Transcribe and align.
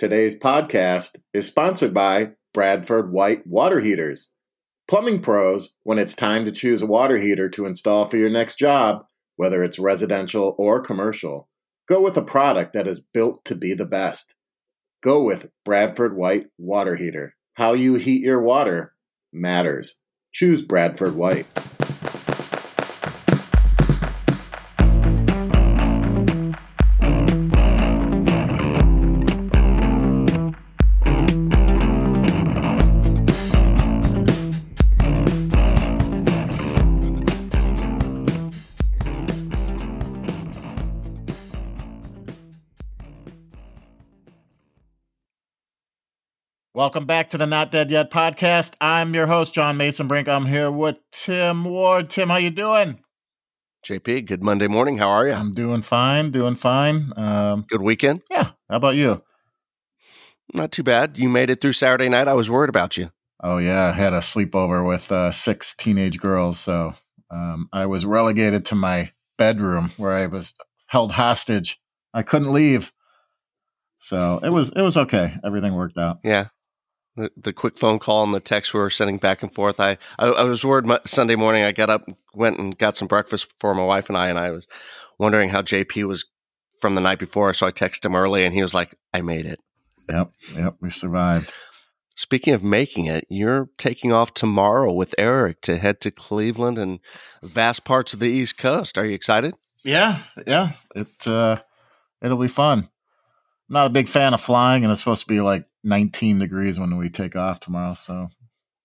Today's 0.00 0.34
podcast 0.34 1.18
is 1.34 1.46
sponsored 1.46 1.92
by 1.92 2.30
Bradford 2.54 3.12
White 3.12 3.46
Water 3.46 3.80
Heaters. 3.80 4.32
Plumbing 4.88 5.20
pros, 5.20 5.74
when 5.82 5.98
it's 5.98 6.14
time 6.14 6.46
to 6.46 6.52
choose 6.52 6.80
a 6.80 6.86
water 6.86 7.18
heater 7.18 7.50
to 7.50 7.66
install 7.66 8.06
for 8.06 8.16
your 8.16 8.30
next 8.30 8.58
job, 8.58 9.04
whether 9.36 9.62
it's 9.62 9.78
residential 9.78 10.54
or 10.56 10.80
commercial, 10.80 11.50
go 11.86 12.00
with 12.00 12.16
a 12.16 12.22
product 12.22 12.72
that 12.72 12.88
is 12.88 12.98
built 13.12 13.44
to 13.44 13.54
be 13.54 13.74
the 13.74 13.84
best. 13.84 14.34
Go 15.02 15.22
with 15.22 15.50
Bradford 15.66 16.16
White 16.16 16.46
Water 16.56 16.96
Heater. 16.96 17.34
How 17.56 17.74
you 17.74 17.96
heat 17.96 18.22
your 18.22 18.40
water 18.40 18.94
matters. 19.34 19.98
Choose 20.32 20.62
Bradford 20.62 21.14
White. 21.14 21.46
Welcome 46.80 47.04
back 47.04 47.28
to 47.28 47.36
the 47.36 47.46
Not 47.46 47.70
Dead 47.70 47.90
Yet 47.90 48.10
podcast. 48.10 48.72
I'm 48.80 49.12
your 49.12 49.26
host, 49.26 49.52
John 49.52 49.76
Mesenbrink. 49.76 50.28
I'm 50.28 50.46
here 50.46 50.70
with 50.70 50.96
Tim 51.12 51.66
Ward. 51.66 52.08
Tim, 52.08 52.30
how 52.30 52.36
you 52.36 52.48
doing? 52.48 53.00
JP, 53.84 54.24
good 54.24 54.42
Monday 54.42 54.66
morning. 54.66 54.96
How 54.96 55.10
are 55.10 55.28
you? 55.28 55.34
I'm 55.34 55.52
doing 55.52 55.82
fine, 55.82 56.30
doing 56.30 56.56
fine. 56.56 57.12
Um, 57.18 57.66
good 57.68 57.82
weekend? 57.82 58.22
Yeah. 58.30 58.52
How 58.70 58.76
about 58.76 58.96
you? 58.96 59.22
Not 60.54 60.72
too 60.72 60.82
bad. 60.82 61.18
You 61.18 61.28
made 61.28 61.50
it 61.50 61.60
through 61.60 61.74
Saturday 61.74 62.08
night. 62.08 62.28
I 62.28 62.32
was 62.32 62.50
worried 62.50 62.70
about 62.70 62.96
you. 62.96 63.10
Oh, 63.44 63.58
yeah. 63.58 63.88
I 63.88 63.92
had 63.92 64.14
a 64.14 64.20
sleepover 64.20 64.88
with 64.88 65.12
uh, 65.12 65.32
six 65.32 65.74
teenage 65.76 66.18
girls. 66.18 66.58
So 66.58 66.94
um, 67.30 67.68
I 67.74 67.84
was 67.84 68.06
relegated 68.06 68.64
to 68.64 68.74
my 68.74 69.12
bedroom 69.36 69.90
where 69.98 70.12
I 70.12 70.28
was 70.28 70.54
held 70.86 71.12
hostage. 71.12 71.78
I 72.14 72.22
couldn't 72.22 72.54
leave. 72.54 72.90
So 73.98 74.40
it 74.42 74.48
was 74.48 74.72
it 74.74 74.80
was 74.80 74.96
okay. 74.96 75.36
Everything 75.44 75.74
worked 75.74 75.98
out. 75.98 76.20
Yeah 76.24 76.46
the, 77.16 77.30
the 77.36 77.52
quick 77.52 77.78
phone 77.78 77.98
call 77.98 78.22
and 78.24 78.34
the 78.34 78.40
text 78.40 78.72
we 78.72 78.80
were 78.80 78.90
sending 78.90 79.18
back 79.18 79.42
and 79.42 79.52
forth. 79.52 79.80
I, 79.80 79.98
I, 80.18 80.26
I 80.26 80.42
was 80.44 80.64
worried 80.64 80.86
my, 80.86 81.00
Sunday 81.06 81.36
morning. 81.36 81.64
I 81.64 81.72
got 81.72 81.90
up, 81.90 82.08
went 82.34 82.58
and 82.58 82.76
got 82.78 82.96
some 82.96 83.08
breakfast 83.08 83.48
for 83.58 83.74
my 83.74 83.84
wife 83.84 84.08
and 84.08 84.16
I, 84.16 84.28
and 84.28 84.38
I 84.38 84.50
was 84.50 84.66
wondering 85.18 85.50
how 85.50 85.62
JP 85.62 86.04
was 86.04 86.24
from 86.80 86.94
the 86.94 87.00
night 87.00 87.18
before. 87.18 87.54
So 87.54 87.66
I 87.66 87.72
texted 87.72 88.06
him 88.06 88.16
early, 88.16 88.44
and 88.44 88.54
he 88.54 88.62
was 88.62 88.74
like, 88.74 88.96
"I 89.12 89.20
made 89.20 89.46
it." 89.46 89.60
Yep, 90.08 90.30
yep, 90.56 90.76
we 90.80 90.90
survived. 90.90 91.52
Speaking 92.16 92.52
of 92.52 92.62
making 92.62 93.06
it, 93.06 93.24
you're 93.28 93.70
taking 93.78 94.12
off 94.12 94.34
tomorrow 94.34 94.92
with 94.92 95.14
Eric 95.16 95.62
to 95.62 95.78
head 95.78 96.00
to 96.02 96.10
Cleveland 96.10 96.78
and 96.78 97.00
vast 97.42 97.84
parts 97.84 98.12
of 98.12 98.20
the 98.20 98.28
East 98.28 98.58
Coast. 98.58 98.98
Are 98.98 99.06
you 99.06 99.14
excited? 99.14 99.54
Yeah, 99.84 100.22
yeah. 100.46 100.72
It 100.94 101.26
uh, 101.26 101.56
it'll 102.20 102.38
be 102.38 102.48
fun. 102.48 102.80
I'm 103.68 103.74
not 103.74 103.86
a 103.86 103.90
big 103.90 104.08
fan 104.08 104.34
of 104.34 104.40
flying, 104.40 104.84
and 104.84 104.92
it's 104.92 105.00
supposed 105.00 105.22
to 105.22 105.28
be 105.28 105.40
like 105.40 105.64
19 105.84 106.38
degrees 106.38 106.78
when 106.78 106.96
we 106.96 107.08
take 107.08 107.36
off 107.36 107.60
tomorrow. 107.60 107.94
So 107.94 108.28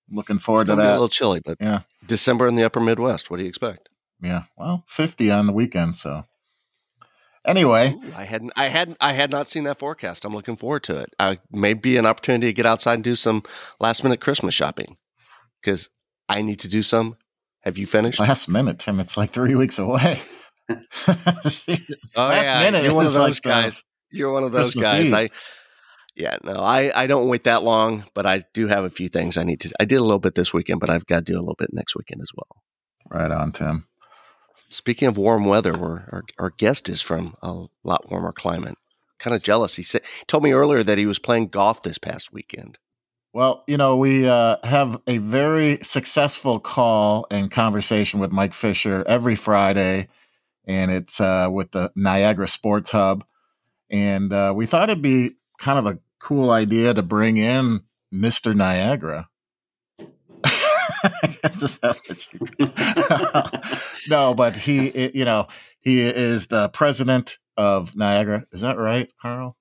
looking 0.10 0.40
forward 0.40 0.68
to 0.68 0.76
that. 0.76 0.88
a 0.88 0.92
little 0.92 1.10
chilly, 1.10 1.42
but 1.44 1.58
yeah, 1.60 1.82
December 2.06 2.48
in 2.48 2.56
the 2.56 2.64
upper 2.64 2.80
Midwest. 2.80 3.30
What 3.30 3.38
do 3.38 3.44
you 3.44 3.50
expect? 3.50 3.90
Yeah, 4.22 4.44
well, 4.58 4.84
50 4.88 5.30
on 5.32 5.48
the 5.48 5.54
weekend. 5.54 5.96
So 5.96 6.24
anyway, 7.46 7.94
Ooh, 7.94 8.14
I 8.16 8.24
hadn't, 8.24 8.54
I 8.56 8.66
hadn't, 8.66 8.98
I 9.02 9.14
had 9.14 9.32
not 9.32 9.50
seen 9.50 9.66
that 9.66 9.78
forecast. 9.78 10.26
I'm 10.26 10.34
looking 10.34 10.56
forward 10.56 10.84
to 10.84 10.98
it. 10.98 11.14
I 11.20 11.40
may 11.52 11.74
be 11.74 11.98
an 11.98 12.06
opportunity 12.06 12.48
to 12.48 12.54
get 12.54 12.66
outside 12.66 12.96
and 12.96 13.04
do 13.04 13.16
some 13.16 13.44
last 13.80 14.04
minute 14.04 14.22
Christmas 14.22 14.54
shopping 14.54 14.98
because 15.62 15.90
I 16.30 16.42
need 16.42 16.60
to 16.62 16.68
do 16.68 16.82
some. 16.82 17.18
Have 17.62 17.78
you 17.78 17.88
finished? 17.88 18.20
Last 18.20 18.48
minute, 18.48 18.80
Tim. 18.80 19.00
It's 19.00 19.18
like 19.18 19.32
three 19.32 19.56
weeks 19.56 19.80
away. 19.80 20.22
oh 20.70 20.76
last 21.08 21.68
yeah, 21.68 22.64
minute, 22.64 22.84
you're 22.84 22.94
one 22.94 23.06
of 23.06 23.14
those 23.14 23.44
like 23.44 23.54
uh, 23.54 23.62
guys. 23.62 23.84
You're 24.12 24.32
one 24.32 24.44
of 24.44 24.52
those 24.52 24.74
Christmas 24.74 24.92
guys. 24.92 25.06
Eve. 25.08 25.14
I 25.14 25.30
yeah, 26.16 26.38
no, 26.44 26.54
I, 26.54 26.92
I 27.04 27.08
don't 27.08 27.28
wait 27.28 27.44
that 27.44 27.64
long, 27.64 28.06
but 28.14 28.26
I 28.26 28.44
do 28.54 28.68
have 28.68 28.86
a 28.86 28.90
few 28.90 29.10
things 29.10 29.38
I 29.38 29.44
need 29.44 29.60
to. 29.62 29.72
I 29.80 29.86
did 29.86 29.98
a 29.98 30.04
little 30.04 30.20
bit 30.20 30.36
this 30.36 30.54
weekend, 30.54 30.80
but 30.80 30.90
I've 30.90 31.06
got 31.06 31.26
to 31.26 31.32
do 31.34 31.38
a 31.38 31.42
little 31.42 31.58
bit 31.58 31.74
next 31.74 31.96
weekend 31.96 32.22
as 32.22 32.32
well. 32.36 32.64
Right 33.10 33.32
on, 33.32 33.52
Tim. 33.52 33.88
Speaking 34.70 35.08
of 35.08 35.18
warm 35.18 35.46
weather, 35.46 35.74
where 35.74 36.10
our, 36.12 36.24
our 36.40 36.50
guest 36.52 36.90
is 36.90 37.02
from 37.02 37.36
a 37.42 37.66
lot 37.84 38.10
warmer 38.10 38.32
climate. 38.32 38.76
Kind 39.20 39.36
of 39.36 39.44
jealous. 39.44 39.76
He 39.76 39.84
said 39.84 40.02
told 40.28 40.44
me 40.44 40.52
earlier 40.52 40.84
that 40.84 40.98
he 40.98 41.06
was 41.06 41.20
playing 41.20 41.48
golf 41.48 41.84
this 41.84 41.98
past 41.98 42.34
weekend. 42.34 42.78
Well, 43.34 43.64
you 43.68 43.78
know, 43.78 43.98
we 43.98 44.28
uh, 44.28 44.58
have 44.64 45.02
a 45.08 45.18
very 45.18 45.80
successful 45.84 46.60
call 46.60 47.28
and 47.30 47.52
conversation 47.52 48.20
with 48.20 48.32
Mike 48.32 48.54
Fisher 48.54 49.04
every 49.08 49.36
Friday, 49.36 50.08
and 50.66 50.90
it's 50.92 51.20
uh, 51.20 51.50
with 51.52 51.72
the 51.72 51.92
Niagara 51.96 52.48
Sports 52.48 52.92
Hub. 52.92 53.26
And 53.90 54.32
uh, 54.32 54.54
we 54.56 54.66
thought 54.66 54.90
it'd 54.90 55.02
be 55.02 55.36
kind 55.60 55.80
of 55.80 55.86
a 55.86 56.00
cool 56.20 56.52
idea 56.52 56.94
to 56.94 57.02
bring 57.02 57.38
in 57.38 57.82
Mr. 58.14 58.56
Niagara. 58.56 59.30
no, 64.10 64.34
but 64.34 64.56
he, 64.56 65.12
you 65.14 65.26
know, 65.26 65.48
he 65.82 66.02
is 66.02 66.48
the 66.48 66.70
president 66.70 67.38
of 67.58 67.96
Niagara. 67.96 68.46
Is 68.52 68.62
that 68.62 68.78
right, 68.78 69.12
Carl? 69.22 69.58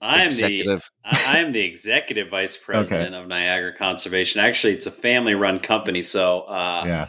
I 0.00 0.22
am 0.22 0.30
the 0.30 0.80
I 1.04 1.38
am 1.38 1.52
the 1.52 1.60
executive 1.60 2.30
vice 2.30 2.56
president 2.64 3.14
okay. 3.14 3.22
of 3.22 3.28
Niagara 3.28 3.76
Conservation. 3.76 4.40
Actually, 4.40 4.74
it's 4.74 4.86
a 4.86 4.90
family-run 4.90 5.58
company, 5.58 6.02
so 6.02 6.42
uh, 6.42 6.84
yeah 6.86 7.08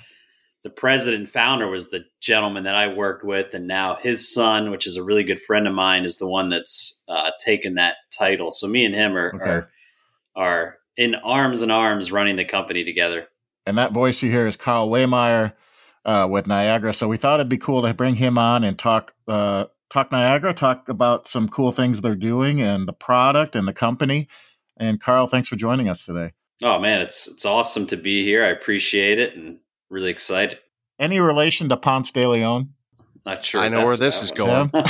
the 0.66 0.72
president 0.72 1.30
founder 1.30 1.68
was 1.68 1.92
the 1.92 2.06
gentleman 2.22 2.64
that 2.64 2.74
I 2.74 2.88
worked 2.88 3.24
with, 3.24 3.54
and 3.54 3.68
now 3.68 3.94
his 3.94 4.34
son, 4.34 4.72
which 4.72 4.88
is 4.88 4.98
a 4.98 5.04
really 5.04 5.24
good 5.24 5.40
friend 5.40 5.68
of 5.68 5.76
mine, 5.76 6.06
is 6.06 6.18
the 6.18 6.28
one 6.28 6.50
that's 6.50 7.04
uh, 7.08 7.30
taken 7.40 7.76
that 7.76 7.98
title. 8.12 8.50
So 8.52 8.68
me 8.68 8.84
and 8.84 8.96
him 8.96 9.16
are, 9.16 9.32
okay. 9.36 9.46
are 9.46 9.70
are 10.36 10.78
in 10.98 11.14
arms 11.14 11.62
and 11.62 11.72
arms 11.72 12.12
running 12.12 12.36
the 12.36 12.46
company 12.46 12.84
together. 12.84 13.28
And 13.68 13.78
that 13.78 13.92
voice 13.92 14.24
you 14.24 14.32
hear 14.32 14.48
is 14.48 14.58
Carl 14.58 14.90
Wehmeyer 14.90 15.54
uh, 16.04 16.28
with 16.32 16.48
Niagara. 16.48 16.94
So 16.94 17.08
we 17.08 17.18
thought 17.18 17.40
it'd 17.40 17.48
be 17.48 17.60
cool 17.60 17.84
to 17.84 17.94
bring 17.94 18.16
him 18.16 18.40
on 18.40 18.64
and 18.64 18.76
talk 18.76 19.14
uh, 19.28 19.66
talk 19.92 20.12
Niagara, 20.12 20.52
talk 20.56 20.90
about 20.90 21.28
some 21.28 21.48
cool 21.48 21.74
things 21.74 22.02
they're 22.02 22.16
doing 22.16 22.60
and 22.60 22.88
the 22.88 22.94
product 22.94 23.56
and 23.56 23.68
the 23.68 23.74
company. 23.74 24.28
And 24.78 25.00
Carl, 25.00 25.28
thanks 25.28 25.48
for 25.48 25.58
joining 25.58 25.90
us 25.90 26.04
today. 26.04 26.32
Oh 26.64 26.80
man, 26.80 27.02
it's 27.02 27.28
it's 27.28 27.46
awesome 27.46 27.86
to 27.86 27.98
be 27.98 28.24
here. 28.24 28.44
I 28.44 28.48
appreciate 28.48 29.20
it 29.20 29.36
and 29.36 29.60
really 29.90 30.10
excited. 30.10 30.60
Any 31.00 31.20
relation 31.20 31.70
to 31.70 31.78
Ponce 31.78 32.12
de 32.12 32.28
Leon? 32.28 32.70
Not 33.26 33.44
sure. 33.44 33.62
I 33.62 33.70
know 33.70 33.86
where 33.86 33.98
this 33.98 34.24
is 34.24 34.32
going. 34.32 34.72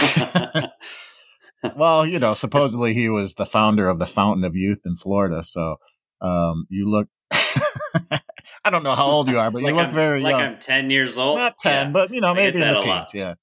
well, 1.76 2.06
you 2.06 2.20
know, 2.20 2.34
supposedly 2.34 2.94
he 2.94 3.10
was 3.10 3.36
the 3.36 3.46
founder 3.46 3.90
of 3.90 4.00
the 4.00 4.06
Fountain 4.06 4.44
of 4.44 4.56
Youth 4.56 4.82
in 4.86 4.98
Florida. 4.98 5.44
So 5.44 5.78
um, 6.22 6.68
you 6.70 6.90
look. 6.90 7.08
I 8.64 8.70
don't 8.70 8.84
know 8.84 8.96
how 8.96 9.06
old 9.06 9.30
you 9.30 9.40
are, 9.40 9.50
but 9.50 9.62
like 9.62 9.72
you 9.72 9.76
look 9.76 9.88
I'm, 9.88 9.94
very 9.94 10.22
like 10.22 10.32
young. 10.32 10.42
I'm 10.42 10.60
ten 10.60 10.90
years 10.90 11.18
old. 11.18 11.38
Not 11.38 11.58
ten, 11.60 11.88
yeah. 11.88 11.92
but 11.92 12.14
you 12.14 12.22
know, 12.22 12.34
maybe 12.34 12.62
in 12.62 12.72
the 12.72 12.80
teens. 12.80 13.14
Yeah. 13.14 13.36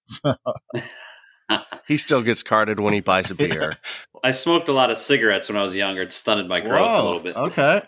he 1.87 1.97
still 1.97 2.23
gets 2.23 2.43
carded 2.43 2.81
when 2.81 2.93
he 2.93 3.01
buys 3.01 3.31
a 3.31 3.35
beer. 3.35 3.77
I 4.25 4.31
smoked 4.31 4.69
a 4.69 4.73
lot 4.73 4.91
of 4.91 4.99
cigarettes 4.99 5.49
when 5.49 5.57
I 5.59 5.63
was 5.63 5.75
younger. 5.75 6.03
It 6.03 6.13
stunted 6.13 6.49
my 6.49 6.61
growth 6.61 6.81
Whoa, 6.81 7.03
a 7.03 7.05
little 7.05 7.21
bit. 7.21 7.37
Okay. 7.37 7.83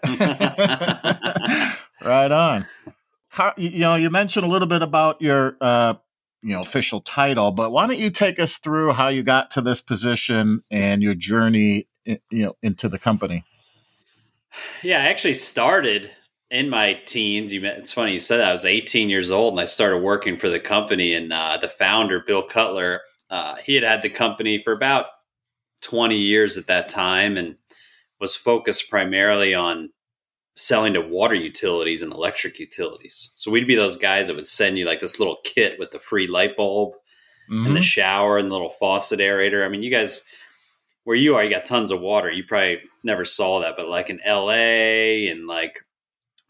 right 2.05 2.33
on 2.33 2.67
you 3.57 3.81
know, 3.81 3.95
you 3.95 4.11
mentioned 4.11 4.45
a 4.45 4.49
little 4.49 4.69
bit 4.69 4.83
about 4.83 5.21
your, 5.21 5.57
uh, 5.61 5.95
you 6.43 6.53
know, 6.53 6.61
official 6.61 7.01
title, 7.01 7.53
but 7.53 7.73
why 7.73 7.87
don't 7.87 7.99
you 7.99 8.11
take 8.11 8.39
us 8.39 8.59
through 8.59 8.93
how 8.93 9.09
you 9.09 9.23
got 9.23 9.51
to 9.53 9.61
this 9.61 9.81
position 9.81 10.63
and 10.71 11.03
your 11.03 11.15
journey, 11.15 11.89
you 12.05 12.19
know, 12.31 12.55
into 12.63 12.89
the 12.89 12.99
company? 12.99 13.45
Yeah, 14.83 14.99
I 14.99 15.07
actually 15.07 15.35
started 15.35 16.11
in 16.51 16.69
my 16.69 16.95
teens. 17.07 17.53
You 17.53 17.65
it's 17.65 17.93
funny 17.93 18.13
you 18.13 18.19
said 18.19 18.39
that. 18.39 18.49
I 18.49 18.53
was 18.53 18.65
18 18.65 19.09
years 19.09 19.31
old 19.31 19.55
and 19.55 19.61
I 19.61 19.65
started 19.65 19.99
working 19.99 20.37
for 20.37 20.49
the 20.49 20.61
company. 20.61 21.15
And 21.15 21.33
uh, 21.33 21.59
the 21.61 21.69
founder, 21.69 22.23
Bill 22.25 22.43
Cutler, 22.43 23.01
uh, 23.31 23.57
he 23.57 23.75
had 23.75 23.85
had 23.85 24.03
the 24.03 24.11
company 24.11 24.63
for 24.63 24.73
about 24.73 25.07
20 25.83 26.17
years 26.17 26.57
at 26.57 26.67
that 26.67 26.89
time 26.89 27.37
and 27.37 27.57
was 28.21 28.37
focused 28.37 28.91
primarily 28.91 29.55
on 29.55 29.91
selling 30.57 30.95
to 30.95 31.01
water 31.01 31.35
utilities 31.35 32.03
and 32.03 32.13
electric 32.13 32.59
utilities. 32.59 33.33
So 33.37 33.51
we'd 33.51 33.67
be 33.67 33.75
those 33.75 33.97
guys 33.97 34.29
that 34.29 34.37
would 34.37 34.47
send 34.47 34.79
you 34.79 34.87
like 34.87 35.01
this 35.01 35.19
little 35.19 35.39
kit 35.45 35.79
with 35.79 35.91
the 35.91 35.99
free 35.99 36.29
light 36.29 36.57
bulb 36.57 36.93
mm-hmm. 37.51 37.67
and 37.67 37.77
the 37.77 37.81
mm-hmm. 37.81 37.85
shower 37.85 38.39
and 38.39 38.51
the 38.51 38.55
little 38.55 38.71
faucet 38.71 39.21
aerator. 39.21 39.65
I 39.65 39.69
mean, 39.69 39.83
you 39.83 39.91
guys 39.91 40.25
where 41.05 41.17
you 41.17 41.37
are, 41.37 41.45
you 41.45 41.51
got 41.51 41.67
tons 41.67 41.91
of 41.91 42.01
water. 42.01 42.31
You 42.31 42.45
probably 42.45 42.79
never 43.03 43.25
saw 43.25 43.61
that, 43.61 43.77
but 43.77 43.89
like 43.89 44.11
in 44.11 44.21
LA 44.27 45.31
and 45.31 45.47
like 45.47 45.81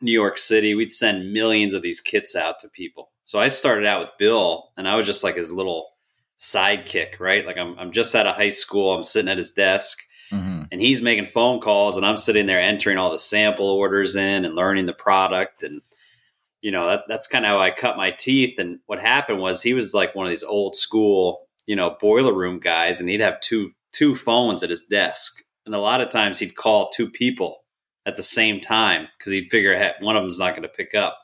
New 0.00 0.12
York 0.12 0.38
City, 0.38 0.74
we'd 0.74 0.92
send 0.92 1.32
millions 1.32 1.74
of 1.74 1.82
these 1.82 2.00
kits 2.00 2.36
out 2.36 2.60
to 2.60 2.68
people. 2.68 3.10
So 3.24 3.40
I 3.40 3.48
started 3.48 3.86
out 3.86 4.00
with 4.00 4.10
Bill 4.18 4.70
and 4.76 4.88
I 4.88 4.96
was 4.96 5.06
just 5.06 5.24
like 5.24 5.36
his 5.36 5.52
little 5.52 5.88
sidekick, 6.38 7.18
right? 7.20 7.44
Like 7.46 7.58
I'm 7.58 7.78
I'm 7.78 7.92
just 7.92 8.14
out 8.14 8.26
of 8.26 8.36
high 8.36 8.50
school, 8.50 8.94
I'm 8.94 9.04
sitting 9.04 9.30
at 9.30 9.38
his 9.38 9.52
desk. 9.52 9.98
Mm-hmm. 10.64 10.72
and 10.72 10.80
he's 10.80 11.02
making 11.02 11.26
phone 11.26 11.60
calls 11.60 11.96
and 11.96 12.06
I'm 12.06 12.16
sitting 12.16 12.46
there 12.46 12.60
entering 12.60 12.98
all 12.98 13.10
the 13.10 13.18
sample 13.18 13.68
orders 13.68 14.16
in 14.16 14.44
and 14.44 14.54
learning 14.54 14.86
the 14.86 14.92
product. 14.92 15.62
And 15.62 15.82
you 16.60 16.70
know 16.70 16.86
that, 16.86 17.04
that's 17.08 17.26
kind 17.26 17.44
of 17.44 17.50
how 17.50 17.60
I 17.60 17.70
cut 17.70 17.96
my 17.96 18.10
teeth. 18.10 18.58
And 18.58 18.78
what 18.86 18.98
happened 18.98 19.40
was 19.40 19.62
he 19.62 19.74
was 19.74 19.94
like 19.94 20.14
one 20.14 20.26
of 20.26 20.30
these 20.30 20.44
old 20.44 20.74
school 20.76 21.46
you 21.66 21.76
know 21.76 21.96
boiler 22.00 22.34
room 22.34 22.60
guys 22.60 23.00
and 23.00 23.08
he'd 23.08 23.20
have 23.20 23.40
two 23.40 23.70
two 23.92 24.14
phones 24.14 24.62
at 24.62 24.70
his 24.70 24.84
desk. 24.84 25.42
And 25.66 25.74
a 25.74 25.78
lot 25.78 26.00
of 26.00 26.10
times 26.10 26.38
he'd 26.38 26.56
call 26.56 26.90
two 26.90 27.10
people 27.10 27.64
at 28.06 28.16
the 28.16 28.22
same 28.22 28.60
time 28.60 29.08
because 29.18 29.32
he'd 29.32 29.50
figure 29.50 29.76
hey, 29.76 29.92
one 30.00 30.16
of 30.16 30.22
them's 30.22 30.38
not 30.38 30.50
going 30.50 30.62
to 30.62 30.68
pick 30.68 30.94
up. 30.94 31.18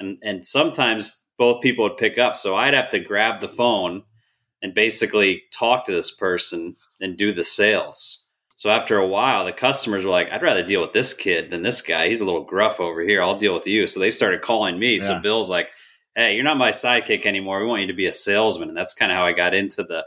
And 0.00 0.18
and 0.22 0.44
sometimes 0.46 1.26
both 1.38 1.62
people 1.62 1.84
would 1.84 1.96
pick 1.96 2.18
up. 2.18 2.36
So 2.36 2.56
I'd 2.56 2.74
have 2.74 2.90
to 2.90 3.00
grab 3.00 3.40
the 3.40 3.48
phone 3.48 4.02
and 4.62 4.74
basically 4.74 5.42
talk 5.52 5.84
to 5.84 5.92
this 5.92 6.14
person 6.14 6.76
and 7.00 7.16
do 7.16 7.32
the 7.32 7.44
sales 7.44 8.23
so 8.64 8.70
after 8.70 8.96
a 8.96 9.06
while, 9.06 9.44
the 9.44 9.52
customers 9.52 10.06
were 10.06 10.10
like, 10.10 10.30
I'd 10.32 10.40
rather 10.40 10.62
deal 10.62 10.80
with 10.80 10.94
this 10.94 11.12
kid 11.12 11.50
than 11.50 11.60
this 11.60 11.82
guy. 11.82 12.08
He's 12.08 12.22
a 12.22 12.24
little 12.24 12.44
gruff 12.44 12.80
over 12.80 13.02
here. 13.02 13.20
I'll 13.20 13.36
deal 13.36 13.52
with 13.52 13.66
you. 13.66 13.86
So 13.86 14.00
they 14.00 14.08
started 14.08 14.40
calling 14.40 14.78
me. 14.78 14.94
Yeah. 14.94 15.02
So 15.02 15.20
Bill's 15.20 15.50
like, 15.50 15.68
Hey, 16.16 16.34
you're 16.34 16.44
not 16.44 16.56
my 16.56 16.70
sidekick 16.70 17.26
anymore. 17.26 17.60
We 17.60 17.66
want 17.66 17.82
you 17.82 17.88
to 17.88 17.92
be 17.92 18.06
a 18.06 18.12
salesman. 18.12 18.70
And 18.70 18.76
that's 18.78 18.94
kind 18.94 19.12
of 19.12 19.18
how 19.18 19.26
I 19.26 19.34
got 19.34 19.52
into 19.52 19.82
the 19.82 20.06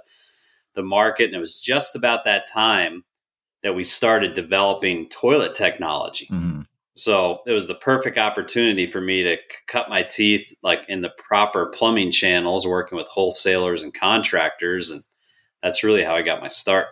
the 0.73 0.81
market. 0.81 1.25
And 1.25 1.35
it 1.35 1.39
was 1.39 1.61
just 1.61 1.95
about 1.95 2.25
that 2.25 2.51
time 2.51 3.03
that 3.61 3.75
we 3.75 3.83
started 3.83 4.33
developing 4.33 5.07
toilet 5.09 5.53
technology. 5.53 6.25
Mm-hmm. 6.25 6.61
So 6.95 7.41
it 7.45 7.51
was 7.51 7.67
the 7.67 7.75
perfect 7.75 8.17
opportunity 8.17 8.87
for 8.87 9.01
me 9.01 9.21
to 9.21 9.35
c- 9.35 9.41
cut 9.67 9.87
my 9.87 10.01
teeth 10.01 10.51
like 10.63 10.79
in 10.89 11.01
the 11.01 11.13
proper 11.19 11.67
plumbing 11.67 12.09
channels, 12.09 12.65
working 12.65 12.97
with 12.97 13.07
wholesalers 13.07 13.83
and 13.83 13.93
contractors. 13.93 14.89
And 14.89 15.03
that's 15.61 15.83
really 15.83 16.03
how 16.03 16.15
I 16.15 16.23
got 16.23 16.41
my 16.41 16.47
start. 16.47 16.87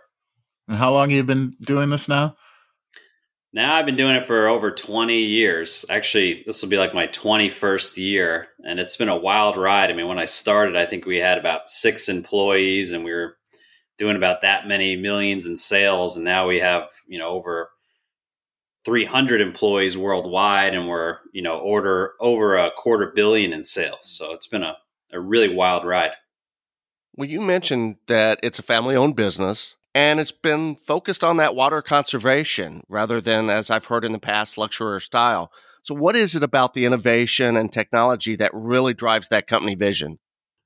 And 0.68 0.78
how 0.78 0.92
long 0.94 1.10
have 1.10 1.18
you 1.18 1.24
been 1.24 1.56
doing 1.62 1.90
this 1.90 2.08
now? 2.08 2.36
Now 3.54 3.76
I've 3.76 3.86
been 3.86 3.96
doing 3.96 4.18
it 4.18 4.26
for 4.26 4.48
over 4.48 4.70
20 4.70 5.18
years. 5.18 5.86
Actually, 5.90 6.44
this 6.46 6.62
will 6.62 6.70
be 6.70 6.78
like 6.78 6.94
my 6.94 7.08
21st 7.08 7.96
year, 7.98 8.48
and 8.66 8.80
it's 8.82 8.98
been 8.98 9.08
a 9.08 9.16
wild 9.16 9.56
ride. 9.56 9.90
I 9.90 9.94
mean, 9.94 10.10
when 10.10 10.20
I 10.20 10.26
started, 10.26 10.76
I 10.76 10.86
think 10.86 11.06
we 11.06 11.20
had 11.20 11.38
about 11.38 11.70
six 11.70 12.10
employees, 12.10 12.92
and 12.92 13.06
we 13.06 13.14
were 13.14 13.38
doing 13.98 14.18
about 14.18 14.42
that 14.42 14.68
many 14.68 14.98
millions 14.98 15.46
in 15.46 15.56
sales, 15.56 16.18
and 16.18 16.26
now 16.26 16.48
we 16.48 16.60
have 16.60 16.90
you 17.08 17.18
know 17.18 17.30
over 17.30 17.70
300 18.84 19.40
employees 19.40 19.98
worldwide, 19.98 20.76
and 20.76 20.90
we're 20.90 21.20
you 21.32 21.42
know 21.42 21.58
order 21.60 22.16
over 22.20 22.58
a 22.58 22.72
quarter 22.76 23.14
billion 23.16 23.54
in 23.54 23.64
sales. 23.64 24.00
So 24.02 24.34
it's 24.34 24.48
been 24.48 24.64
a, 24.64 24.76
a 25.14 25.20
really 25.22 25.56
wild 25.56 25.86
ride. 25.86 26.12
Well, 27.16 27.30
you 27.30 27.40
mentioned 27.40 27.96
that 28.08 28.42
it's 28.44 28.60
a 28.60 28.64
family 28.64 28.98
owned 28.98 29.16
business 29.16 29.78
and 29.96 30.20
it's 30.20 30.32
been 30.32 30.76
focused 30.76 31.24
on 31.24 31.38
that 31.38 31.56
water 31.56 31.82
conservation 31.82 32.84
rather 32.90 33.22
than, 33.22 33.50
as 33.50 33.72
I've 33.72 33.86
heard 33.86 34.04
in 34.04 34.12
the 34.12 34.20
past, 34.20 34.58
or 34.82 35.00
style. 35.00 35.52
So, 35.84 35.96
what 35.96 36.18
is 36.18 36.36
it 36.36 36.44
about 36.44 36.74
the 36.74 36.84
innovation 36.84 37.56
and 37.56 37.72
technology 37.72 38.36
that 38.36 38.52
really 38.54 38.94
drives 38.94 39.30
that 39.30 39.48
company 39.48 39.74
vision? 39.74 40.20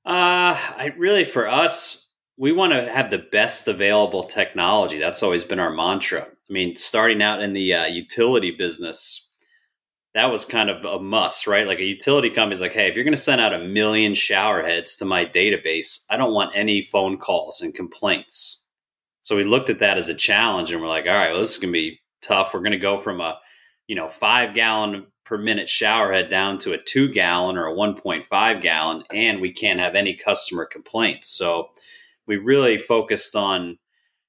Uh, 0.04 0.58
I 0.58 0.92
really, 0.98 1.24
for 1.24 1.46
us, 1.46 2.08
we 2.36 2.50
want 2.50 2.72
to 2.72 2.90
have 2.92 3.10
the 3.10 3.18
best 3.18 3.68
available 3.68 4.24
technology. 4.24 4.98
That's 4.98 5.22
always 5.22 5.44
been 5.44 5.60
our 5.60 5.70
mantra. 5.70 6.22
I 6.22 6.52
mean, 6.52 6.74
starting 6.74 7.22
out 7.22 7.40
in 7.40 7.52
the 7.52 7.74
uh, 7.74 7.86
utility 7.86 8.50
business, 8.50 9.30
that 10.14 10.32
was 10.32 10.44
kind 10.44 10.70
of 10.70 10.84
a 10.84 10.98
must, 10.98 11.46
right? 11.46 11.68
Like 11.68 11.78
a 11.78 11.84
utility 11.84 12.30
company's 12.30 12.60
like, 12.60 12.72
hey, 12.72 12.88
if 12.88 12.96
you're 12.96 13.04
going 13.04 13.12
to 13.12 13.20
send 13.20 13.40
out 13.40 13.54
a 13.54 13.62
million 13.62 14.14
shower 14.14 14.64
heads 14.64 14.96
to 14.96 15.04
my 15.04 15.24
database, 15.24 16.04
I 16.10 16.16
don't 16.16 16.34
want 16.34 16.56
any 16.56 16.82
phone 16.82 17.16
calls 17.16 17.60
and 17.60 17.72
complaints 17.72 18.59
so 19.22 19.36
we 19.36 19.44
looked 19.44 19.70
at 19.70 19.80
that 19.80 19.98
as 19.98 20.08
a 20.08 20.14
challenge 20.14 20.72
and 20.72 20.80
we're 20.80 20.88
like, 20.88 21.06
all 21.06 21.12
right, 21.12 21.30
well, 21.32 21.40
this 21.40 21.52
is 21.52 21.58
going 21.58 21.72
to 21.72 21.78
be 21.78 22.00
tough. 22.22 22.54
We're 22.54 22.60
going 22.60 22.72
to 22.72 22.78
go 22.78 22.98
from 22.98 23.20
a, 23.20 23.38
you 23.86 23.96
know, 23.96 24.08
five 24.08 24.54
gallon 24.54 25.06
per 25.24 25.38
minute 25.38 25.68
shower 25.68 26.12
head 26.12 26.28
down 26.28 26.58
to 26.58 26.72
a 26.72 26.82
two 26.82 27.08
gallon 27.08 27.56
or 27.56 27.66
a 27.66 27.74
1.5 27.74 28.60
gallon, 28.60 29.04
and 29.12 29.40
we 29.40 29.52
can't 29.52 29.80
have 29.80 29.94
any 29.94 30.14
customer 30.14 30.64
complaints. 30.64 31.28
So 31.28 31.68
we 32.26 32.36
really 32.36 32.78
focused 32.78 33.36
on 33.36 33.78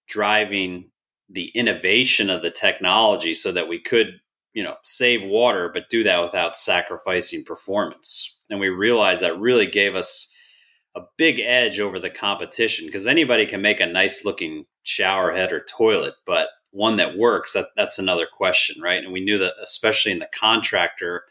driving 0.07 0.89
the 1.29 1.47
innovation 1.55 2.29
of 2.29 2.41
the 2.41 2.51
technology 2.51 3.33
so 3.33 3.51
that 3.53 3.67
we 3.67 3.79
could, 3.79 4.19
you 4.53 4.63
know, 4.63 4.75
save 4.83 5.23
water, 5.23 5.71
but 5.73 5.89
do 5.89 6.03
that 6.03 6.21
without 6.21 6.57
sacrificing 6.57 7.45
performance. 7.45 8.37
And 8.49 8.59
we 8.59 8.67
realized 8.67 9.21
that 9.21 9.39
really 9.39 9.65
gave 9.65 9.95
us 9.95 10.31
a 10.95 11.01
big 11.17 11.39
edge 11.39 11.79
over 11.79 11.99
the 11.99 12.09
competition 12.09 12.85
because 12.85 13.07
anybody 13.07 13.45
can 13.45 13.61
make 13.61 13.79
a 13.79 13.85
nice 13.85 14.25
looking 14.25 14.65
shower 14.83 15.31
head 15.31 15.51
or 15.51 15.63
toilet, 15.63 16.15
but 16.25 16.47
one 16.71 16.95
that 16.97 17.17
works, 17.17 17.53
that, 17.53 17.67
that's 17.75 17.99
another 17.99 18.27
question, 18.31 18.81
right? 18.81 19.03
And 19.03 19.11
we 19.11 19.23
knew 19.23 19.37
that, 19.39 19.53
especially 19.61 20.11
in 20.11 20.19
the 20.19 20.29
contractor 20.33 21.25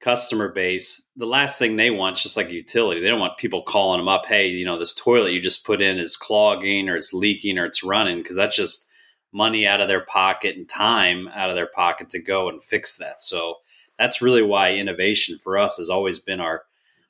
customer 0.00 0.52
base, 0.52 1.08
the 1.16 1.26
last 1.26 1.58
thing 1.58 1.76
they 1.76 1.90
want, 1.90 2.16
is 2.16 2.22
just 2.22 2.36
like 2.36 2.48
a 2.48 2.54
utility, 2.54 3.00
they 3.00 3.08
don't 3.08 3.20
want 3.20 3.38
people 3.38 3.62
calling 3.62 3.98
them 3.98 4.08
up, 4.08 4.26
hey, 4.26 4.48
you 4.48 4.66
know, 4.66 4.78
this 4.78 4.94
toilet 4.94 5.32
you 5.32 5.40
just 5.40 5.64
put 5.64 5.80
in 5.80 5.98
is 5.98 6.16
clogging 6.16 6.88
or 6.88 6.96
it's 6.96 7.14
leaking 7.14 7.58
or 7.58 7.64
it's 7.64 7.84
running, 7.84 8.18
because 8.18 8.36
that's 8.36 8.56
just 8.56 8.90
money 9.32 9.66
out 9.66 9.80
of 9.80 9.88
their 9.88 10.04
pocket 10.04 10.56
and 10.56 10.68
time 10.68 11.28
out 11.34 11.50
of 11.50 11.56
their 11.56 11.66
pocket 11.66 12.10
to 12.10 12.18
go 12.18 12.48
and 12.48 12.62
fix 12.62 12.96
that. 12.96 13.22
So 13.22 13.56
that's 13.98 14.22
really 14.22 14.42
why 14.42 14.72
innovation 14.72 15.38
for 15.38 15.58
us 15.58 15.76
has 15.76 15.90
always 15.90 16.18
been 16.18 16.40
our 16.40 16.62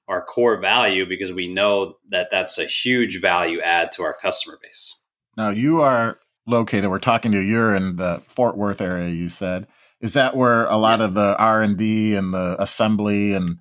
our 0.08 0.22
core 0.22 0.56
value 0.60 1.04
because 1.04 1.32
we 1.32 1.52
know 1.52 1.96
that 2.10 2.28
that's 2.30 2.58
a 2.58 2.64
huge 2.64 3.20
value 3.20 3.60
add 3.60 3.90
to 3.90 4.04
our 4.04 4.14
customer 4.14 4.56
base. 4.62 5.02
Now 5.36 5.50
you 5.50 5.82
are 5.82 6.18
located. 6.46 6.90
We're 6.90 6.98
talking 6.98 7.32
to 7.32 7.38
you. 7.38 7.44
You're 7.44 7.74
in 7.74 7.96
the 7.96 8.22
Fort 8.28 8.56
Worth 8.56 8.80
area. 8.80 9.08
You 9.08 9.28
said 9.28 9.66
is 10.00 10.12
that 10.12 10.36
where 10.36 10.66
a 10.66 10.76
lot 10.76 10.98
yeah. 10.98 11.06
of 11.06 11.14
the 11.14 11.36
R 11.36 11.62
and 11.62 11.76
D 11.76 12.14
and 12.14 12.32
the 12.32 12.56
assembly 12.60 13.34
and 13.34 13.58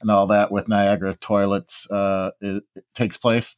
and 0.00 0.10
all 0.10 0.26
that 0.26 0.50
with 0.50 0.68
Niagara 0.68 1.14
toilets 1.14 1.90
uh, 1.90 2.30
it, 2.40 2.64
it 2.74 2.84
takes 2.94 3.16
place? 3.16 3.56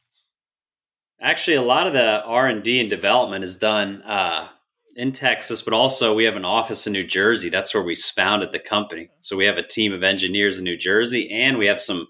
Actually, 1.19 1.57
a 1.57 1.61
lot 1.61 1.87
of 1.87 1.93
the 1.93 2.23
R 2.23 2.47
and 2.47 2.63
D 2.63 2.79
and 2.79 2.89
development 2.89 3.43
is 3.43 3.55
done 3.55 4.01
uh, 4.03 4.47
in 4.95 5.11
Texas, 5.11 5.61
but 5.61 5.73
also 5.73 6.13
we 6.13 6.25
have 6.25 6.35
an 6.35 6.45
office 6.45 6.85
in 6.87 6.93
New 6.93 7.05
Jersey. 7.05 7.49
That's 7.49 7.73
where 7.73 7.83
we 7.83 7.95
founded 7.95 8.51
the 8.51 8.59
company. 8.59 9.09
So 9.21 9.35
we 9.35 9.45
have 9.45 9.57
a 9.57 9.65
team 9.65 9.93
of 9.93 10.03
engineers 10.03 10.57
in 10.57 10.63
New 10.63 10.77
Jersey, 10.77 11.31
and 11.31 11.57
we 11.57 11.67
have 11.67 11.79
some 11.79 12.07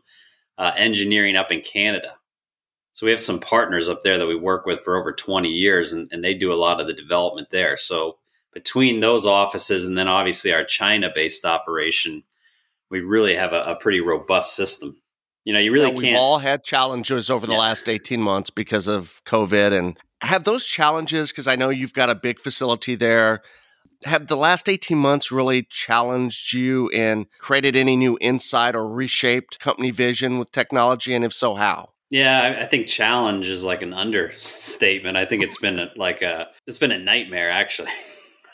uh, 0.57 0.71
engineering 0.75 1.36
up 1.36 1.51
in 1.51 1.62
Canada. 1.62 2.15
So 2.98 3.06
we 3.06 3.12
have 3.12 3.22
some 3.22 3.40
partners 3.40 3.90
up 3.90 4.02
there 4.02 4.18
that 4.18 4.26
we 4.26 4.36
work 4.36 4.66
with 4.66 4.80
for 4.80 5.00
over 5.00 5.14
20 5.14 5.50
years, 5.50 5.94
and, 5.94 6.12
and 6.12 6.24
they 6.24 6.34
do 6.34 6.52
a 6.52 6.56
lot 6.56 6.82
of 6.82 6.88
the 6.88 6.96
development 6.96 7.52
there. 7.52 7.78
So 7.78 8.18
between 8.56 9.02
those 9.02 9.24
offices 9.24 9.86
and 9.86 9.96
then 9.96 10.08
obviously 10.08 10.51
our 10.51 10.63
China 10.63 11.12
based 11.13 11.46
operation, 11.46 12.24
we 12.89 13.01
really 13.01 13.36
have 13.36 13.54
a, 13.54 13.62
a, 13.62 13.75
pretty 13.75 14.01
robust 14.01 14.56
system. 14.56 15.00
You 15.44 15.54
know, 15.54 15.60
you 15.60 15.72
really 15.72 15.92
now, 15.92 16.00
can't. 16.00 16.01
We've 16.01 16.18
all 16.18 16.39
had 16.39 16.63
challenges 16.63 17.30
over 17.30 17.46
the 17.46 17.51
yeah. 17.51 17.60
last 17.60 17.88
18 17.88 18.20
months 18.20 18.50
because 18.50 18.88
of 18.88 19.22
COVID. 19.27 19.77
And 19.77 19.96
have 20.22 20.44
those 20.44 20.66
challenges, 20.66 21.32
because 21.32 21.48
I 21.48 21.56
know 21.56 21.70
you've 21.70 21.94
got 21.94 22.10
a 22.10 22.16
big 22.16 22.39
facility 22.39 22.96
there, 22.96 23.44
have 24.06 24.25
the 24.25 24.36
last 24.36 24.68
18 24.68 24.98
months 24.98 25.32
really 25.32 25.68
challenged 25.70 26.51
you 26.51 26.89
and 26.89 27.27
created 27.38 27.75
any 27.75 27.96
new 27.96 28.18
insight 28.20 28.74
or 28.74 28.89
reshaped 28.89 29.60
company 29.60 29.92
vision 29.92 30.39
with 30.39 30.51
technology? 30.51 31.13
And 31.13 31.24
if 31.24 31.32
so, 31.36 31.54
how? 31.54 31.89
Yeah, 32.10 32.60
I, 32.62 32.66
think 32.66 32.88
challenge 32.88 33.50
is 33.50 33.66
like 33.66 33.82
an 33.82 33.94
understatement. 33.94 35.18
I 35.18 35.26
think 35.26 35.44
it's 35.44 35.60
been 35.60 35.90
like 35.98 36.22
a 36.22 36.48
it's 36.66 36.78
been 36.78 36.92
a 36.92 36.98
nightmare 36.98 37.50
actually. 37.50 37.92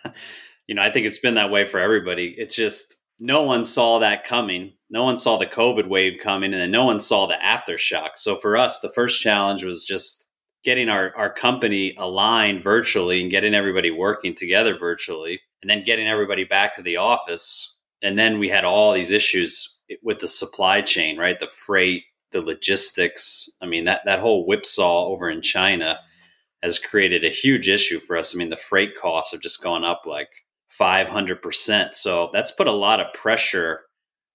you 0.67 0.73
know, 0.73 0.81
I 0.81 0.91
think 0.91 1.05
it's 1.05 1.19
been 1.19 1.35
that 1.35 1.51
way 1.51 1.63
for 1.65 1.79
everybody. 1.79 2.33
It's 2.37 2.55
just 2.55 2.95
no 3.19 3.43
one 3.43 3.63
saw 3.63 3.99
that 3.99 4.25
coming. 4.25 4.73
No 4.89 5.03
one 5.03 5.17
saw 5.17 5.37
the 5.37 5.45
COVID 5.45 5.87
wave 5.87 6.19
coming, 6.21 6.51
and 6.51 6.61
then 6.61 6.71
no 6.71 6.85
one 6.85 6.99
saw 6.99 7.27
the 7.27 7.35
aftershock. 7.35 8.11
So 8.15 8.35
for 8.35 8.57
us, 8.57 8.79
the 8.79 8.91
first 8.91 9.21
challenge 9.21 9.63
was 9.63 9.85
just 9.85 10.27
getting 10.63 10.89
our, 10.89 11.15
our 11.15 11.31
company 11.31 11.95
aligned 11.97 12.63
virtually 12.63 13.21
and 13.21 13.29
getting 13.29 13.53
everybody 13.53 13.91
working 13.91 14.33
together 14.33 14.77
virtually, 14.77 15.39
and 15.61 15.69
then 15.69 15.83
getting 15.83 16.07
everybody 16.07 16.43
back 16.43 16.73
to 16.75 16.81
the 16.81 16.97
office. 16.97 17.77
And 18.01 18.17
then 18.17 18.39
we 18.39 18.49
had 18.49 18.65
all 18.65 18.93
these 18.93 19.11
issues 19.11 19.79
with 20.01 20.19
the 20.19 20.27
supply 20.27 20.81
chain, 20.81 21.17
right? 21.17 21.39
The 21.39 21.47
freight, 21.47 22.03
the 22.33 22.41
logistics. 22.41 23.49
I 23.61 23.65
mean, 23.65 23.85
that, 23.85 24.01
that 24.05 24.19
whole 24.19 24.45
whipsaw 24.45 25.05
over 25.05 25.29
in 25.29 25.41
China 25.41 25.97
has 26.61 26.79
created 26.79 27.23
a 27.23 27.29
huge 27.29 27.69
issue 27.69 27.99
for 27.99 28.17
us. 28.17 28.35
I 28.35 28.37
mean, 28.37 28.49
the 28.49 28.57
freight 28.57 28.97
costs 28.99 29.31
have 29.31 29.41
just 29.41 29.63
gone 29.63 29.83
up 29.85 30.01
like 30.05 30.29
500%. 30.79 31.93
So 31.93 32.29
that's 32.33 32.51
put 32.51 32.67
a 32.67 32.71
lot 32.71 32.99
of 32.99 33.13
pressure 33.13 33.81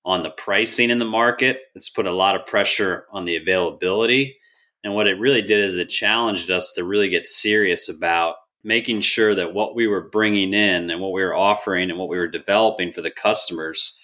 on 0.05 0.23
the 0.23 0.31
pricing 0.31 0.91
in 0.91 0.99
the 0.99 1.05
market. 1.05 1.59
It's 1.75 1.91
put 1.91 2.07
a 2.07 2.13
lot 2.13 2.37
of 2.37 2.47
pressure 2.47 3.07
on 3.13 3.25
the 3.25 3.37
availability. 3.37 4.37
And 4.85 4.95
what 4.95 5.07
it 5.07 5.19
really 5.19 5.43
did 5.43 5.63
is 5.63 5.77
it 5.77 5.89
challenged 5.89 6.51
us 6.51 6.73
to 6.73 6.85
really 6.85 7.09
get 7.09 7.27
serious 7.27 7.89
about 7.89 8.37
making 8.63 9.01
sure 9.01 9.35
that 9.35 9.55
what 9.55 9.75
we 9.75 9.87
were 9.87 10.09
bringing 10.09 10.55
in 10.55 10.91
and 10.91 11.01
what 11.01 11.13
we 11.13 11.23
were 11.23 11.35
offering 11.35 11.91
and 11.91 11.99
what 11.99 12.09
we 12.09 12.19
were 12.19 12.29
developing 12.29 12.93
for 12.93 13.03
the 13.03 13.11
customers 13.11 13.99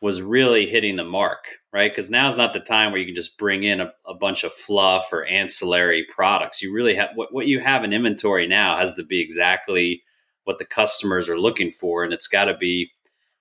was 0.00 0.22
really 0.22 0.66
hitting 0.66 0.96
the 0.96 1.04
mark, 1.04 1.58
right? 1.72 1.90
Because 1.90 2.10
now 2.10 2.26
is 2.26 2.36
not 2.36 2.52
the 2.52 2.60
time 2.60 2.90
where 2.90 3.00
you 3.00 3.06
can 3.06 3.14
just 3.14 3.36
bring 3.36 3.64
in 3.64 3.80
a, 3.80 3.92
a, 4.06 4.14
bunch 4.14 4.44
of 4.44 4.52
fluff 4.52 5.12
or 5.12 5.26
ancillary 5.26 6.06
products. 6.08 6.62
You 6.62 6.72
really 6.72 6.94
have 6.94 7.10
what, 7.14 7.34
what 7.34 7.46
you 7.46 7.60
have 7.60 7.84
in 7.84 7.92
inventory 7.92 8.46
now 8.46 8.78
has 8.78 8.94
to 8.94 9.02
be 9.02 9.20
exactly 9.20 10.02
what 10.44 10.58
the 10.58 10.64
customers 10.64 11.28
are 11.28 11.38
looking 11.38 11.70
for, 11.70 12.02
and 12.02 12.14
it's 12.14 12.28
got 12.28 12.46
to 12.46 12.56
be, 12.56 12.90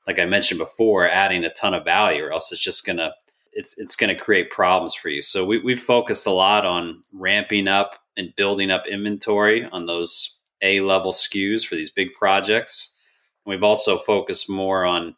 like 0.05 0.19
I 0.19 0.25
mentioned 0.25 0.57
before, 0.57 1.07
adding 1.07 1.45
a 1.45 1.53
ton 1.53 1.73
of 1.73 1.85
value, 1.85 2.23
or 2.25 2.33
else 2.33 2.51
it's 2.51 2.61
just 2.61 2.85
gonna 2.85 3.13
it's 3.53 3.75
it's 3.77 3.95
going 3.95 4.15
to 4.15 4.21
create 4.21 4.51
problems 4.51 4.93
for 4.93 5.09
you. 5.09 5.21
So 5.21 5.45
we, 5.45 5.59
we've 5.59 5.81
focused 5.81 6.27
a 6.27 6.31
lot 6.31 6.65
on 6.65 7.01
ramping 7.13 7.67
up 7.67 7.99
and 8.17 8.35
building 8.35 8.71
up 8.71 8.87
inventory 8.87 9.65
on 9.65 9.85
those 9.85 10.39
A 10.61 10.81
level 10.81 11.11
SKUs 11.11 11.65
for 11.65 11.75
these 11.75 11.89
big 11.89 12.13
projects. 12.13 12.97
And 13.45 13.51
we've 13.51 13.63
also 13.63 13.97
focused 13.97 14.49
more 14.49 14.85
on 14.85 15.15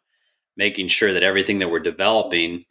making 0.56 0.88
sure 0.88 1.12
that 1.12 1.22
everything 1.22 1.58
that 1.58 1.70
we're 1.70 1.80
developing 1.80 2.62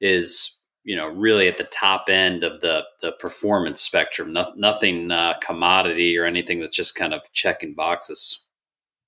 is 0.00 0.60
you 0.84 0.96
know 0.96 1.08
really 1.08 1.48
at 1.48 1.58
the 1.58 1.64
top 1.64 2.06
end 2.08 2.44
of 2.44 2.60
the 2.60 2.84
the 3.02 3.12
performance 3.12 3.80
spectrum. 3.80 4.32
No, 4.32 4.52
nothing 4.56 5.10
uh, 5.10 5.34
commodity 5.42 6.16
or 6.16 6.24
anything 6.24 6.60
that's 6.60 6.76
just 6.76 6.94
kind 6.94 7.12
of 7.12 7.20
checking 7.32 7.74
boxes. 7.74 8.46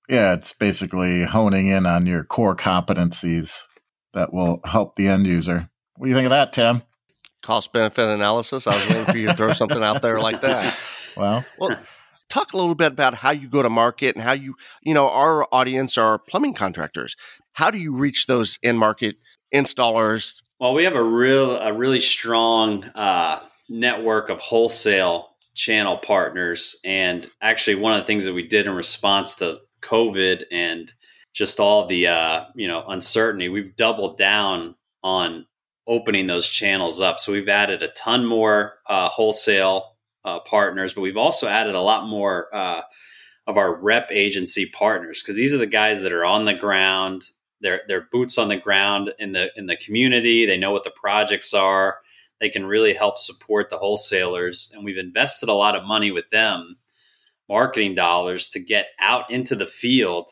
Yeah, 0.09 0.35
it's 0.35 0.53
basically 0.53 1.25
honing 1.25 1.67
in 1.67 1.87
on 1.87 2.07
your 2.07 2.25
core 2.25 2.57
competencies 2.57 3.63
that 4.15 4.33
will 4.33 4.61
help 4.65 4.97
the 4.97 5.09
end 5.09 5.27
user. 5.27 5.69
What 5.97 6.07
do 6.07 6.11
you 6.11 6.17
think 6.17 6.27
of 6.27 6.31
that, 6.31 6.53
Tim? 6.53 6.83
Cost 7.43 7.73
benefit 7.73 8.09
analysis. 8.09 8.67
I 8.67 8.75
was 8.75 8.89
waiting 8.89 9.05
for 9.05 9.19
you 9.19 9.29
to 9.29 9.35
throw 9.35 9.53
something 9.53 9.83
out 9.83 10.03
there 10.03 10.21
like 10.21 10.41
that. 10.43 10.77
Well, 11.17 11.45
well, 11.59 11.77
talk 12.29 12.53
a 12.53 12.57
little 12.57 12.75
bit 12.75 12.93
about 12.93 13.17
how 13.17 13.31
you 13.31 13.49
go 13.49 13.63
to 13.63 13.71
market 13.71 14.15
and 14.15 14.25
how 14.25 14.33
you, 14.33 14.55
you 14.83 14.95
know, 14.95 15.09
our 15.09 15.47
audience 15.53 15.99
are 15.99 16.19
plumbing 16.19 16.55
contractors. 16.55 17.17
How 17.53 17.71
do 17.71 17.79
you 17.79 17.95
reach 17.95 18.27
those 18.27 18.59
in 18.63 18.77
market 18.77 19.17
installers? 19.55 20.35
Well, 20.61 20.75
we 20.75 20.85
have 20.85 20.95
a 20.95 21.03
real, 21.03 21.57
a 21.57 21.73
really 21.73 22.01
strong 22.01 22.85
uh, 22.85 23.41
network 23.69 24.29
of 24.29 24.39
wholesale 24.39 25.29
channel 25.55 25.99
partners, 25.99 26.79
and 26.85 27.29
actually, 27.43 27.77
one 27.77 27.95
of 27.95 28.01
the 28.01 28.07
things 28.07 28.25
that 28.25 28.35
we 28.35 28.47
did 28.47 28.67
in 28.67 28.73
response 28.73 29.37
to 29.37 29.59
COVID 29.83 30.45
and 30.53 30.93
just 31.35 31.61
all 31.61 31.87
the 31.87 32.09
uh, 32.09 32.45
you 32.55 32.69
know 32.69 32.85
uncertainty, 32.87 33.49
we've 33.49 33.77
doubled 33.77 34.19
down 34.19 34.75
on 35.03 35.47
opening 35.87 36.27
those 36.27 36.49
channels 36.49 37.01
up. 37.01 37.19
So 37.19 37.33
we've 37.33 37.49
added 37.49 37.83
a 37.83 37.89
ton 37.89 38.25
more 38.27 38.75
uh, 38.89 39.09
wholesale 39.09 39.97
uh, 40.29 40.41
partners, 40.41 40.93
but 40.93 41.01
we've 41.01 41.17
also 41.17 41.49
added 41.49 41.75
a 41.75 41.81
lot 41.81 42.07
more 42.07 42.55
uh, 42.55 42.83
of 43.47 43.57
our 43.57 43.75
rep 43.75 44.11
agency 44.13 44.67
partners 44.67 45.23
because 45.23 45.37
these 45.37 45.55
are 45.55 45.59
the 45.59 45.67
guys 45.67 46.03
that 46.03 46.13
are 46.13 46.25
on 46.25 46.45
the 46.45 46.55
ground. 46.55 47.23
They're 47.61 47.81
they're 47.89 48.09
boots 48.13 48.37
on 48.37 48.49
the 48.49 48.57
ground 48.57 49.13
in 49.19 49.33
the 49.33 49.51
in 49.57 49.67
the 49.67 49.77
community. 49.77 50.45
They 50.45 50.59
know 50.59 50.71
what 50.71 50.85
the 50.85 50.91
projects 50.91 51.55
are. 51.55 51.99
They 52.41 52.51
can 52.51 52.67
really 52.67 52.93
help 52.93 53.19
support 53.19 53.71
the 53.71 53.79
wholesalers, 53.79 54.71
and 54.75 54.85
we've 54.85 54.99
invested 54.99 55.49
a 55.49 55.55
lot 55.55 55.75
of 55.75 55.85
money 55.85 56.11
with 56.13 56.29
them, 56.29 56.77
marketing 57.49 57.95
dollars 57.95 58.51
to 58.51 58.61
get 58.61 58.89
out 59.01 59.31
into 59.31 59.57
the 59.57 59.67
field 59.67 60.31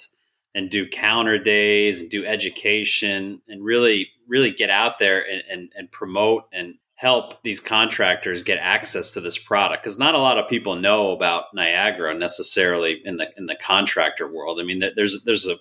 and 0.54 0.70
do 0.70 0.86
counter 0.86 1.38
days 1.38 2.00
and 2.00 2.10
do 2.10 2.24
education 2.26 3.40
and 3.48 3.64
really 3.64 4.08
really 4.28 4.50
get 4.50 4.70
out 4.70 4.98
there 4.98 5.24
and, 5.28 5.42
and, 5.50 5.72
and 5.74 5.90
promote 5.90 6.44
and 6.52 6.74
help 6.96 7.42
these 7.42 7.60
contractors 7.60 8.42
get 8.42 8.58
access 8.58 9.12
to 9.12 9.20
this 9.20 9.38
product 9.38 9.84
because 9.84 9.98
not 9.98 10.14
a 10.14 10.18
lot 10.18 10.38
of 10.38 10.48
people 10.48 10.76
know 10.76 11.12
about 11.12 11.54
Niagara 11.54 12.14
necessarily 12.14 13.00
in 13.04 13.18
the 13.18 13.28
in 13.36 13.46
the 13.46 13.54
contractor 13.54 14.26
world. 14.26 14.58
I 14.58 14.64
mean, 14.64 14.82
there's 14.96 15.22
there's 15.24 15.46
a 15.46 15.58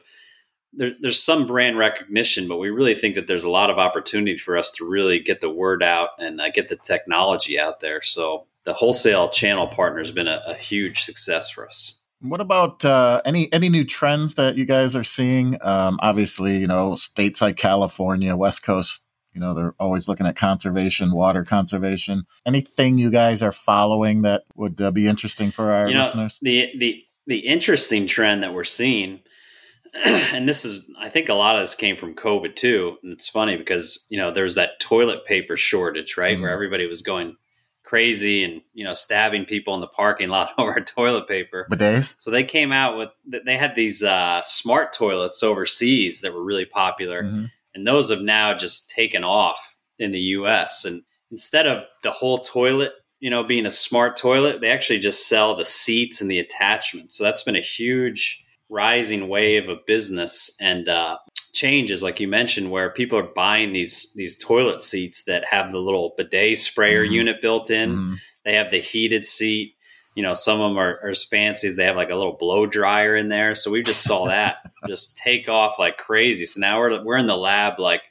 there, 0.74 0.92
there's 1.00 1.22
some 1.22 1.46
brand 1.46 1.78
recognition, 1.78 2.48
but 2.48 2.58
we 2.58 2.70
really 2.70 2.96
think 2.96 3.16
that 3.16 3.28
there's 3.28 3.44
a 3.44 3.50
lot 3.50 3.70
of 3.70 3.78
opportunity 3.78 4.38
for 4.38 4.58
us 4.58 4.72
to 4.72 4.90
really 4.90 5.20
get 5.20 5.42
the 5.42 5.50
word 5.50 5.84
out 5.84 6.10
and 6.20 6.42
uh, 6.42 6.50
get 6.50 6.70
the 6.70 6.76
technology 6.76 7.60
out 7.60 7.80
there. 7.80 8.02
So 8.02 8.46
the 8.64 8.74
wholesale 8.74 9.30
channel 9.30 9.68
partner 9.68 10.00
has 10.00 10.12
been 10.12 10.28
a, 10.28 10.42
a 10.48 10.54
huge 10.54 11.04
success 11.04 11.50
for 11.50 11.66
us. 11.66 12.00
What 12.22 12.42
about 12.42 12.84
uh, 12.84 13.22
any 13.26 13.52
any 13.52 13.70
new 13.70 13.84
trends 13.84 14.36
that 14.36 14.56
you 14.56 14.66
guys 14.66 14.96
are 14.96 15.04
seeing? 15.04 15.58
Um, 15.62 16.00
obviously, 16.02 16.58
you 16.58 16.68
know, 16.68 16.96
states 16.96 17.42
like 17.42 17.58
California, 17.58 18.36
West 18.36 18.64
Coast, 18.64 19.05
you 19.36 19.42
know, 19.42 19.54
they're 19.54 19.76
always 19.80 20.08
looking 20.08 20.26
at 20.26 20.38
conservation, 20.38 21.12
water 21.12 21.44
conservation. 21.44 22.26
Anything 22.46 22.98
you 22.98 23.12
guys 23.12 23.42
are 23.42 23.52
following 23.52 24.22
that 24.22 24.46
would 24.56 24.82
uh, 24.82 24.92
be 24.92 25.08
interesting 25.08 25.52
for 25.52 25.72
our 25.72 25.88
you 25.90 25.94
know, 25.94 26.04
listeners? 26.04 26.40
The 26.42 26.72
the 26.78 27.04
the 27.28 27.40
interesting 27.40 28.08
trend 28.08 28.44
that 28.44 28.54
we're 28.54 28.64
seeing, 28.64 29.20
and 30.06 30.48
this 30.48 30.64
is, 30.64 30.90
I 30.98 31.10
think, 31.10 31.28
a 31.28 31.34
lot 31.34 31.58
of 31.58 31.64
this 31.64 31.76
came 31.76 31.98
from 31.98 32.16
COVID 32.16 32.56
too. 32.56 32.98
And 33.04 33.12
it's 33.12 33.28
funny 33.28 33.58
because 33.58 34.06
you 34.10 34.18
know 34.18 34.32
there's 34.32 34.56
that 34.56 34.80
toilet 34.80 35.26
paper 35.26 35.58
shortage, 35.58 36.18
right, 36.18 36.34
mm-hmm. 36.34 36.42
where 36.42 36.52
everybody 36.52 36.88
was 36.88 37.02
going 37.02 37.36
crazy 37.84 38.44
and 38.44 38.62
you 38.74 38.84
know 38.84 38.94
stabbing 38.94 39.46
people 39.46 39.76
in 39.76 39.82
the 39.82 39.88
parking 39.88 40.30
lot 40.30 40.52
over 40.58 40.80
toilet 40.80 41.28
paper. 41.28 41.68
Bidets. 41.70 42.16
So 42.20 42.32
they 42.32 42.44
came 42.44 42.72
out 42.72 42.98
with 42.98 43.10
they 43.26 43.58
had 43.58 43.76
these 43.76 44.02
uh, 44.02 44.42
smart 44.44 44.94
toilets 44.94 45.44
overseas 45.44 46.22
that 46.22 46.34
were 46.34 46.44
really 46.44 46.66
popular, 46.66 47.24
mm-hmm. 47.24 47.46
And 47.76 47.86
those 47.86 48.10
have 48.10 48.22
now 48.22 48.54
just 48.54 48.90
taken 48.90 49.24
off 49.24 49.78
in 50.00 50.12
the 50.12 50.20
U.S. 50.20 50.86
And 50.86 51.04
instead 51.30 51.68
of 51.68 51.84
the 52.04 52.12
whole 52.12 52.40
toilet, 52.40 52.94
you 53.20 53.30
know, 53.30 53.44
being 53.44 53.66
a 53.66 53.72
smart 53.72 54.18
toilet, 54.18 54.62
they 54.62 54.72
actually 54.72 55.00
just 55.00 55.28
sell 55.28 55.56
the 55.56 55.66
seats 55.66 56.22
and 56.22 56.32
the 56.32 56.40
attachments. 56.40 57.18
So 57.18 57.24
that's 57.24 57.44
been 57.44 57.56
a 57.56 57.62
huge 57.62 58.44
rising 58.70 59.28
wave 59.28 59.70
of 59.70 59.86
business 59.86 60.56
and 60.60 60.90
uh, 60.90 61.18
changes, 61.54 62.02
like 62.02 62.20
you 62.20 62.28
mentioned, 62.28 62.72
where 62.72 62.90
people 62.92 63.20
are 63.20 63.34
buying 63.36 63.74
these 63.74 64.14
these 64.16 64.38
toilet 64.38 64.82
seats 64.82 65.24
that 65.24 65.46
have 65.46 65.72
the 65.72 65.80
little 65.80 66.14
bidet 66.18 66.58
sprayer 66.58 67.04
mm-hmm. 67.04 67.14
unit 67.14 67.42
built 67.42 67.70
in. 67.70 67.92
Mm-hmm. 67.92 68.14
They 68.44 68.56
have 68.56 68.72
the 68.72 68.80
heated 68.80 69.26
seat. 69.26 69.75
You 70.16 70.24
know, 70.24 70.34
some 70.34 70.62
of 70.62 70.70
them 70.70 70.78
are, 70.78 71.00
are 71.04 71.10
as 71.10 71.24
fancy 71.24 71.68
as 71.68 71.76
they 71.76 71.86
have 71.86 71.96
like 71.96 72.10
a 72.10 72.16
little 72.16 72.38
blow 72.38 72.66
dryer 72.66 73.16
in 73.16 73.30
there. 73.30 73.54
So 73.54 73.70
we 73.70 73.84
just 73.84 74.04
saw 74.04 74.26
that 74.26 74.58
just 74.88 75.18
take 75.18 75.50
off 75.50 75.78
like 75.78 75.98
crazy. 75.98 76.46
So 76.46 76.60
now 76.60 76.80
we're 76.80 77.04
we're 77.04 77.18
in 77.18 77.28
the 77.28 77.38
lab 77.38 77.80
like 77.80 78.02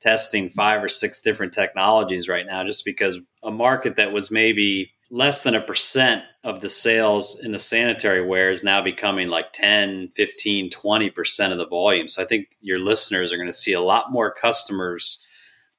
testing 0.00 0.48
five 0.48 0.82
or 0.82 0.88
six 0.88 1.20
different 1.20 1.52
technologies 1.52 2.28
right 2.28 2.46
now, 2.46 2.64
just 2.64 2.84
because 2.84 3.18
a 3.42 3.50
market 3.50 3.96
that 3.96 4.12
was 4.12 4.30
maybe 4.30 4.92
less 5.12 5.42
than 5.42 5.54
a 5.54 5.60
percent 5.60 6.24
of 6.42 6.60
the 6.62 6.70
sales 6.70 7.38
in 7.40 7.52
the 7.52 7.58
sanitary 7.58 8.26
ware 8.26 8.50
is 8.50 8.64
now 8.64 8.82
becoming 8.82 9.28
like 9.28 9.52
10 9.52 10.08
15 10.16 10.70
20% 10.70 11.52
of 11.52 11.58
the 11.58 11.66
volume 11.66 12.08
so 12.08 12.22
i 12.22 12.26
think 12.26 12.48
your 12.62 12.78
listeners 12.78 13.30
are 13.30 13.36
going 13.36 13.46
to 13.46 13.52
see 13.52 13.74
a 13.74 13.80
lot 13.80 14.10
more 14.10 14.32
customers 14.32 15.24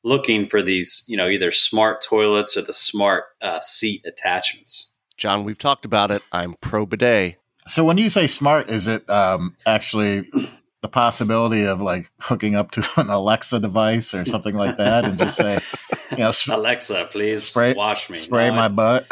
looking 0.04 0.46
for 0.46 0.62
these 0.62 1.04
you 1.08 1.18
know 1.18 1.28
either 1.28 1.52
smart 1.52 2.00
toilets 2.00 2.56
or 2.56 2.62
the 2.62 2.74
smart 2.74 3.26
uh, 3.42 3.60
seat 3.60 4.06
attachments 4.06 4.93
john 5.24 5.46
we've 5.46 5.58
talked 5.58 5.86
about 5.86 6.12
it 6.12 6.22
i'm 6.34 6.54
pro 6.60 6.86
bidet 6.86 7.38
so 7.66 7.86
when 7.86 7.98
you 7.98 8.10
say 8.10 8.28
smart 8.28 8.70
is 8.70 8.88
it 8.88 9.10
um, 9.10 9.56
actually 9.66 10.30
the 10.82 10.90
possibility 10.90 11.66
of 11.66 11.80
like 11.80 12.12
hooking 12.20 12.56
up 12.56 12.72
to 12.72 12.86
an 12.98 13.10
Alexa 13.10 13.62
device 13.62 14.14
or 14.14 14.26
something 14.26 14.54
like 14.54 14.76
that 14.78 15.06
and 15.06 15.18
just 15.18 15.38
say, 15.38 15.58
you 16.12 16.18
know, 16.18 16.32
sp- 16.36 16.52
Alexa, 16.52 17.08
please 17.10 17.46
spray, 17.46 17.74
wash 17.74 18.10
me, 18.10 18.18
spray 18.18 18.50
no, 18.50 18.56
my 18.58 18.66
I, 18.66 18.68
butt. 18.68 19.08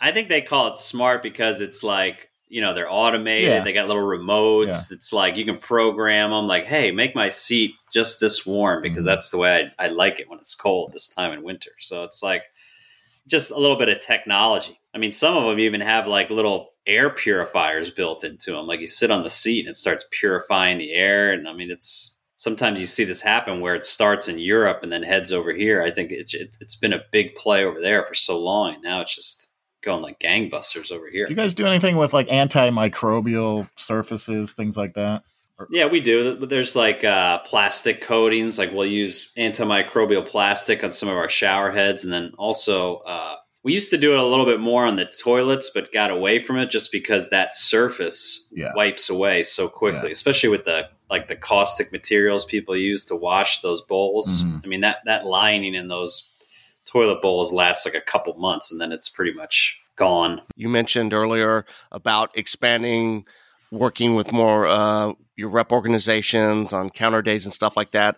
I 0.00 0.12
think 0.12 0.30
they 0.30 0.40
call 0.40 0.72
it 0.72 0.78
smart 0.78 1.22
because 1.22 1.60
it's 1.60 1.82
like 1.82 2.30
you 2.48 2.60
know 2.60 2.72
they're 2.72 2.90
automated. 2.90 3.48
Yeah. 3.48 3.64
They 3.64 3.72
got 3.72 3.88
little 3.88 4.02
remotes. 4.02 4.90
Yeah. 4.90 4.96
It's 4.96 5.12
like 5.12 5.36
you 5.36 5.44
can 5.44 5.58
program 5.58 6.30
them. 6.30 6.46
Like, 6.46 6.66
hey, 6.66 6.90
make 6.90 7.14
my 7.14 7.28
seat 7.28 7.74
just 7.92 8.20
this 8.20 8.46
warm 8.46 8.80
because 8.80 8.98
mm-hmm. 8.98 9.06
that's 9.06 9.30
the 9.30 9.38
way 9.38 9.70
I, 9.78 9.86
I 9.86 9.88
like 9.88 10.20
it 10.20 10.30
when 10.30 10.38
it's 10.38 10.54
cold 10.54 10.92
this 10.92 11.08
time 11.08 11.32
in 11.32 11.42
winter. 11.42 11.72
So 11.80 12.04
it's 12.04 12.22
like 12.22 12.44
just 13.28 13.50
a 13.50 13.58
little 13.58 13.76
bit 13.76 13.88
of 13.88 14.00
technology. 14.00 14.78
I 14.94 14.98
mean, 14.98 15.12
some 15.12 15.36
of 15.36 15.44
them 15.44 15.58
even 15.58 15.80
have 15.80 16.06
like 16.06 16.30
little 16.30 16.70
air 16.86 17.10
purifiers 17.10 17.90
built 17.90 18.24
into 18.24 18.52
them. 18.52 18.66
Like 18.66 18.80
you 18.80 18.86
sit 18.86 19.10
on 19.10 19.22
the 19.22 19.30
seat 19.30 19.60
and 19.60 19.70
it 19.70 19.76
starts 19.76 20.04
purifying 20.10 20.78
the 20.78 20.92
air. 20.92 21.32
And 21.32 21.48
I 21.48 21.52
mean, 21.52 21.70
it's 21.70 22.20
sometimes 22.36 22.78
you 22.78 22.86
see 22.86 23.04
this 23.04 23.22
happen 23.22 23.60
where 23.60 23.74
it 23.74 23.84
starts 23.84 24.28
in 24.28 24.38
Europe 24.38 24.80
and 24.82 24.92
then 24.92 25.02
heads 25.02 25.32
over 25.32 25.52
here. 25.52 25.82
I 25.82 25.90
think 25.90 26.10
it's 26.12 26.34
it, 26.34 26.56
has 26.60 26.76
been 26.76 26.92
a 26.92 27.02
big 27.10 27.34
play 27.34 27.64
over 27.64 27.80
there 27.80 28.04
for 28.04 28.14
so 28.14 28.38
long. 28.38 28.74
And 28.74 28.82
now 28.82 29.00
it's 29.00 29.14
just 29.14 29.52
going 29.82 30.02
like 30.02 30.20
gangbusters 30.20 30.92
over 30.92 31.08
here. 31.10 31.26
You 31.28 31.36
guys 31.36 31.54
do 31.54 31.66
anything 31.66 31.96
with 31.96 32.12
like 32.12 32.28
antimicrobial 32.28 33.68
surfaces, 33.76 34.52
things 34.52 34.76
like 34.76 34.94
that? 34.94 35.22
Yeah, 35.70 35.86
we 35.86 36.00
do. 36.00 36.46
There's 36.46 36.74
like 36.74 37.04
uh, 37.04 37.38
plastic 37.40 38.02
coatings. 38.02 38.58
Like 38.58 38.72
we'll 38.72 38.86
use 38.86 39.32
antimicrobial 39.36 40.26
plastic 40.26 40.82
on 40.82 40.92
some 40.92 41.08
of 41.08 41.16
our 41.16 41.28
shower 41.28 41.70
heads, 41.70 42.04
and 42.04 42.12
then 42.12 42.32
also 42.38 42.96
uh, 42.98 43.36
we 43.62 43.72
used 43.72 43.90
to 43.90 43.96
do 43.96 44.12
it 44.12 44.18
a 44.18 44.26
little 44.26 44.44
bit 44.44 44.60
more 44.60 44.84
on 44.84 44.96
the 44.96 45.06
toilets, 45.06 45.70
but 45.72 45.92
got 45.92 46.10
away 46.10 46.38
from 46.38 46.58
it 46.58 46.70
just 46.70 46.90
because 46.92 47.30
that 47.30 47.56
surface 47.56 48.48
yeah. 48.52 48.72
wipes 48.74 49.08
away 49.08 49.42
so 49.42 49.68
quickly, 49.68 50.08
yeah. 50.08 50.12
especially 50.12 50.50
with 50.50 50.64
the 50.64 50.88
like 51.08 51.28
the 51.28 51.36
caustic 51.36 51.92
materials 51.92 52.44
people 52.44 52.76
use 52.76 53.04
to 53.06 53.16
wash 53.16 53.60
those 53.60 53.80
bowls. 53.80 54.42
Mm-hmm. 54.42 54.58
I 54.64 54.66
mean 54.66 54.80
that 54.80 54.98
that 55.04 55.24
lining 55.24 55.74
in 55.74 55.88
those 55.88 56.30
toilet 56.84 57.22
bowls 57.22 57.52
lasts 57.52 57.86
like 57.86 57.94
a 57.94 58.00
couple 58.00 58.34
months, 58.34 58.70
and 58.70 58.80
then 58.80 58.92
it's 58.92 59.08
pretty 59.08 59.32
much 59.32 59.80
gone. 59.96 60.42
You 60.56 60.68
mentioned 60.68 61.12
earlier 61.12 61.64
about 61.90 62.36
expanding, 62.36 63.24
working 63.70 64.14
with 64.14 64.32
more 64.32 64.66
uh, 64.66 65.12
your 65.36 65.48
rep 65.48 65.72
organizations 65.72 66.72
on 66.72 66.90
counter 66.90 67.22
days 67.22 67.44
and 67.44 67.52
stuff 67.52 67.76
like 67.76 67.90
that. 67.92 68.16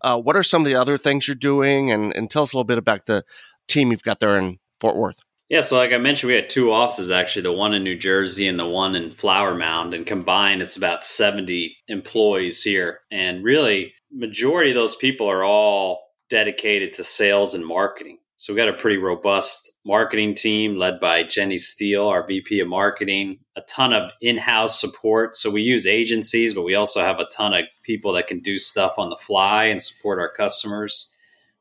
Uh, 0.00 0.18
what 0.18 0.36
are 0.36 0.42
some 0.42 0.62
of 0.62 0.66
the 0.66 0.74
other 0.74 0.96
things 0.96 1.26
you're 1.26 1.34
doing, 1.34 1.90
and, 1.90 2.14
and 2.14 2.30
tell 2.30 2.44
us 2.44 2.52
a 2.52 2.56
little 2.56 2.64
bit 2.64 2.78
about 2.78 3.06
the 3.06 3.24
team 3.66 3.90
you've 3.90 4.02
got 4.02 4.20
there 4.20 4.36
in 4.36 4.58
Fort 4.80 4.96
Worth? 4.96 5.20
Yeah, 5.48 5.62
so 5.62 5.78
like 5.78 5.92
I 5.92 5.98
mentioned, 5.98 6.28
we 6.28 6.36
had 6.36 6.50
two 6.50 6.72
offices 6.72 7.10
actually, 7.10 7.42
the 7.42 7.52
one 7.52 7.72
in 7.72 7.82
New 7.82 7.96
Jersey 7.96 8.46
and 8.46 8.58
the 8.58 8.68
one 8.68 8.94
in 8.94 9.14
Flower 9.14 9.54
Mound, 9.54 9.94
and 9.94 10.06
combined 10.06 10.60
it's 10.60 10.76
about 10.76 11.04
70 11.04 11.74
employees 11.88 12.62
here. 12.62 13.00
And 13.10 13.42
really, 13.42 13.94
majority 14.12 14.70
of 14.70 14.74
those 14.74 14.94
people 14.94 15.28
are 15.28 15.44
all 15.44 16.00
dedicated 16.28 16.92
to 16.94 17.04
sales 17.04 17.54
and 17.54 17.64
marketing. 17.64 18.18
So 18.38 18.52
we 18.52 18.56
got 18.56 18.68
a 18.68 18.72
pretty 18.72 18.98
robust 18.98 19.72
marketing 19.84 20.32
team 20.36 20.76
led 20.76 21.00
by 21.00 21.24
Jenny 21.24 21.58
Steele, 21.58 22.06
our 22.06 22.24
VP 22.24 22.60
of 22.60 22.68
marketing, 22.68 23.40
a 23.56 23.62
ton 23.62 23.92
of 23.92 24.12
in-house 24.22 24.80
support. 24.80 25.34
So 25.34 25.50
we 25.50 25.62
use 25.62 25.88
agencies, 25.88 26.54
but 26.54 26.62
we 26.62 26.76
also 26.76 27.00
have 27.00 27.18
a 27.18 27.26
ton 27.32 27.52
of 27.52 27.64
people 27.82 28.12
that 28.12 28.28
can 28.28 28.38
do 28.38 28.56
stuff 28.56 28.94
on 28.96 29.10
the 29.10 29.16
fly 29.16 29.64
and 29.64 29.82
support 29.82 30.20
our 30.20 30.30
customers. 30.30 31.12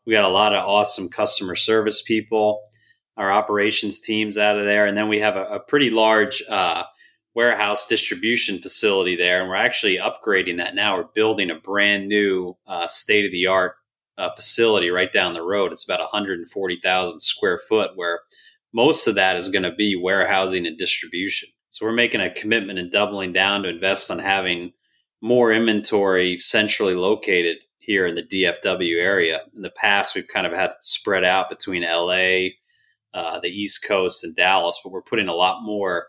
We 0.05 0.13
got 0.13 0.23
a 0.23 0.29
lot 0.29 0.53
of 0.53 0.67
awesome 0.67 1.09
customer 1.09 1.55
service 1.55 2.03
people, 2.03 2.61
our 3.17 3.31
operations 3.31 3.99
teams 3.99 4.37
out 4.37 4.59
of 4.59 4.65
there, 4.65 4.85
and 4.85 4.95
then 4.95 5.09
we 5.09 5.19
have 5.19 5.35
a, 5.35 5.45
a 5.45 5.59
pretty 5.59 5.89
large 5.89 6.43
uh, 6.47 6.83
warehouse 7.33 7.87
distribution 7.87 8.61
facility 8.61 9.15
there, 9.15 9.41
and 9.41 9.49
we're 9.49 9.55
actually 9.55 9.97
upgrading 9.97 10.57
that 10.57 10.75
now. 10.75 10.97
We're 10.97 11.05
building 11.15 11.49
a 11.49 11.55
brand 11.55 12.07
new 12.07 12.55
uh, 12.67 12.85
state 12.85 13.25
of 13.25 13.31
the 13.31 13.47
art 13.47 13.77
uh, 14.17 14.29
facility 14.35 14.89
right 14.89 15.11
down 15.11 15.33
the 15.33 15.41
road. 15.41 15.71
It's 15.71 15.83
about 15.83 15.99
140,000 15.99 17.19
square 17.19 17.59
foot, 17.59 17.91
where 17.95 18.21
most 18.73 19.07
of 19.07 19.15
that 19.15 19.35
is 19.35 19.49
going 19.49 19.63
to 19.63 19.73
be 19.73 19.95
warehousing 19.95 20.65
and 20.65 20.77
distribution. 20.77 21.49
So 21.69 21.85
we're 21.85 21.93
making 21.93 22.21
a 22.21 22.33
commitment 22.33 22.79
and 22.79 22.91
doubling 22.91 23.33
down 23.33 23.63
to 23.63 23.69
invest 23.69 24.09
on 24.09 24.19
having 24.19 24.73
more 25.21 25.51
inventory 25.51 26.39
centrally 26.39 26.95
located 26.95 27.57
here 27.77 28.05
in 28.05 28.15
the 28.15 28.23
DFW 28.23 28.99
area. 28.99 29.41
In 29.55 29.61
the 29.61 29.69
past, 29.69 30.15
we've 30.15 30.27
kind 30.27 30.45
of 30.45 30.53
had 30.53 30.71
it 30.71 30.83
spread 30.83 31.23
out 31.23 31.49
between 31.49 31.83
LA, 31.83 32.49
uh, 33.13 33.39
the 33.39 33.49
East 33.49 33.85
Coast, 33.85 34.23
and 34.23 34.35
Dallas, 34.35 34.79
but 34.83 34.91
we're 34.91 35.01
putting 35.01 35.27
a 35.27 35.33
lot 35.33 35.63
more 35.63 36.07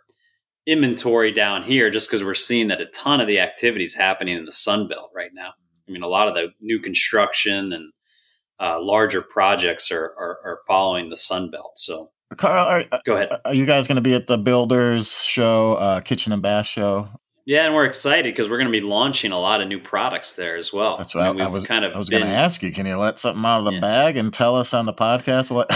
inventory 0.67 1.33
down 1.33 1.62
here 1.62 1.88
just 1.88 2.09
because 2.09 2.23
we're 2.23 2.35
seeing 2.35 2.69
that 2.69 2.81
a 2.81 2.87
ton 2.87 3.21
of 3.21 3.27
the 3.27 3.38
activities 3.38 3.95
happening 3.95 4.37
in 4.37 4.45
the 4.45 4.53
Sun 4.53 4.88
Belt 4.88 5.11
right 5.15 5.31
now. 5.33 5.53
I 5.88 5.93
mean, 5.93 6.03
a 6.03 6.09
lot 6.09 6.29
of 6.29 6.35
the 6.35 6.49
new 6.61 6.79
construction 6.81 7.73
and 7.73 7.93
uh, 8.61 8.81
larger 8.81 9.23
projects 9.23 9.91
are, 9.91 10.15
are, 10.19 10.38
are 10.45 10.61
following 10.67 11.09
the 11.09 11.17
Sun 11.17 11.50
Belt. 11.50 11.79
So, 11.79 12.11
Carl, 12.37 12.67
are, 12.67 13.00
go 13.05 13.17
ahead. 13.17 13.31
Are 13.45 13.55
you 13.55 13.67
guys 13.67 13.88
going 13.88 13.97
to 13.97 14.03
be 14.03 14.15
at 14.15 14.27
the 14.27 14.38
Builders 14.38 15.23
Show, 15.23 15.75
uh, 15.75 16.00
Kitchen 16.00 16.33
and 16.33 16.43
Bath 16.43 16.67
Show? 16.67 17.09
Yeah, 17.49 17.65
and 17.65 17.75
we're 17.75 17.87
excited 17.87 18.25
because 18.25 18.50
we're 18.50 18.59
going 18.59 18.71
to 18.71 18.79
be 18.79 18.83
launching 18.83 19.33
a 19.33 19.38
lot 19.38 19.62
of 19.62 19.69
new 19.69 19.81
products 19.81 20.35
there 20.35 20.57
as 20.57 20.71
well. 20.71 20.99
That's 20.99 21.15
right. 21.15 21.29
I, 21.29 21.33
mean, 21.33 21.41
I 21.41 21.47
was 21.47 21.67
kind 21.67 21.83
of. 21.83 21.95
I 21.95 21.99
was 21.99 22.11
going 22.11 22.23
to 22.23 22.29
ask 22.29 22.62
you, 22.62 22.71
can 22.71 22.85
you 22.85 22.95
let 22.97 23.19
something 23.19 23.43
out 23.43 23.61
of 23.61 23.65
the 23.65 23.73
yeah. 23.73 23.81
bag 23.81 24.19
and 24.19 24.35
tell 24.35 24.55
us 24.55 24.75
on 24.75 24.85
the 24.85 24.93
podcast 24.93 25.50
what 25.50 25.73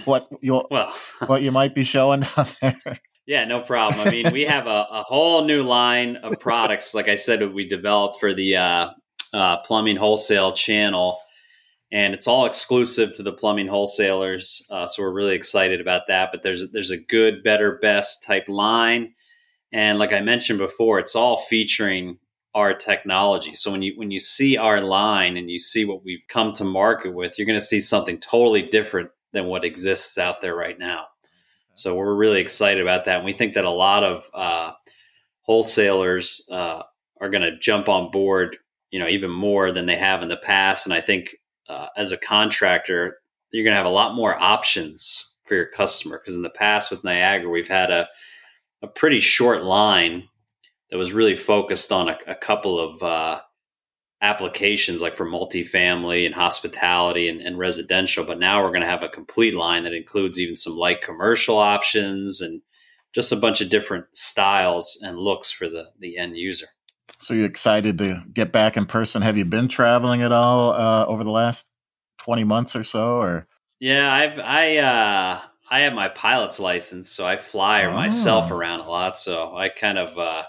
what 0.04 0.26
you 0.40 0.64
well 0.72 0.92
what 1.26 1.42
you 1.42 1.52
might 1.52 1.76
be 1.76 1.84
showing 1.84 2.20
down 2.20 2.46
there? 2.60 2.98
Yeah, 3.24 3.44
no 3.44 3.60
problem. 3.60 4.00
I 4.00 4.10
mean, 4.10 4.32
we 4.32 4.42
have 4.46 4.66
a, 4.66 4.86
a 4.90 5.04
whole 5.06 5.44
new 5.44 5.62
line 5.62 6.16
of 6.16 6.40
products. 6.40 6.92
Like 6.92 7.06
I 7.06 7.14
said, 7.14 7.54
we 7.54 7.68
developed 7.68 8.18
for 8.18 8.34
the 8.34 8.56
uh, 8.56 8.90
uh, 9.32 9.58
plumbing 9.58 9.96
wholesale 9.96 10.54
channel 10.54 11.20
and 11.92 12.14
it's 12.14 12.26
all 12.26 12.46
exclusive 12.46 13.14
to 13.14 13.22
the 13.22 13.32
plumbing 13.32 13.68
wholesalers. 13.68 14.66
Uh, 14.70 14.86
so 14.86 15.02
we're 15.02 15.12
really 15.12 15.34
excited 15.34 15.80
about 15.80 16.02
that. 16.08 16.30
But 16.32 16.42
there's 16.42 16.70
there's 16.70 16.90
a 16.90 16.96
good, 16.96 17.42
better, 17.42 17.78
best 17.80 18.24
type 18.24 18.48
line, 18.48 19.14
and 19.72 19.98
like 19.98 20.12
I 20.12 20.20
mentioned 20.20 20.58
before, 20.58 20.98
it's 20.98 21.16
all 21.16 21.42
featuring 21.48 22.18
our 22.54 22.72
technology. 22.72 23.54
So 23.54 23.70
when 23.70 23.82
you 23.82 23.94
when 23.96 24.10
you 24.10 24.18
see 24.18 24.56
our 24.56 24.80
line 24.80 25.36
and 25.36 25.50
you 25.50 25.58
see 25.58 25.84
what 25.84 26.04
we've 26.04 26.26
come 26.28 26.52
to 26.54 26.64
market 26.64 27.14
with, 27.14 27.38
you're 27.38 27.46
going 27.46 27.58
to 27.58 27.64
see 27.64 27.80
something 27.80 28.18
totally 28.18 28.62
different 28.62 29.10
than 29.32 29.46
what 29.46 29.64
exists 29.64 30.18
out 30.18 30.40
there 30.40 30.56
right 30.56 30.78
now. 30.78 31.06
So 31.74 31.94
we're 31.94 32.14
really 32.14 32.40
excited 32.40 32.80
about 32.80 33.04
that, 33.04 33.16
and 33.16 33.24
we 33.24 33.34
think 33.34 33.54
that 33.54 33.64
a 33.64 33.70
lot 33.70 34.02
of 34.02 34.30
uh, 34.34 34.72
wholesalers 35.42 36.48
uh, 36.50 36.82
are 37.20 37.30
going 37.30 37.42
to 37.42 37.58
jump 37.58 37.88
on 37.88 38.10
board 38.10 38.56
you 38.90 38.98
know 38.98 39.08
even 39.08 39.30
more 39.30 39.72
than 39.72 39.86
they 39.86 39.96
have 39.96 40.22
in 40.22 40.28
the 40.28 40.36
past 40.36 40.86
and 40.86 40.94
i 40.94 41.00
think 41.00 41.34
uh, 41.68 41.88
as 41.96 42.12
a 42.12 42.18
contractor, 42.18 43.18
you're 43.50 43.64
going 43.64 43.72
to 43.72 43.78
have 43.78 43.86
a 43.86 43.90
lot 43.90 44.14
more 44.14 44.40
options 44.40 45.34
for 45.44 45.54
your 45.54 45.66
customer. 45.66 46.18
Because 46.18 46.36
in 46.36 46.42
the 46.42 46.50
past 46.50 46.90
with 46.90 47.04
Niagara, 47.04 47.48
we've 47.48 47.68
had 47.68 47.90
a, 47.90 48.08
a 48.82 48.86
pretty 48.86 49.20
short 49.20 49.64
line 49.64 50.28
that 50.90 50.98
was 50.98 51.12
really 51.12 51.36
focused 51.36 51.92
on 51.92 52.08
a, 52.08 52.18
a 52.26 52.34
couple 52.34 52.78
of 52.78 53.02
uh, 53.02 53.40
applications, 54.22 55.02
like 55.02 55.14
for 55.14 55.26
multifamily 55.26 56.26
and 56.26 56.34
hospitality 56.34 57.28
and, 57.28 57.40
and 57.40 57.58
residential. 57.58 58.24
But 58.24 58.38
now 58.38 58.62
we're 58.62 58.70
going 58.70 58.80
to 58.82 58.86
have 58.88 59.02
a 59.02 59.08
complete 59.08 59.54
line 59.54 59.84
that 59.84 59.92
includes 59.92 60.38
even 60.38 60.56
some 60.56 60.76
light 60.76 61.02
commercial 61.02 61.58
options 61.58 62.40
and 62.40 62.62
just 63.12 63.32
a 63.32 63.36
bunch 63.36 63.60
of 63.60 63.70
different 63.70 64.04
styles 64.12 64.98
and 65.02 65.18
looks 65.18 65.50
for 65.50 65.68
the, 65.68 65.86
the 65.98 66.18
end 66.18 66.36
user. 66.36 66.66
So 67.20 67.34
you're 67.34 67.46
excited 67.46 67.98
to 67.98 68.22
get 68.32 68.52
back 68.52 68.76
in 68.76 68.86
person? 68.86 69.22
Have 69.22 69.36
you 69.36 69.44
been 69.44 69.68
traveling 69.68 70.22
at 70.22 70.32
all 70.32 70.72
uh, 70.72 71.06
over 71.06 71.24
the 71.24 71.30
last 71.30 71.66
twenty 72.18 72.44
months 72.44 72.76
or 72.76 72.84
so? 72.84 73.16
Or 73.16 73.46
yeah, 73.80 74.12
I've 74.12 74.38
I 74.38 74.76
uh, 74.78 75.40
I 75.70 75.80
have 75.80 75.92
my 75.92 76.08
pilot's 76.08 76.60
license, 76.60 77.10
so 77.10 77.26
I 77.26 77.36
fly 77.36 77.84
oh. 77.84 77.92
myself 77.92 78.50
around 78.50 78.80
a 78.80 78.88
lot. 78.88 79.18
So 79.18 79.54
I 79.56 79.68
kind 79.68 79.98
of 79.98 80.18
uh, 80.18 80.44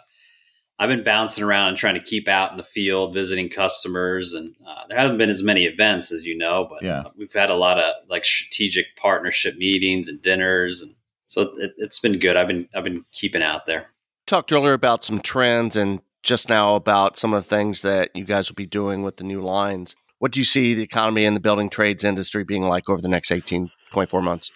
I've 0.80 0.90
been 0.90 1.04
bouncing 1.04 1.44
around 1.44 1.70
and 1.70 1.78
trying 1.78 1.96
to 1.96 2.02
keep 2.02 2.28
out 2.28 2.52
in 2.52 2.58
the 2.58 2.64
field, 2.64 3.14
visiting 3.14 3.50
customers, 3.50 4.34
and 4.34 4.56
uh, 4.68 4.84
there 4.88 4.98
hasn't 4.98 5.18
been 5.18 5.30
as 5.30 5.42
many 5.42 5.66
events 5.66 6.12
as 6.12 6.26
you 6.26 6.38
know, 6.38 6.68
but 6.70 6.84
yeah. 6.84 7.04
we've 7.18 7.34
had 7.34 7.50
a 7.50 7.56
lot 7.56 7.80
of 7.80 7.96
like 8.10 8.24
strategic 8.24 8.96
partnership 8.96 9.58
meetings 9.58 10.08
and 10.08 10.22
dinners, 10.22 10.82
and 10.82 10.94
so 11.26 11.54
it, 11.58 11.74
has 11.80 12.00
been 12.00 12.20
good. 12.20 12.38
I've 12.38 12.48
been 12.48 12.70
I've 12.76 12.84
been 12.84 13.06
keeping 13.12 13.42
out 13.42 13.66
there. 13.66 13.88
Talked 14.28 14.52
earlier 14.52 14.74
about 14.74 15.04
some 15.04 15.20
trends 15.20 15.76
and 15.76 16.02
just 16.28 16.50
now 16.50 16.76
about 16.76 17.18
some 17.18 17.34
of 17.34 17.42
the 17.42 17.48
things 17.48 17.82
that 17.82 18.14
you 18.14 18.26
guys 18.26 18.50
will 18.50 18.56
be 18.56 18.66
doing 18.66 19.02
with 19.02 19.16
the 19.16 19.24
new 19.24 19.42
lines. 19.42 19.96
What 20.20 20.34
do 20.34 20.40
you 20.40 20.46
see 20.46 20.74
the 20.74 20.84
economy 20.84 21.26
and 21.26 21.36
the 21.36 21.40
building 21.42 21.70
trades 21.70 22.04
industry 22.04 22.44
being 22.44 22.64
like 22.64 22.90
over 22.90 23.02
the 23.02 23.08
next 23.08 23.32
18, 23.32 23.72
24 23.92 24.22
months? 24.22 24.52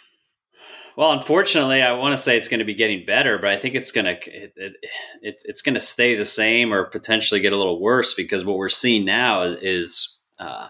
Well, 0.97 1.13
unfortunately, 1.13 1.81
I 1.81 1.93
want 1.93 2.15
to 2.15 2.21
say 2.21 2.35
it's 2.35 2.49
going 2.49 2.59
to 2.59 2.65
be 2.65 2.73
getting 2.73 3.05
better, 3.05 3.37
but 3.37 3.51
I 3.51 3.57
think 3.57 3.75
it's 3.75 3.93
going 3.93 4.05
to 4.05 4.11
it, 4.11 4.53
it, 4.57 4.73
it, 5.21 5.43
it's 5.45 5.61
going 5.61 5.75
to 5.75 5.79
stay 5.79 6.15
the 6.15 6.25
same 6.25 6.73
or 6.73 6.83
potentially 6.85 7.39
get 7.39 7.53
a 7.53 7.57
little 7.57 7.79
worse 7.79 8.13
because 8.13 8.43
what 8.43 8.57
we're 8.57 8.67
seeing 8.67 9.05
now 9.05 9.43
is, 9.43 9.61
is 9.61 10.19
uh, 10.39 10.67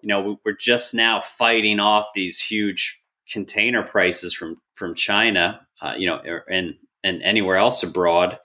you 0.00 0.06
know, 0.06 0.38
we're 0.44 0.56
just 0.56 0.94
now 0.94 1.20
fighting 1.20 1.80
off 1.80 2.06
these 2.14 2.40
huge 2.40 3.02
container 3.28 3.82
prices 3.82 4.32
from 4.32 4.60
from 4.74 4.94
China, 4.94 5.66
uh, 5.82 5.94
you 5.98 6.06
know, 6.06 6.20
and 6.48 6.76
and 7.02 7.22
anywhere 7.24 7.56
else 7.56 7.82
abroad 7.82 8.38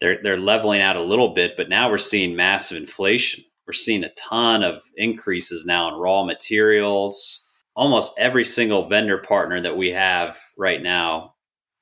they're 0.00 0.22
they're 0.22 0.36
leveling 0.36 0.80
out 0.80 0.96
a 0.96 1.02
little 1.02 1.34
bit, 1.34 1.56
but 1.56 1.68
now 1.68 1.90
we're 1.90 1.98
seeing 1.98 2.34
massive 2.34 2.76
inflation. 2.76 3.44
We're 3.66 3.72
seeing 3.74 4.04
a 4.04 4.12
ton 4.14 4.62
of 4.62 4.82
increases 4.96 5.64
now 5.66 5.88
in 5.88 6.00
raw 6.00 6.24
materials. 6.24 7.46
Almost 7.76 8.18
every 8.18 8.44
single 8.44 8.88
vendor 8.88 9.18
partner 9.18 9.60
that 9.60 9.76
we 9.76 9.90
have 9.90 10.38
right 10.58 10.82
now, 10.82 11.34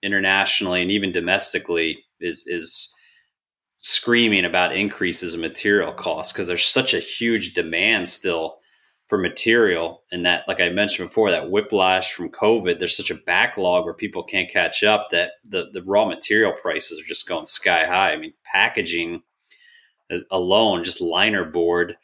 internationally 0.02 0.83
and 0.83 0.90
even 0.90 1.12
domestically, 1.12 2.04
is 2.20 2.44
is 2.46 2.92
screaming 3.78 4.44
about 4.44 4.76
increases 4.76 5.35
in 5.35 5.40
material 5.40 5.92
costs 5.92 6.33
because 6.33 6.48
there's 6.48 6.66
such 6.66 6.94
a 6.94 6.98
huge 6.98 7.54
demand 7.54 8.09
still 8.09 8.58
for 9.09 9.18
material 9.18 10.03
and 10.12 10.25
that 10.25 10.47
like 10.47 10.61
i 10.61 10.68
mentioned 10.68 11.09
before 11.09 11.31
that 11.31 11.51
whiplash 11.51 12.12
from 12.12 12.29
covid 12.29 12.79
there's 12.79 12.97
such 12.97 13.11
a 13.11 13.14
backlog 13.27 13.85
where 13.85 13.94
people 13.94 14.23
can't 14.23 14.51
catch 14.51 14.85
up 14.85 15.09
that 15.11 15.33
the, 15.44 15.68
the 15.73 15.83
raw 15.83 16.05
material 16.05 16.53
prices 16.53 17.01
are 17.01 17.09
just 17.09 17.27
going 17.29 17.47
sky 17.47 17.85
high. 17.87 18.12
I 18.12 18.16
mean 18.16 18.35
packaging 18.44 19.23
alone 20.31 20.85
just 20.85 21.01
liner 21.01 21.44
board 21.44 21.97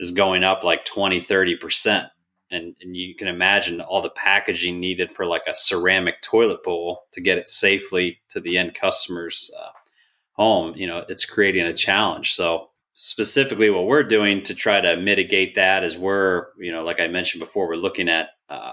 is 0.00 0.12
going 0.12 0.44
up 0.44 0.64
like 0.64 0.84
20 0.84 1.20
30% 1.20 2.08
and, 2.50 2.76
and 2.80 2.96
you 2.96 3.16
can 3.16 3.26
imagine 3.26 3.80
all 3.80 4.00
the 4.00 4.10
packaging 4.10 4.78
needed 4.78 5.10
for 5.10 5.26
like 5.26 5.46
a 5.48 5.54
ceramic 5.54 6.20
toilet 6.22 6.62
bowl 6.62 7.02
to 7.12 7.20
get 7.20 7.38
it 7.38 7.48
safely 7.48 8.20
to 8.28 8.40
the 8.40 8.58
end 8.58 8.74
customer's 8.74 9.50
uh, 9.60 9.70
home 10.32 10.74
you 10.76 10.86
know 10.86 11.04
it's 11.08 11.24
creating 11.24 11.66
a 11.66 11.74
challenge. 11.74 12.34
So 12.34 12.70
specifically 12.94 13.70
what 13.70 13.86
we're 13.86 14.02
doing 14.02 14.42
to 14.42 14.54
try 14.54 14.80
to 14.80 14.96
mitigate 14.96 15.56
that 15.56 15.84
is 15.84 15.98
we're 15.98 16.46
you 16.58 16.72
know 16.72 16.84
like 16.84 17.00
i 17.00 17.06
mentioned 17.08 17.40
before 17.40 17.68
we're 17.68 17.74
looking 17.74 18.08
at 18.08 18.28
uh, 18.48 18.72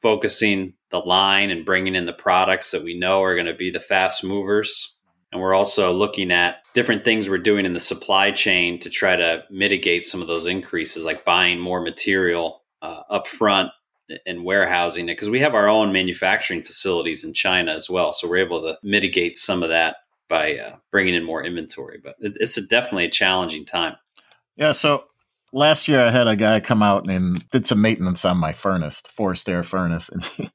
focusing 0.00 0.74
the 0.90 0.98
line 0.98 1.50
and 1.50 1.64
bringing 1.64 1.94
in 1.94 2.06
the 2.06 2.12
products 2.12 2.70
that 2.70 2.82
we 2.82 2.98
know 2.98 3.22
are 3.22 3.34
going 3.34 3.46
to 3.46 3.54
be 3.54 3.70
the 3.70 3.80
fast 3.80 4.24
movers. 4.24 4.96
And 5.32 5.40
we're 5.40 5.54
also 5.54 5.92
looking 5.92 6.32
at 6.32 6.62
different 6.72 7.04
things 7.04 7.28
we're 7.28 7.38
doing 7.38 7.66
in 7.66 7.74
the 7.74 7.80
supply 7.80 8.30
chain 8.30 8.78
to 8.80 8.88
try 8.88 9.16
to 9.16 9.44
mitigate 9.50 10.06
some 10.06 10.22
of 10.22 10.28
those 10.28 10.46
increases 10.46 11.04
like 11.04 11.24
buying 11.24 11.60
more 11.60 11.80
material 11.80 12.62
uh, 12.80 13.02
up 13.10 13.26
front 13.26 13.70
and 14.24 14.44
warehousing 14.44 15.06
it 15.06 15.12
because 15.12 15.28
we 15.28 15.40
have 15.40 15.54
our 15.54 15.68
own 15.68 15.92
manufacturing 15.92 16.62
facilities 16.62 17.24
in 17.24 17.34
china 17.34 17.72
as 17.72 17.90
well. 17.90 18.14
So 18.14 18.26
we're 18.26 18.38
able 18.38 18.62
to 18.62 18.78
mitigate 18.82 19.36
some 19.36 19.62
of 19.62 19.68
that 19.68 19.96
by 20.28 20.56
uh, 20.56 20.76
bringing 20.90 21.14
in 21.14 21.24
more 21.24 21.42
inventory. 21.42 21.98
But 22.02 22.16
it, 22.20 22.36
it's 22.40 22.56
a, 22.56 22.66
definitely 22.66 23.06
a 23.06 23.10
challenging 23.10 23.64
time. 23.64 23.96
Yeah. 24.56 24.72
So 24.72 25.04
last 25.52 25.88
year 25.88 26.00
I 26.00 26.10
had 26.10 26.28
a 26.28 26.36
guy 26.36 26.60
come 26.60 26.82
out 26.82 27.08
and 27.08 27.48
did 27.50 27.66
some 27.66 27.80
maintenance 27.80 28.24
on 28.24 28.36
my 28.36 28.52
furnace, 28.52 29.02
forced 29.10 29.48
air 29.48 29.62
furnace, 29.62 30.08
and 30.08 30.24
he, 30.36 30.50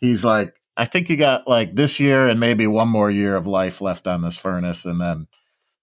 he's 0.00 0.24
like, 0.24 0.54
I 0.76 0.86
think 0.86 1.08
you 1.08 1.16
got 1.16 1.46
like 1.46 1.74
this 1.74 2.00
year 2.00 2.26
and 2.26 2.40
maybe 2.40 2.66
one 2.66 2.88
more 2.88 3.10
year 3.10 3.36
of 3.36 3.46
life 3.46 3.80
left 3.80 4.06
on 4.06 4.22
this 4.22 4.38
furnace, 4.38 4.84
and 4.84 5.00
then 5.00 5.28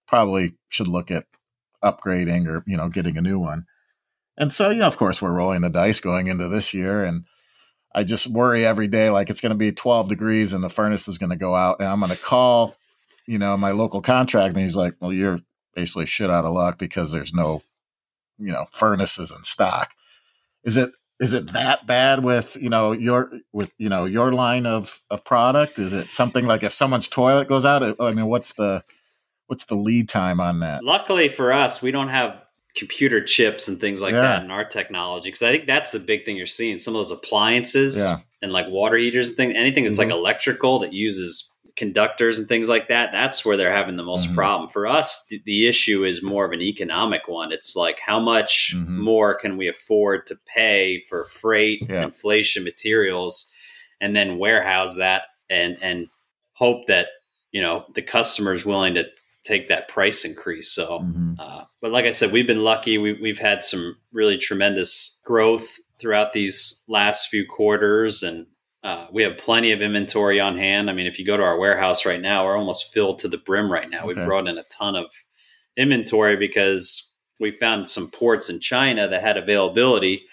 probably 0.06 0.54
should 0.68 0.88
look 0.88 1.10
at 1.10 1.24
upgrading 1.82 2.46
or 2.46 2.62
you 2.66 2.76
know 2.76 2.88
getting 2.88 3.16
a 3.16 3.22
new 3.22 3.38
one. 3.38 3.66
And 4.36 4.52
so, 4.52 4.70
you 4.70 4.78
know, 4.78 4.86
of 4.86 4.96
course, 4.96 5.20
we're 5.20 5.32
rolling 5.32 5.60
the 5.60 5.70
dice 5.70 6.00
going 6.00 6.26
into 6.26 6.48
this 6.48 6.72
year, 6.72 7.04
and 7.04 7.24
I 7.94 8.04
just 8.04 8.26
worry 8.26 8.64
every 8.64 8.86
day 8.86 9.10
like 9.10 9.30
it's 9.30 9.40
going 9.40 9.50
to 9.50 9.58
be 9.58 9.72
12 9.72 10.08
degrees 10.08 10.52
and 10.52 10.64
the 10.64 10.70
furnace 10.70 11.08
is 11.08 11.18
going 11.18 11.30
to 11.30 11.36
go 11.36 11.54
out, 11.54 11.80
and 11.80 11.88
I'm 11.88 12.00
going 12.00 12.12
to 12.12 12.18
call, 12.18 12.74
you 13.26 13.38
know, 13.38 13.56
my 13.56 13.70
local 13.70 14.02
contractor, 14.02 14.58
and 14.58 14.66
he's 14.66 14.76
like, 14.76 14.94
"Well, 15.00 15.12
you're 15.12 15.40
basically 15.74 16.06
shit 16.06 16.30
out 16.30 16.44
of 16.44 16.54
luck 16.54 16.78
because 16.78 17.12
there's 17.12 17.34
no, 17.34 17.62
you 18.38 18.52
know, 18.52 18.66
furnaces 18.72 19.32
in 19.32 19.44
stock." 19.44 19.90
Is 20.64 20.76
it 20.76 20.90
is 21.20 21.32
it 21.32 21.52
that 21.52 21.86
bad 21.86 22.24
with 22.24 22.56
you 22.60 22.68
know 22.68 22.92
your 22.92 23.30
with 23.52 23.72
you 23.78 23.88
know 23.88 24.04
your 24.04 24.32
line 24.32 24.66
of 24.66 25.00
of 25.10 25.24
product? 25.24 25.78
Is 25.78 25.92
it 25.92 26.10
something 26.10 26.46
like 26.46 26.62
if 26.62 26.72
someone's 26.72 27.08
toilet 27.08 27.48
goes 27.48 27.64
out? 27.64 28.00
I 28.00 28.12
mean, 28.12 28.26
what's 28.26 28.52
the 28.54 28.82
what's 29.46 29.64
the 29.66 29.76
lead 29.76 30.08
time 30.08 30.40
on 30.40 30.60
that? 30.60 30.82
Luckily 30.82 31.28
for 31.28 31.52
us, 31.52 31.80
we 31.82 31.90
don't 31.90 32.08
have 32.08 32.42
computer 32.74 33.22
chips 33.22 33.68
and 33.68 33.80
things 33.80 34.00
like 34.00 34.14
yeah. 34.14 34.22
that 34.22 34.44
in 34.44 34.50
our 34.50 34.64
technology 34.64 35.28
because 35.28 35.42
I 35.42 35.52
think 35.52 35.66
that's 35.66 35.92
the 35.92 35.98
big 35.98 36.24
thing 36.24 36.36
you're 36.36 36.46
seeing. 36.46 36.78
Some 36.78 36.94
of 36.94 36.98
those 36.98 37.10
appliances 37.10 37.98
yeah. 37.98 38.18
and 38.40 38.50
like 38.50 38.66
water 38.68 38.96
heaters 38.96 39.28
and 39.28 39.36
things, 39.36 39.54
anything 39.56 39.84
that's 39.84 39.98
mm-hmm. 39.98 40.10
like 40.10 40.18
electrical 40.18 40.80
that 40.80 40.92
uses 40.92 41.51
conductors 41.76 42.38
and 42.38 42.48
things 42.48 42.68
like 42.68 42.88
that. 42.88 43.12
That's 43.12 43.44
where 43.44 43.56
they're 43.56 43.72
having 43.72 43.96
the 43.96 44.02
most 44.02 44.26
mm-hmm. 44.26 44.36
problem. 44.36 44.70
For 44.70 44.86
us, 44.86 45.26
the, 45.26 45.40
the, 45.44 45.66
issue 45.66 46.04
is 46.04 46.22
more 46.22 46.44
of 46.44 46.52
an 46.52 46.60
economic 46.60 47.28
one. 47.28 47.52
It's 47.52 47.76
like 47.76 47.98
how 48.00 48.20
much 48.20 48.74
mm-hmm. 48.76 49.00
more 49.00 49.34
can 49.34 49.56
we 49.56 49.68
afford 49.68 50.26
to 50.26 50.36
pay 50.46 51.02
for 51.08 51.24
freight, 51.24 51.86
yeah. 51.88 52.04
inflation, 52.04 52.64
materials, 52.64 53.50
and 54.00 54.14
then 54.14 54.38
warehouse 54.38 54.96
that 54.96 55.22
and 55.48 55.78
and 55.80 56.08
hope 56.54 56.86
that 56.86 57.08
you 57.52 57.62
know 57.62 57.84
the 57.94 58.02
customer 58.02 58.52
is 58.52 58.66
willing 58.66 58.94
to 58.94 59.06
take 59.44 59.68
that 59.68 59.88
price 59.88 60.24
increase. 60.24 60.70
So, 60.70 61.00
mm-hmm. 61.00 61.34
uh, 61.38 61.64
but 61.80 61.90
like 61.90 62.04
I 62.04 62.12
said, 62.12 62.32
we've 62.32 62.46
been 62.46 62.64
lucky. 62.64 62.98
We, 62.98 63.14
we've 63.14 63.38
had 63.38 63.64
some 63.64 63.96
really 64.12 64.38
tremendous 64.38 65.20
growth 65.24 65.78
throughout 65.98 66.32
these 66.32 66.82
last 66.88 67.28
few 67.28 67.46
quarters, 67.46 68.22
and 68.22 68.46
uh, 68.82 69.06
we 69.12 69.22
have 69.22 69.38
plenty 69.38 69.72
of 69.72 69.80
inventory 69.80 70.40
on 70.40 70.56
hand. 70.56 70.90
I 70.90 70.92
mean, 70.92 71.06
if 71.06 71.18
you 71.18 71.24
go 71.24 71.36
to 71.36 71.42
our 71.42 71.58
warehouse 71.58 72.04
right 72.04 72.20
now, 72.20 72.44
we're 72.44 72.56
almost 72.56 72.92
filled 72.92 73.20
to 73.20 73.28
the 73.28 73.38
brim 73.38 73.70
right 73.70 73.88
now. 73.88 73.98
Okay. 74.00 74.08
We've 74.08 74.26
brought 74.26 74.48
in 74.48 74.58
a 74.58 74.64
ton 74.64 74.96
of 74.96 75.06
inventory 75.76 76.36
because 76.36 77.12
we 77.38 77.52
found 77.52 77.88
some 77.88 78.10
ports 78.10 78.50
in 78.50 78.60
China 78.60 79.08
that 79.08 79.22
had 79.22 79.36
availability, 79.36 80.24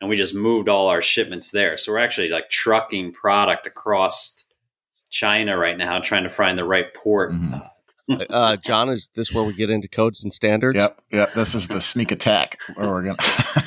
and 0.00 0.08
we 0.08 0.16
just 0.16 0.34
moved 0.34 0.68
all 0.68 0.88
our 0.88 1.02
shipments 1.02 1.50
there. 1.50 1.76
So 1.76 1.92
we're 1.92 1.98
actually 1.98 2.30
like 2.30 2.48
trucking 2.50 3.12
product 3.12 3.66
across 3.66 4.44
China 5.10 5.58
right 5.58 5.76
now, 5.76 5.98
trying 5.98 6.24
to 6.24 6.30
find 6.30 6.56
the 6.56 6.64
right 6.64 6.92
port. 6.94 7.32
Mm-hmm. 7.32 7.54
Uh, 7.54 7.60
uh, 8.30 8.56
John, 8.56 8.88
is 8.88 9.10
this 9.14 9.32
where 9.32 9.44
we 9.44 9.52
get 9.52 9.70
into 9.70 9.88
codes 9.88 10.22
and 10.22 10.32
standards? 10.32 10.78
Yep, 10.78 11.02
yep. 11.10 11.34
This 11.34 11.54
is 11.54 11.68
the 11.68 11.80
sneak 11.80 12.10
attack 12.10 12.58
where 12.74 12.88
we're 12.88 13.02
gonna. 13.02 13.18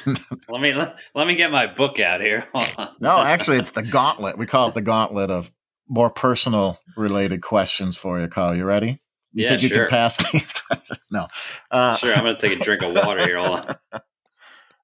let 0.49 0.61
me 0.61 0.73
let, 0.73 0.99
let, 1.13 1.27
me 1.27 1.35
get 1.35 1.51
my 1.51 1.67
book 1.67 1.99
out 1.99 2.21
here. 2.21 2.47
no, 2.99 3.19
actually, 3.19 3.57
it's 3.57 3.71
the 3.71 3.83
gauntlet. 3.83 4.37
We 4.37 4.45
call 4.45 4.69
it 4.69 4.73
the 4.73 4.81
gauntlet 4.81 5.29
of 5.29 5.51
more 5.87 6.09
personal 6.09 6.79
related 6.97 7.41
questions 7.41 7.97
for 7.97 8.19
you, 8.19 8.27
Carl. 8.27 8.55
You 8.55 8.65
ready? 8.65 9.01
You 9.33 9.43
yeah, 9.43 9.49
think 9.49 9.63
you 9.63 9.69
sure. 9.69 9.85
can 9.85 9.89
pass 9.89 10.17
these 10.31 10.53
questions? 10.53 10.99
No. 11.09 11.27
Uh, 11.69 11.95
sure, 11.95 12.13
I'm 12.13 12.23
going 12.23 12.35
to 12.35 12.49
take 12.49 12.59
a 12.59 12.63
drink 12.63 12.83
of 12.83 12.93
water 12.93 13.25
here. 13.25 13.37
Hold 13.37 13.59
on. 13.59 14.01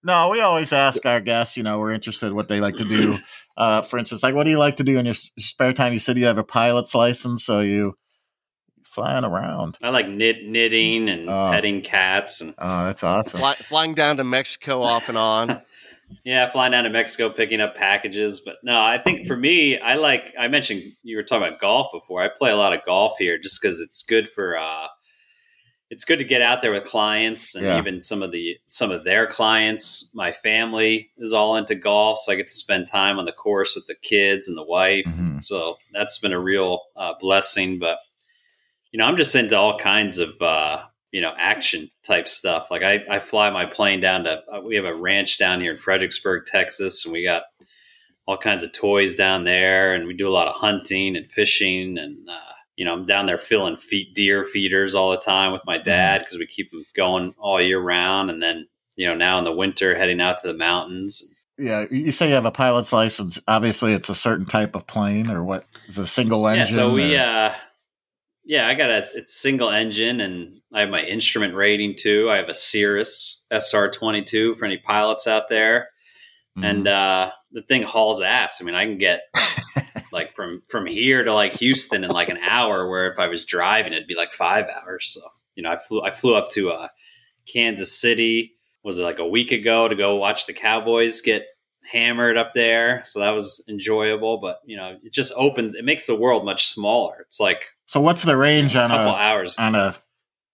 No, 0.03 0.29
we 0.29 0.39
always 0.39 0.71
ask 0.71 1.05
our 1.05 1.19
guests. 1.19 1.57
You 1.57 1.63
know, 1.63 1.79
we're 1.79 1.91
interested 1.91 2.27
in 2.27 2.35
what 2.35 2.47
they 2.47 2.59
like 2.59 2.77
to 2.77 2.85
do. 2.85 3.17
Uh, 3.57 3.81
for 3.81 3.97
instance, 3.97 4.23
like, 4.23 4.35
what 4.35 4.43
do 4.43 4.51
you 4.51 4.59
like 4.59 4.77
to 4.77 4.83
do 4.83 4.97
in 4.99 5.05
your 5.05 5.15
spare 5.39 5.73
time? 5.73 5.91
You 5.91 5.99
said 5.99 6.17
you 6.17 6.25
have 6.27 6.37
a 6.37 6.43
pilot's 6.43 6.93
license, 6.93 7.43
so 7.43 7.59
you 7.59 7.95
flying 8.97 9.23
around. 9.23 9.77
I 9.83 9.89
like 9.89 10.09
knit, 10.09 10.43
knitting 10.43 11.07
and 11.07 11.29
oh. 11.29 11.51
petting 11.51 11.83
cats. 11.83 12.41
And 12.41 12.55
oh, 12.57 12.85
that's 12.85 13.03
awesome. 13.03 13.39
Fly, 13.39 13.53
flying 13.53 13.93
down 13.93 14.17
to 14.17 14.23
Mexico 14.23 14.81
off 14.81 15.07
and 15.07 15.17
on. 15.17 15.61
yeah, 16.23 16.49
flying 16.49 16.71
down 16.71 16.85
to 16.85 16.89
Mexico, 16.89 17.29
picking 17.29 17.61
up 17.61 17.75
packages. 17.75 18.39
But 18.39 18.55
no, 18.63 18.81
I 18.81 18.97
think 18.97 19.27
for 19.27 19.37
me, 19.37 19.79
I 19.79 19.95
like. 19.95 20.33
I 20.37 20.47
mentioned 20.47 20.81
you 21.03 21.15
were 21.15 21.23
talking 21.23 21.47
about 21.47 21.59
golf 21.59 21.91
before. 21.93 22.23
I 22.23 22.27
play 22.27 22.49
a 22.49 22.55
lot 22.55 22.73
of 22.73 22.83
golf 22.85 23.19
here 23.19 23.37
just 23.37 23.61
because 23.61 23.79
it's 23.79 24.01
good 24.03 24.29
for. 24.29 24.57
uh 24.57 24.87
it's 25.89 26.03
good 26.03 26.19
to 26.19 26.25
get 26.25 26.41
out 26.41 26.61
there 26.61 26.73
with 26.73 26.83
clients 26.83 27.55
and 27.55 27.65
yeah. 27.65 27.77
even 27.77 28.01
some 28.01 28.21
of 28.21 28.31
the 28.33 28.57
some 28.67 28.91
of 28.91 29.05
their 29.05 29.25
clients. 29.25 30.11
My 30.13 30.33
family 30.33 31.11
is 31.17 31.31
all 31.31 31.55
into 31.55 31.75
golf, 31.75 32.19
so 32.19 32.33
I 32.33 32.35
get 32.35 32.47
to 32.47 32.53
spend 32.53 32.87
time 32.87 33.19
on 33.19 33.25
the 33.25 33.31
course 33.31 33.73
with 33.73 33.87
the 33.87 33.95
kids 33.95 34.49
and 34.49 34.57
the 34.57 34.65
wife. 34.65 35.05
Mm-hmm. 35.05 35.37
So 35.37 35.77
that's 35.93 36.19
been 36.19 36.33
a 36.33 36.39
real 36.39 36.81
uh, 36.97 37.13
blessing. 37.19 37.79
But 37.79 37.99
you 38.97 39.03
know, 39.03 39.09
I'm 39.09 39.17
just 39.17 39.35
into 39.35 39.55
all 39.55 39.77
kinds 39.77 40.17
of 40.17 40.41
uh, 40.41 40.81
you 41.11 41.21
know 41.21 41.31
action 41.37 41.91
type 42.03 42.27
stuff. 42.27 42.71
Like 42.71 42.81
I, 42.81 43.03
I 43.07 43.19
fly 43.19 43.51
my 43.51 43.67
plane 43.67 43.99
down 43.99 44.23
to 44.23 44.41
uh, 44.51 44.59
we 44.59 44.75
have 44.75 44.85
a 44.85 44.95
ranch 44.95 45.37
down 45.37 45.61
here 45.61 45.71
in 45.73 45.77
Fredericksburg, 45.77 46.47
Texas, 46.47 47.05
and 47.05 47.13
we 47.13 47.23
got 47.23 47.43
all 48.25 48.37
kinds 48.37 48.63
of 48.63 48.71
toys 48.71 49.15
down 49.15 49.43
there, 49.43 49.93
and 49.93 50.07
we 50.07 50.15
do 50.15 50.27
a 50.27 50.33
lot 50.33 50.47
of 50.47 50.55
hunting 50.55 51.15
and 51.15 51.29
fishing, 51.29 51.99
and 51.99 52.27
uh, 52.27 52.53
you 52.75 52.85
know, 52.85 52.93
I'm 52.93 53.05
down 53.05 53.27
there 53.27 53.37
filling 53.37 53.75
feet 53.75 54.15
deer 54.15 54.43
feeders 54.43 54.95
all 54.95 55.11
the 55.11 55.17
time 55.17 55.51
with 55.51 55.61
my 55.67 55.77
dad 55.77 56.21
because 56.21 56.39
we 56.39 56.47
keep 56.47 56.71
them 56.71 56.83
going 56.95 57.35
all 57.37 57.61
year 57.61 57.79
round, 57.79 58.31
and 58.31 58.41
then 58.41 58.67
you 58.95 59.05
know 59.05 59.13
now 59.13 59.37
in 59.37 59.43
the 59.43 59.53
winter 59.53 59.95
heading 59.95 60.21
out 60.21 60.39
to 60.39 60.47
the 60.47 60.57
mountains. 60.57 61.35
Yeah, 61.59 61.85
you 61.91 62.11
say 62.11 62.29
you 62.29 62.33
have 62.33 62.45
a 62.45 62.51
pilot's 62.51 62.91
license. 62.91 63.39
Obviously, 63.47 63.93
it's 63.93 64.09
a 64.09 64.15
certain 64.15 64.47
type 64.47 64.75
of 64.75 64.87
plane, 64.87 65.29
or 65.29 65.43
what 65.43 65.67
is 65.87 65.99
a 65.99 66.07
single 66.07 66.47
engine? 66.47 66.65
Yeah, 66.65 66.81
so 66.81 66.93
we 66.95 67.15
or? 67.15 67.21
uh, 67.21 67.55
yeah, 68.47 68.65
I 68.65 68.75
got 68.75 68.89
a 68.89 69.05
it's 69.13 69.39
single 69.39 69.69
engine 69.69 70.21
and 70.21 70.61
I 70.73 70.79
have 70.79 70.89
my 70.89 71.03
instrument 71.03 71.53
rating 71.53 71.95
too. 71.97 72.29
I 72.31 72.37
have 72.37 72.47
a 72.47 72.53
Cirrus 72.53 73.45
SR22 73.51 74.57
for 74.57 74.63
any 74.63 74.77
pilots 74.77 75.27
out 75.27 75.49
there. 75.49 75.89
Mm-hmm. 76.57 76.63
And 76.63 76.87
uh, 76.87 77.31
the 77.51 77.61
thing 77.61 77.83
hauls 77.83 78.21
ass. 78.21 78.61
I 78.61 78.65
mean, 78.65 78.73
I 78.73 78.85
can 78.85 78.97
get 78.97 79.23
like 80.13 80.33
from 80.33 80.61
from 80.69 80.85
here 80.85 81.25
to 81.25 81.33
like 81.33 81.53
Houston 81.55 82.05
in 82.05 82.09
like 82.09 82.29
an 82.29 82.37
hour 82.37 82.89
where 82.89 83.11
if 83.11 83.19
I 83.19 83.27
was 83.27 83.45
driving 83.45 83.91
it'd 83.91 84.07
be 84.07 84.15
like 84.15 84.31
5 84.31 84.65
hours. 84.65 85.07
So, 85.13 85.19
you 85.55 85.63
know, 85.63 85.71
I 85.71 85.75
flew 85.75 86.01
I 86.01 86.11
flew 86.11 86.33
up 86.33 86.49
to 86.51 86.71
uh, 86.71 86.87
Kansas 87.51 87.99
City 87.99 88.53
was 88.81 88.97
it 88.97 89.03
like 89.03 89.19
a 89.19 89.27
week 89.27 89.51
ago 89.51 89.89
to 89.89 89.95
go 89.95 90.15
watch 90.15 90.45
the 90.45 90.53
Cowboys 90.53 91.19
get 91.19 91.45
hammered 91.91 92.37
up 92.37 92.53
there. 92.53 93.01
So 93.03 93.19
that 93.19 93.31
was 93.31 93.61
enjoyable, 93.67 94.39
but 94.39 94.59
you 94.65 94.77
know, 94.77 94.95
it 95.03 95.11
just 95.11 95.33
opens 95.35 95.75
it 95.75 95.83
makes 95.83 96.05
the 96.05 96.15
world 96.15 96.45
much 96.45 96.67
smaller. 96.67 97.17
It's 97.25 97.41
like 97.41 97.65
so 97.87 98.01
what's 98.01 98.23
the 98.23 98.37
range 98.37 98.75
on 98.75 98.91
a 98.91 98.93
couple 98.93 99.13
a, 99.13 99.17
hours 99.17 99.57
on 99.57 99.73
a 99.73 99.95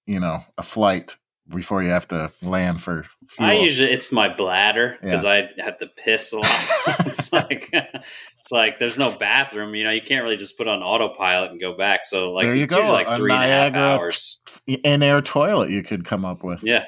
you 0.06 0.20
know 0.20 0.40
a 0.58 0.64
flight 0.64 1.18
before 1.50 1.84
you 1.84 1.90
have 1.90 2.08
to 2.08 2.32
land 2.42 2.82
for 2.82 3.06
fuel? 3.28 3.50
I 3.50 3.54
usually 3.54 3.92
it's 3.92 4.12
my 4.12 4.34
bladder 4.34 4.98
because 5.02 5.24
yeah. 5.24 5.48
I 5.58 5.62
have 5.64 5.80
to 5.80 5.88
piss 5.88 6.32
a 6.32 6.38
lot. 6.38 6.48
it's 7.06 7.34
like 7.34 7.70
it's 7.74 8.52
like 8.52 8.78
there's 8.80 9.00
no 9.00 9.12
bathroom. 9.12 9.74
You 9.76 9.84
know, 9.84 9.90
you 9.90 10.02
can't 10.02 10.24
really 10.24 10.38
just 10.38 10.58
put 10.58 10.68
on 10.68 10.84
autopilot 10.84 11.52
and 11.52 11.60
go 11.60 11.76
back. 11.76 12.06
So 12.06 12.32
like 12.32 12.46
there 12.46 12.56
you 12.56 12.68
go. 12.68 12.92
like 12.92 13.08
a 13.08 13.18
three 13.18 13.30
Niagara 13.30 13.66
and 13.66 13.76
a 13.76 13.80
half 13.80 14.00
hours. 14.00 14.40
In 14.68 15.04
air 15.04 15.22
toilet 15.22 15.72
you 15.72 15.84
could 15.84 16.06
come 16.06 16.24
up 16.24 16.44
with. 16.44 16.64
Yeah. 16.64 16.86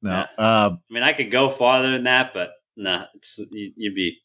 No. 0.00 0.10
Yeah. 0.10 0.26
Uh, 0.38 0.70
I 0.74 0.94
mean, 0.94 1.02
I 1.02 1.12
could 1.12 1.30
go 1.30 1.50
farther 1.50 1.90
than 1.90 2.04
that, 2.04 2.32
but 2.32 2.52
no, 2.76 2.98
nah, 2.98 3.06
it's 3.14 3.38
you, 3.50 3.72
would 3.78 3.94
be 3.94 4.18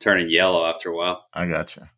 turning 0.00 0.30
yellow 0.30 0.66
after 0.66 0.90
a 0.90 0.96
while. 0.96 1.24
I 1.32 1.46
gotcha. 1.46 1.90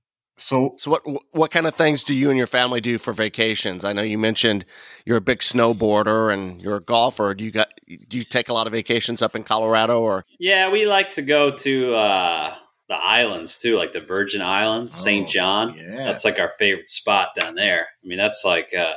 So, 0.42 0.74
so 0.76 0.90
what 0.90 1.02
what 1.30 1.50
kind 1.50 1.66
of 1.66 1.74
things 1.74 2.02
do 2.02 2.14
you 2.14 2.28
and 2.28 2.36
your 2.36 2.46
family 2.46 2.80
do 2.80 2.98
for 2.98 3.12
vacations? 3.12 3.84
I 3.84 3.92
know 3.92 4.02
you 4.02 4.18
mentioned 4.18 4.64
you're 5.04 5.16
a 5.16 5.22
big 5.22 5.38
snowboarder 5.38 6.32
and 6.32 6.60
you're 6.60 6.76
a 6.76 6.82
golfer. 6.82 7.32
Do 7.34 7.44
you 7.44 7.50
got 7.50 7.68
do 8.08 8.18
you 8.18 8.24
take 8.24 8.48
a 8.48 8.52
lot 8.52 8.66
of 8.66 8.72
vacations 8.72 9.22
up 9.22 9.36
in 9.36 9.44
Colorado 9.44 10.00
or? 10.00 10.24
Yeah, 10.38 10.68
we 10.70 10.86
like 10.86 11.10
to 11.10 11.22
go 11.22 11.52
to 11.52 11.94
uh, 11.94 12.54
the 12.88 12.96
islands 12.96 13.58
too, 13.58 13.76
like 13.76 13.92
the 13.92 14.00
Virgin 14.00 14.42
Islands, 14.42 14.94
oh, 14.94 15.04
St. 15.04 15.28
John. 15.28 15.74
Yeah. 15.76 16.04
That's 16.04 16.24
like 16.24 16.38
our 16.40 16.50
favorite 16.58 16.90
spot 16.90 17.30
down 17.38 17.54
there. 17.54 17.86
I 18.04 18.06
mean, 18.06 18.18
that's 18.18 18.44
like 18.44 18.74
uh, 18.74 18.94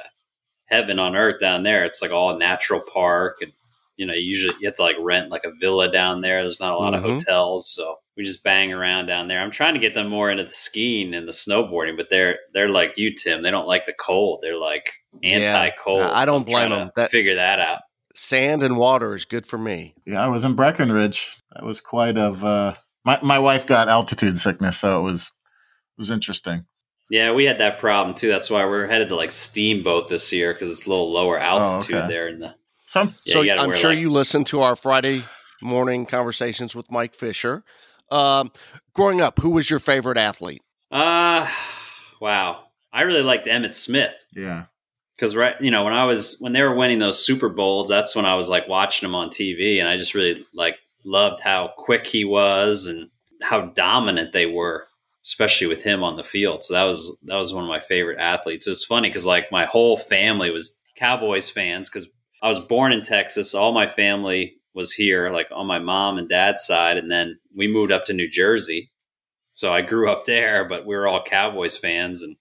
heaven 0.66 0.98
on 0.98 1.16
earth 1.16 1.40
down 1.40 1.64
there. 1.64 1.86
It's 1.86 2.02
like 2.02 2.12
all 2.12 2.38
natural 2.38 2.82
park 2.82 3.38
and 3.42 3.52
you 3.98 4.06
know, 4.06 4.14
usually 4.14 4.56
you 4.60 4.68
have 4.68 4.76
to 4.76 4.84
like 4.84 4.96
rent 5.00 5.32
like 5.32 5.46
a 5.46 5.52
villa 5.60 5.92
down 5.92 6.22
there. 6.22 6.42
There's 6.42 6.60
not 6.60 6.74
a 6.74 6.78
lot 6.78 6.94
mm-hmm. 6.94 7.06
of 7.06 7.12
hotels, 7.12 7.70
so 7.70 7.96
we 8.18 8.24
just 8.24 8.44
bang 8.44 8.74
around 8.74 9.08
down 9.08 9.28
there. 9.28 9.40
I'm 9.40 9.52
trying 9.52 9.74
to 9.74 9.80
get 9.80 9.94
them 9.94 10.10
more 10.10 10.30
into 10.30 10.44
the 10.44 10.54
skiing 10.54 11.14
and 11.14 11.28
the 11.28 11.32
snowboarding, 11.32 11.98
but 11.98 12.10
they're 12.10 12.38
they're 12.54 12.70
like 12.70 12.98
you, 12.98 13.14
Tim. 13.14 13.42
They 13.42 13.52
don't 13.52 13.68
like 13.68 13.86
the 13.86 13.94
cold. 13.94 14.40
They're 14.42 14.60
like 14.60 14.92
anti-cold. 15.24 16.00
Yeah, 16.00 16.12
I 16.12 16.26
don't 16.26 16.42
so 16.42 16.52
blame 16.52 16.72
them. 16.72 16.92
That, 16.96 17.12
figure 17.12 17.36
that 17.36 17.60
out. 17.60 17.82
Sand 18.14 18.64
and 18.64 18.78
water 18.78 19.14
is 19.14 19.26
good 19.26 19.46
for 19.46 19.58
me. 19.58 19.94
Yeah, 20.06 20.24
I 20.24 20.28
was 20.28 20.46
in 20.46 20.56
Breckenridge. 20.56 21.38
That 21.54 21.64
was 21.64 21.82
quite 21.82 22.18
of. 22.18 22.44
Uh, 22.44 22.76
my 23.04 23.20
my 23.22 23.40
wife 23.40 23.66
got 23.66 23.90
altitude 23.90 24.40
sickness, 24.40 24.80
so 24.80 25.00
it 25.00 25.04
was 25.04 25.32
it 25.98 26.00
was 26.00 26.12
interesting. 26.12 26.66
Yeah, 27.10 27.34
we 27.34 27.46
had 27.46 27.60
that 27.60 27.78
problem 27.78 28.16
too. 28.16 28.30
That's 28.30 28.50
why 28.50 28.66
we're 28.66 28.88
headed 28.88 29.10
to 29.10 29.16
like 29.16 29.32
Steamboat 29.32 30.08
this 30.08 30.34
year 30.34 30.54
because 30.54 30.72
it's 30.72 30.86
a 30.86 30.90
little 30.90 31.12
lower 31.12 31.38
altitude 31.38 31.96
oh, 31.96 32.00
okay. 32.00 32.08
there 32.08 32.28
in 32.28 32.40
the 32.40 32.56
so, 32.86 33.12
yeah, 33.26 33.56
so 33.56 33.62
I'm 33.64 33.74
sure 33.74 33.92
like- 33.92 34.00
you 34.00 34.10
listen 34.12 34.44
to 34.46 34.62
our 34.62 34.76
Friday 34.76 35.24
morning 35.62 36.06
conversations 36.06 36.76
with 36.76 36.90
Mike 36.92 37.14
Fisher. 37.14 37.64
Um, 38.12 38.52
growing 38.94 39.22
up, 39.22 39.40
who 39.40 39.50
was 39.52 39.70
your 39.70 39.80
favorite 39.80 40.18
athlete? 40.18 40.62
Uh 40.92 41.50
wow. 42.22 42.66
I 42.94 43.02
really 43.02 43.24
liked 43.24 43.48
Emmitt 43.48 43.74
Smith 43.74 44.14
Yeah. 44.34 44.66
because 45.18 45.36
right, 45.36 45.56
you 45.60 45.72
know, 45.72 45.84
when 45.84 45.94
I 45.94 46.06
was 46.06 46.38
when 46.40 46.54
they 46.54 46.62
were 46.62 46.76
winning 46.76 47.00
those 47.00 47.26
Super 47.26 47.50
Bowls, 47.50 47.90
that's 47.90 48.16
when 48.16 48.26
I 48.26 48.36
was 48.36 48.48
like 48.48 48.68
watching 48.68 49.08
them 49.08 49.16
on 49.16 49.30
TV, 49.30 49.80
and 49.80 49.90
I 49.90 49.98
just 49.98 50.14
really 50.14 50.46
like 50.54 50.76
loved 51.04 51.42
how 51.42 51.72
quick 51.78 52.06
he 52.08 52.24
was 52.26 52.86
and 52.86 53.10
how 53.42 53.62
dominant 53.62 54.32
they 54.34 54.46
were, 54.46 54.88
especially 55.24 55.68
with 55.68 55.82
him 55.84 56.04
on 56.04 56.16
the 56.16 56.24
field. 56.24 56.64
So 56.64 56.74
that 56.76 56.84
was 56.84 57.18
that 57.24 57.36
was 57.36 57.54
one 57.54 57.64
of 57.64 57.70
my 57.70 57.80
favorite 57.82 58.20
athletes. 58.20 58.68
It's 58.68 58.86
funny 58.86 59.10
because 59.10 59.26
like 59.26 59.52
my 59.52 59.66
whole 59.66 59.98
family 59.98 60.52
was 60.52 60.80
Cowboys 60.96 61.50
fans 61.50 61.90
because 61.90 62.08
I 62.42 62.48
was 62.48 62.60
born 62.60 62.92
in 62.92 63.02
Texas. 63.02 63.56
All 63.56 63.72
my 63.72 63.88
family 63.88 64.56
was 64.74 64.94
here, 64.94 65.32
like 65.32 65.48
on 65.52 65.68
my 65.68 65.80
mom 65.80 66.18
and 66.18 66.30
dad's 66.30 66.66
side, 66.66 66.98
and 66.98 67.10
then 67.10 67.40
we 67.56 67.68
moved 67.68 67.92
up 67.92 68.06
to 68.06 68.14
New 68.14 68.30
Jersey. 68.30 68.92
So 69.54 69.74
I 69.74 69.82
grew 69.82 70.12
up 70.12 70.26
there, 70.26 70.66
but 70.66 70.86
we 70.86 70.96
were 70.96 71.08
all 71.08 71.24
Cowboys 71.24 71.78
fans, 71.78 72.22
and 72.22 72.36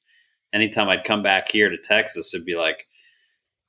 anytime 0.52 0.88
I'd 0.88 1.04
come 1.04 1.22
back 1.22 1.50
here 1.50 1.68
to 1.68 1.78
Texas, 1.78 2.34
it'd 2.34 2.44
be 2.44 2.56
like, 2.56 2.86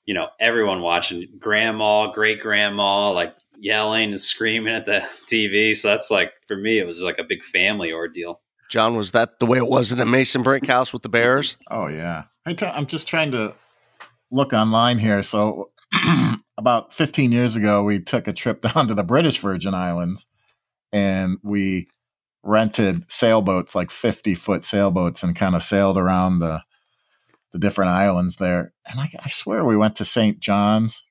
you 0.06 0.14
know, 0.14 0.30
everyone 0.40 0.82
watching, 0.82 1.28
grandma, 1.40 2.12
great 2.12 2.40
grandma, 2.40 3.12
like 3.12 3.36
yelling 3.58 4.12
and 4.12 4.22
screaming 4.22 4.74
at 4.74 4.86
the 4.86 5.08
TV. 5.32 5.76
So 5.76 5.90
that's 5.90 6.12
like 6.12 6.34
for 6.48 6.56
me, 6.56 6.80
it 6.80 6.86
was 6.86 7.02
like 7.02 7.20
a 7.20 7.24
big 7.24 7.44
family 7.44 7.92
ordeal. 7.92 8.42
John, 8.70 8.96
was 8.96 9.12
that 9.12 9.40
the 9.40 9.46
way 9.46 9.58
it 9.58 9.68
was 9.68 9.92
in 9.92 9.98
the 9.98 10.06
Mason 10.06 10.42
Brink 10.42 10.68
house 10.68 10.92
with 10.92 11.04
the 11.04 11.10
Bears? 11.10 11.58
Oh 11.70 11.88
yeah. 11.88 12.24
I 12.46 12.54
t- 12.54 12.66
I'm 12.66 12.86
just 12.86 13.08
trying 13.08 13.32
to 13.32 13.54
look 14.32 14.54
online 14.54 14.98
here. 14.98 15.24
So 15.24 15.70
about 16.58 16.94
15 16.94 17.32
years 17.32 17.56
ago, 17.56 17.84
we 17.84 18.00
took 18.00 18.28
a 18.28 18.34
trip 18.34 18.62
down 18.74 18.88
to 18.88 18.94
the 18.94 19.04
British 19.04 19.40
Virgin 19.40 19.74
Islands, 19.74 20.26
and 20.92 21.38
we 21.44 21.88
rented 22.44 23.04
sailboats, 23.12 23.76
like 23.76 23.92
50 23.92 24.36
foot 24.36 24.64
sailboats, 24.64 25.24
and 25.24 25.36
kind 25.36 25.56
of 25.56 25.64
sailed 25.64 25.98
around 25.98 26.40
the 26.40 26.64
the 27.56 27.60
different 27.60 27.92
islands 27.92 28.36
there. 28.36 28.74
And 28.86 29.00
I, 29.00 29.10
I 29.24 29.30
swear 29.30 29.64
we 29.64 29.78
went 29.78 29.96
to 29.98 30.06
St. 30.06 30.42
John's. 30.42 31.06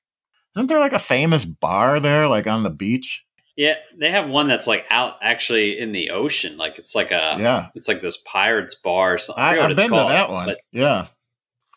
Isn't 0.55 0.67
there 0.67 0.79
like 0.79 0.93
a 0.93 0.99
famous 0.99 1.43
bar 1.43 1.99
there, 1.99 2.27
like 2.27 2.45
on 2.45 2.61
the 2.61 2.69
beach? 2.69 3.25
Yeah, 3.57 3.75
they 3.97 4.11
have 4.11 4.29
one 4.29 4.47
that's 4.47 4.67
like 4.67 4.85
out 4.91 5.15
actually 5.21 5.79
in 5.79 5.91
the 5.91 6.11
ocean. 6.11 6.55
Like 6.55 6.77
it's 6.77 6.93
like 6.93 7.09
a, 7.09 7.37
Yeah, 7.39 7.67
it's 7.73 7.87
like 7.87 8.01
this 8.01 8.17
pirates 8.17 8.75
bar. 8.75 9.15
Or 9.15 9.17
something. 9.17 9.43
I 9.43 9.57
I, 9.57 9.65
I've 9.65 9.71
it's 9.71 9.81
been 9.81 9.89
called, 9.89 10.09
to 10.09 10.13
that 10.13 10.29
one. 10.29 10.55
Yeah. 10.71 11.07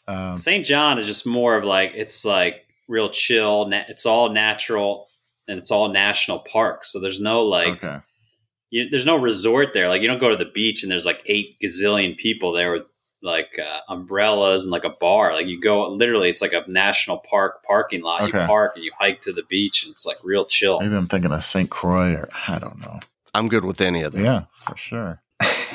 Um, 0.07 0.37
St. 0.37 0.67
John 0.67 0.99
is 0.99 1.07
just 1.07 1.27
more 1.27 1.57
of 1.57 1.65
like 1.65 1.93
it's 1.95 2.25
like 2.25 2.67
real 2.89 3.11
chill. 3.11 3.67
na- 3.67 3.85
It's 3.89 4.07
all 4.07 4.31
natural 4.31 5.07
and 5.47 5.59
it's 5.59 5.71
all 5.71 5.89
national 5.89 6.41
parks. 6.41 6.93
So 6.93 7.01
there's 7.01 7.21
no 7.21 7.43
like 7.43 7.83
okay. 7.85 7.99
you, 8.71 8.89
there's 8.91 9.07
no 9.07 9.17
resort 9.17 9.73
there. 9.75 9.89
Like 9.89 10.03
you 10.03 10.09
don't 10.09 10.19
go 10.19 10.31
to 10.31 10.37
the 10.37 10.51
beach 10.53 10.83
and 10.83 10.91
there's 10.91 11.07
like 11.07 11.23
eight 11.27 11.57
gazillion 11.63 12.17
people 12.17 12.53
there 12.53 12.73
with 12.73 12.83
like 13.23 13.59
uh, 13.59 13.81
umbrellas 13.93 14.63
and 14.65 14.71
like 14.71 14.85
a 14.85 14.91
bar. 14.91 15.33
Like 15.35 15.47
you 15.47 15.61
go 15.61 15.89
literally, 15.91 16.31
it's 16.31 16.41
like 16.43 16.53
a 16.53 16.65
national 16.69 17.19
park 17.29 17.65
parking 17.65 18.03
lot. 18.03 18.27
You 18.27 18.33
park 18.33 18.73
and 18.77 18.85
you 18.85 18.93
hike 18.99 19.21
to 19.23 19.33
the 19.33 19.43
beach 19.49 19.85
and 19.85 19.91
it's 19.93 20.07
like 20.07 20.19
real 20.23 20.45
chill. 20.45 20.81
Maybe 20.81 20.95
I'm 20.95 21.07
thinking 21.09 21.33
of 21.33 21.43
St. 21.43 21.69
Croix 21.71 22.13
or 22.13 22.29
I 22.47 22.59
don't 22.59 22.81
know. 22.81 23.01
I'm 23.35 23.49
good 23.49 23.65
with 23.65 23.81
any 23.81 24.03
of 24.03 24.13
them. 24.13 24.25
Yeah, 24.25 24.45
for 24.67 24.77
sure. 24.77 25.21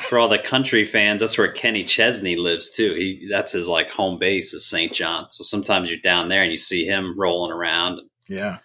For 0.08 0.18
all 0.18 0.28
the 0.28 0.38
country 0.38 0.84
fans, 0.84 1.20
that's 1.20 1.38
where 1.38 1.50
Kenny 1.50 1.84
Chesney 1.84 2.36
lives 2.36 2.70
too. 2.70 2.94
He 2.94 3.28
that's 3.30 3.52
his 3.52 3.68
like 3.68 3.90
home 3.90 4.18
base 4.18 4.52
is 4.54 4.68
St. 4.68 4.92
John. 4.92 5.26
So 5.30 5.42
sometimes 5.44 5.90
you're 5.90 6.00
down 6.00 6.28
there 6.28 6.42
and 6.42 6.52
you 6.52 6.58
see 6.58 6.84
him 6.84 7.18
rolling 7.18 7.52
around. 7.52 8.00
Yeah. 8.28 8.58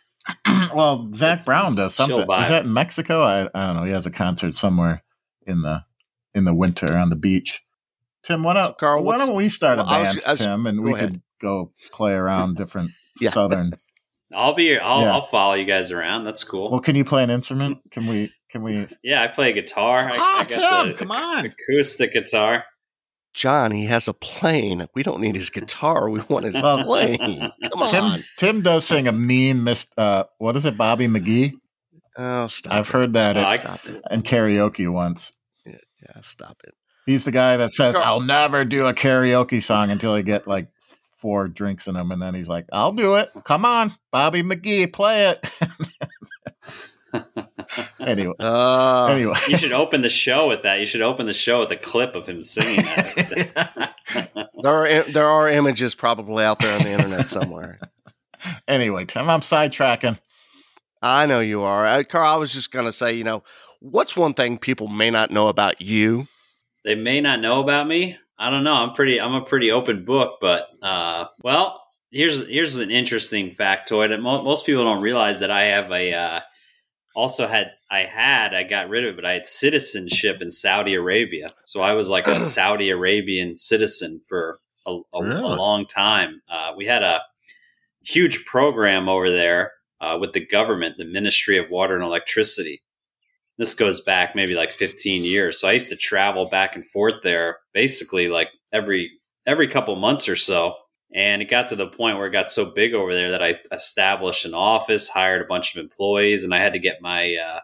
well, 0.75 1.10
Zach 1.13 1.34
It's- 1.36 1.45
Brown 1.45 1.67
it's 1.67 1.75
does 1.78 1.95
something. 1.95 2.19
Is 2.21 2.47
that 2.49 2.65
in 2.65 2.73
Mexico? 2.73 3.21
I, 3.23 3.49
I 3.54 3.67
don't 3.67 3.75
know. 3.78 3.84
He 3.86 3.91
has 3.91 4.06
a 4.06 4.12
concert 4.12 4.54
somewhere 4.56 5.04
in 5.47 5.62
the 5.62 5.84
in 6.36 6.43
the 6.45 6.54
winter 6.54 6.95
on 6.97 7.10
the 7.10 7.15
beach. 7.15 7.62
Tim, 8.23 8.43
why 8.43 8.54
don't, 8.54 8.78
Carl, 8.78 9.02
why 9.04 9.15
don't 9.17 9.34
we 9.34 9.47
start 9.49 9.80
a 9.80 9.84
well, 9.84 9.91
I 9.93 9.99
was- 9.99 10.08
band, 10.15 10.21
was- 10.28 10.39
Tim, 10.39 10.65
and 10.67 10.82
we 10.84 10.93
ahead. 10.93 11.10
could 11.13 11.21
go 11.41 11.71
play 11.91 12.12
around 12.13 12.58
different 12.58 12.91
Yeah. 13.19 13.30
southern. 13.30 13.71
I'll 14.36 14.54
be 14.54 14.78
I'll, 14.78 15.02
Yeah. 15.02 15.13
I'll 15.13 15.25
follow 15.25 15.56
you 15.56 15.65
guys 15.65 15.91
around. 15.91 16.25
That's 16.25 16.43
cool. 16.43 16.69
Well, 16.69 16.82
can 16.82 16.95
you 16.95 17.06
play 17.06 17.23
an 17.23 17.30
instrument? 17.32 17.80
Can 17.91 18.06
we? 18.08 18.30
Can 18.52 18.64
we? 18.64 18.88
yeah, 19.04 19.24
I 19.24 19.28
play 19.28 19.54
guitar. 19.54 20.00
I, 20.00 20.18
Ah, 20.20 20.40
I 20.40 20.44
got 20.46 20.84
Tim, 20.84 20.92
the 20.94 20.98
come 20.98 21.12
on. 21.12 21.46
acoustic 21.46 22.14
guitar. 22.14 22.66
John, 23.34 23.70
he 23.72 23.86
has 23.86 24.08
a 24.08 24.14
plane. 24.14 24.88
We 24.96 25.04
don't 25.04 25.22
need 25.22 25.36
his 25.36 25.50
guitar. 25.52 26.10
We 26.10 26.20
want 26.30 26.46
his 26.46 26.56
Well, 26.56 26.84
plane. 26.86 27.52
Come 27.72 27.88
Tim 27.88 28.04
on. 28.04 28.20
Tim 28.38 28.62
does 28.62 28.86
sing 28.86 29.08
a 29.08 29.12
mean 29.12 29.64
Miss. 29.64 29.86
Uh, 29.96 30.24
what 30.40 30.56
is 30.56 30.66
it, 30.66 30.78
Bobby 30.78 31.08
McGee? 31.08 31.54
Oh, 32.18 32.48
stop. 32.48 32.74
I've 32.74 32.88
it. 32.88 32.92
heard 32.92 33.14
that 33.14 33.38
Oh, 33.38 33.42
as- 33.42 33.48
I- 33.48 33.58
Stop 33.60 33.86
it. 33.86 34.02
in 34.12 34.24
karaoke 34.24 34.92
once. 34.92 35.32
Yeah, 35.66 36.22
stop 36.24 36.58
it. 36.64 36.74
He's 37.06 37.24
the 37.24 37.32
guy 37.32 37.58
that 37.58 37.72
says, 37.72 37.96
Carl. 37.96 38.08
"I'll 38.08 38.22
never 38.22 38.64
do 38.66 38.86
a 38.88 38.94
karaoke 38.94 39.62
song 39.62 39.90
until 39.92 40.14
I 40.14 40.22
get 40.22 40.48
like 40.48 40.70
four 41.18 41.48
drinks 41.48 41.88
in 41.88 41.96
him," 41.96 42.12
and 42.12 42.22
then 42.22 42.34
he's 42.34 42.48
like, 42.50 42.66
"I'll 42.72 42.94
do 42.94 43.16
it. 43.16 43.30
Come 43.46 43.64
on, 43.66 43.94
Bobby 44.12 44.42
McGee, 44.42 44.92
play 44.94 45.30
it." 45.30 45.50
anyway, 48.10 48.34
Uh, 48.39 49.08
anyway, 49.08 49.36
You 49.48 49.58
should 49.58 49.72
open 49.84 50.02
the 50.02 50.10
show 50.10 50.48
with 50.48 50.63
that. 50.63 50.80
You 50.80 50.86
should 50.86 51.02
open 51.02 51.26
the 51.26 51.34
show 51.34 51.60
with 51.62 51.72
a 51.72 51.78
clip 51.78 52.15
of 52.15 52.28
him 52.28 52.41
singing 52.41 52.84
that. 52.86 53.95
there 54.63 54.74
are 54.74 55.04
there 55.04 55.28
are 55.28 55.50
images 55.50 55.95
probably 55.95 56.43
out 56.43 56.60
there 56.60 56.78
on 56.78 56.84
the 56.84 56.91
internet 56.91 57.30
somewhere. 57.30 57.80
anyway, 58.67 59.06
Tim, 59.06 59.30
I'm 59.30 59.41
sidetracking. 59.41 60.19
I 61.02 61.26
know 61.26 61.39
you 61.39 61.62
are, 61.62 61.88
uh, 61.88 62.04
Carl. 62.04 62.34
I 62.34 62.38
was 62.38 62.54
just 62.54 62.72
gonna 62.72 62.91
say, 62.91 63.13
you 63.13 63.24
know, 63.24 63.43
what's 63.80 64.17
one 64.17 64.34
thing 64.34 64.58
people 64.58 64.88
may 64.88 65.10
not 65.10 65.32
know 65.32 65.48
about 65.48 65.82
you? 65.82 66.28
they 66.86 66.95
may 66.95 67.19
not 67.22 67.39
know 67.41 67.60
about 67.60 67.88
me. 67.88 68.17
I 68.38 68.50
don't 68.50 68.63
know. 68.63 68.74
I'm 68.74 68.93
pretty. 68.93 69.19
I'm 69.19 69.34
a 69.34 69.41
pretty 69.43 69.69
open 69.72 70.06
book, 70.06 70.38
but 70.41 70.69
uh, 70.82 71.26
well, 71.43 71.84
here's 72.10 72.48
here's 72.48 72.78
an 72.78 72.89
interesting 72.89 73.54
factoid. 73.54 74.10
that 74.10 74.22
most 74.22 74.65
people 74.65 74.86
don't 74.86 75.02
realize 75.02 75.41
that 75.41 75.52
I 75.52 75.63
have 75.65 75.91
a 75.91 76.13
uh, 76.13 76.39
also 77.15 77.48
had 77.48 77.72
I 77.91 78.02
had 78.02 78.54
I 78.54 78.63
got 78.63 78.89
rid 78.89 79.04
of 79.04 79.13
it, 79.13 79.15
but 79.15 79.26
I 79.26 79.34
had 79.34 79.48
citizenship 79.48 80.41
in 80.41 80.52
Saudi 80.52 80.93
Arabia. 80.93 81.54
So 81.65 81.82
I 81.82 81.93
was 81.93 82.10
like 82.10 82.28
a 82.28 82.41
Saudi 82.41 82.89
Arabian 82.89 83.56
citizen 83.56 84.22
for 84.28 84.60
a, 84.86 84.91
a, 85.13 85.19
a 85.19 85.56
long 85.56 85.86
time. 85.86 86.41
Uh, 86.50 86.74
we 86.78 86.86
had 86.86 87.04
a 87.04 87.22
huge 88.04 88.45
program 88.45 89.10
over 89.10 89.30
there 89.30 89.72
uh, 90.02 90.17
with 90.19 90.34
the 90.34 90.45
government, 90.45 90.98
the 90.98 91.06
Ministry 91.06 91.58
of 91.58 91.69
Water 91.69 91.95
and 91.95 92.04
Electricity. 92.04 92.82
This 93.58 93.74
goes 93.74 94.02
back 94.02 94.36
maybe 94.36 94.56
like 94.56 94.72
15 94.72 95.24
years. 95.24 95.60
So 95.60 95.67
I 95.67 95.74
used 95.74 95.89
to 95.89 95.98
travel 95.98 96.48
back 96.48 96.76
and 96.76 96.86
forth 96.86 97.22
there 97.24 97.58
basically 97.74 98.30
like 98.30 98.50
every 98.72 99.12
every 99.45 99.67
couple 99.67 99.95
months 99.95 100.30
or 100.30 100.36
so. 100.36 100.76
And 101.13 101.41
it 101.41 101.50
got 101.50 101.69
to 101.69 101.76
the 101.76 101.88
point 101.88 102.17
where 102.17 102.28
it 102.28 102.32
got 102.32 102.52
so 102.52 102.65
big 102.65 102.93
over 102.93 103.15
there 103.15 103.32
that 103.32 103.41
I 103.41 103.56
established 103.72 104.45
an 104.45 104.54
office, 104.54 105.10
hired 105.10 105.41
a 105.41 105.48
bunch 105.48 105.76
of 105.76 105.82
employees, 105.82 106.43
and 106.43 106.54
I 106.54 106.60
had 106.60 106.74
to 106.74 106.80
get 106.80 107.02
my 107.02 107.36
uh, 107.36 107.60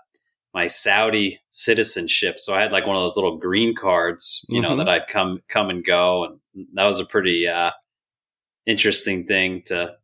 my 0.53 0.67
Saudi 0.67 1.41
citizenship. 1.51 2.39
So 2.39 2.55
I 2.55 2.61
had 2.61 2.71
like 2.71 2.87
one 2.87 2.95
of 2.95 3.03
those 3.03 3.17
little 3.17 3.37
green 3.37 3.75
cards, 3.75 4.43
you 4.49 4.61
know, 4.61 4.71
Mhm. 4.71 4.77
that 4.77 4.89
I'd 4.89 5.07
come 5.07 5.41
come 5.47 5.69
and 5.69 5.85
go, 5.85 6.23
and 6.25 6.67
that 6.73 6.85
was 6.85 6.99
a 6.99 7.05
pretty 7.05 7.47
uh, 7.47 7.71
interesting 8.65 9.25
thing 9.25 9.61
to 9.67 9.95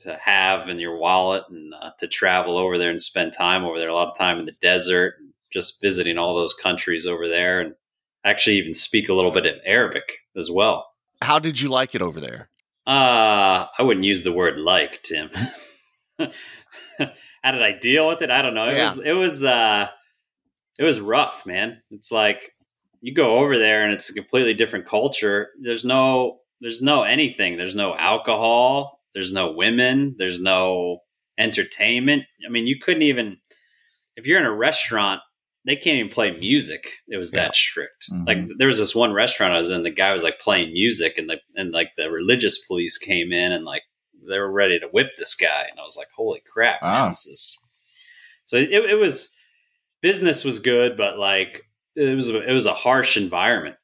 to 0.00 0.16
have 0.16 0.68
in 0.68 0.78
your 0.78 0.96
wallet 0.96 1.44
and 1.50 1.72
uh, 1.80 1.90
to 1.98 2.06
travel 2.06 2.56
over 2.58 2.76
there 2.78 2.90
and 2.90 3.00
spend 3.00 3.32
time 3.32 3.64
over 3.64 3.78
there. 3.78 3.88
A 3.88 3.94
lot 3.94 4.08
of 4.08 4.16
time 4.16 4.38
in 4.38 4.46
the 4.46 4.52
desert, 4.60 5.14
just 5.50 5.80
visiting 5.80 6.18
all 6.18 6.34
those 6.34 6.54
countries 6.54 7.06
over 7.06 7.28
there, 7.28 7.60
and 7.60 7.74
actually 8.24 8.56
even 8.56 8.74
speak 8.74 9.08
a 9.08 9.14
little 9.14 9.30
bit 9.30 9.46
of 9.46 9.56
Arabic 9.64 10.18
as 10.36 10.50
well. 10.50 10.86
How 11.22 11.38
did 11.38 11.60
you 11.60 11.70
like 11.70 11.94
it 11.94 12.02
over 12.02 12.20
there? 12.20 12.49
Uh, 12.90 13.66
I 13.78 13.82
wouldn't 13.82 14.04
use 14.04 14.24
the 14.24 14.32
word 14.32 14.58
like, 14.58 15.00
Tim. 15.02 15.30
How 16.18 17.52
did 17.52 17.62
I 17.62 17.72
deal 17.78 18.08
with 18.08 18.20
it? 18.20 18.30
I 18.32 18.42
don't 18.42 18.54
know. 18.54 18.68
It 18.68 18.76
Yeah. 18.76 18.94
was 18.94 18.98
it 19.04 19.12
was 19.12 19.44
uh 19.44 19.88
it 20.78 20.82
was 20.84 20.98
rough, 21.00 21.46
man. 21.46 21.80
It's 21.92 22.10
like 22.10 22.52
you 23.00 23.14
go 23.14 23.38
over 23.38 23.58
there 23.58 23.84
and 23.84 23.92
it's 23.92 24.10
a 24.10 24.14
completely 24.14 24.54
different 24.54 24.86
culture. 24.86 25.50
There's 25.60 25.84
no 25.84 26.40
there's 26.60 26.82
no 26.82 27.04
anything. 27.04 27.56
There's 27.56 27.76
no 27.76 27.94
alcohol, 27.96 29.00
there's 29.14 29.32
no 29.32 29.52
women, 29.52 30.16
there's 30.18 30.40
no 30.40 30.98
entertainment. 31.38 32.24
I 32.44 32.50
mean, 32.50 32.66
you 32.66 32.80
couldn't 32.80 33.02
even 33.02 33.38
if 34.16 34.26
you're 34.26 34.40
in 34.40 34.46
a 34.46 34.52
restaurant, 34.52 35.20
they 35.70 35.76
can't 35.76 35.98
even 35.98 36.10
play 36.10 36.32
music. 36.36 36.82
It 37.08 37.16
was 37.16 37.32
Yeah. 37.32 37.44
that 37.44 37.54
strict. 37.56 38.10
Mhm. 38.10 38.26
Like 38.26 38.38
there 38.58 38.66
was 38.66 38.78
this 38.78 38.94
one 38.94 39.12
restaurant 39.12 39.54
I 39.54 39.58
was 39.58 39.70
in, 39.70 39.84
the 39.84 39.90
guy 39.90 40.12
was 40.12 40.24
like 40.24 40.40
playing 40.40 40.72
music 40.72 41.16
and 41.16 41.30
the 41.30 41.38
and 41.54 41.70
like 41.72 41.90
the 41.96 42.10
religious 42.10 42.58
police 42.66 42.98
came 42.98 43.32
in 43.32 43.52
and 43.52 43.64
like 43.64 43.82
they 44.28 44.38
were 44.38 44.50
ready 44.50 44.78
to 44.80 44.86
whip 44.88 45.10
this 45.16 45.34
guy 45.36 45.66
and 45.70 45.78
I 45.78 45.82
was 45.84 45.96
like, 45.96 46.08
Holy 46.16 46.42
crap, 46.52 46.82
man, 46.82 47.10
this 47.12 47.26
is 47.26 47.56
so 48.46 48.56
it, 48.56 48.70
it 48.72 48.98
was 48.98 49.32
business 50.02 50.44
was 50.44 50.58
good, 50.58 50.96
but 50.96 51.18
like 51.18 51.62
it 51.94 52.14
was 52.16 52.28
it 52.30 52.52
was 52.52 52.66
a 52.66 52.74
harsh 52.74 53.16
environment 53.16 53.76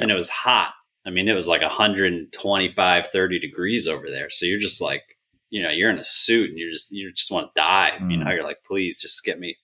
and 0.00 0.10
it 0.10 0.14
was 0.14 0.30
hot. 0.30 0.72
I 1.06 1.10
mean, 1.10 1.28
it 1.28 1.34
was 1.34 1.48
like 1.48 1.62
125, 1.62 3.08
30 3.08 3.38
degrees 3.38 3.86
over 3.86 4.08
there. 4.10 4.30
So 4.30 4.46
you're 4.46 4.58
just 4.58 4.80
like, 4.80 5.02
you 5.50 5.62
know, 5.62 5.70
you're 5.70 5.90
in 5.90 5.98
a 5.98 6.04
suit 6.04 6.50
and 6.50 6.58
you're 6.58 6.70
just 6.70 6.90
you 6.90 7.10
just 7.12 7.30
want 7.30 7.46
to 7.54 7.60
die. 7.60 7.92
You 8.00 8.18
Mm. 8.18 8.24
know, 8.24 8.30
you're 8.30 8.44
like, 8.44 8.62
please 8.64 9.00
just 9.00 9.24
get 9.24 9.38
me 9.40 9.56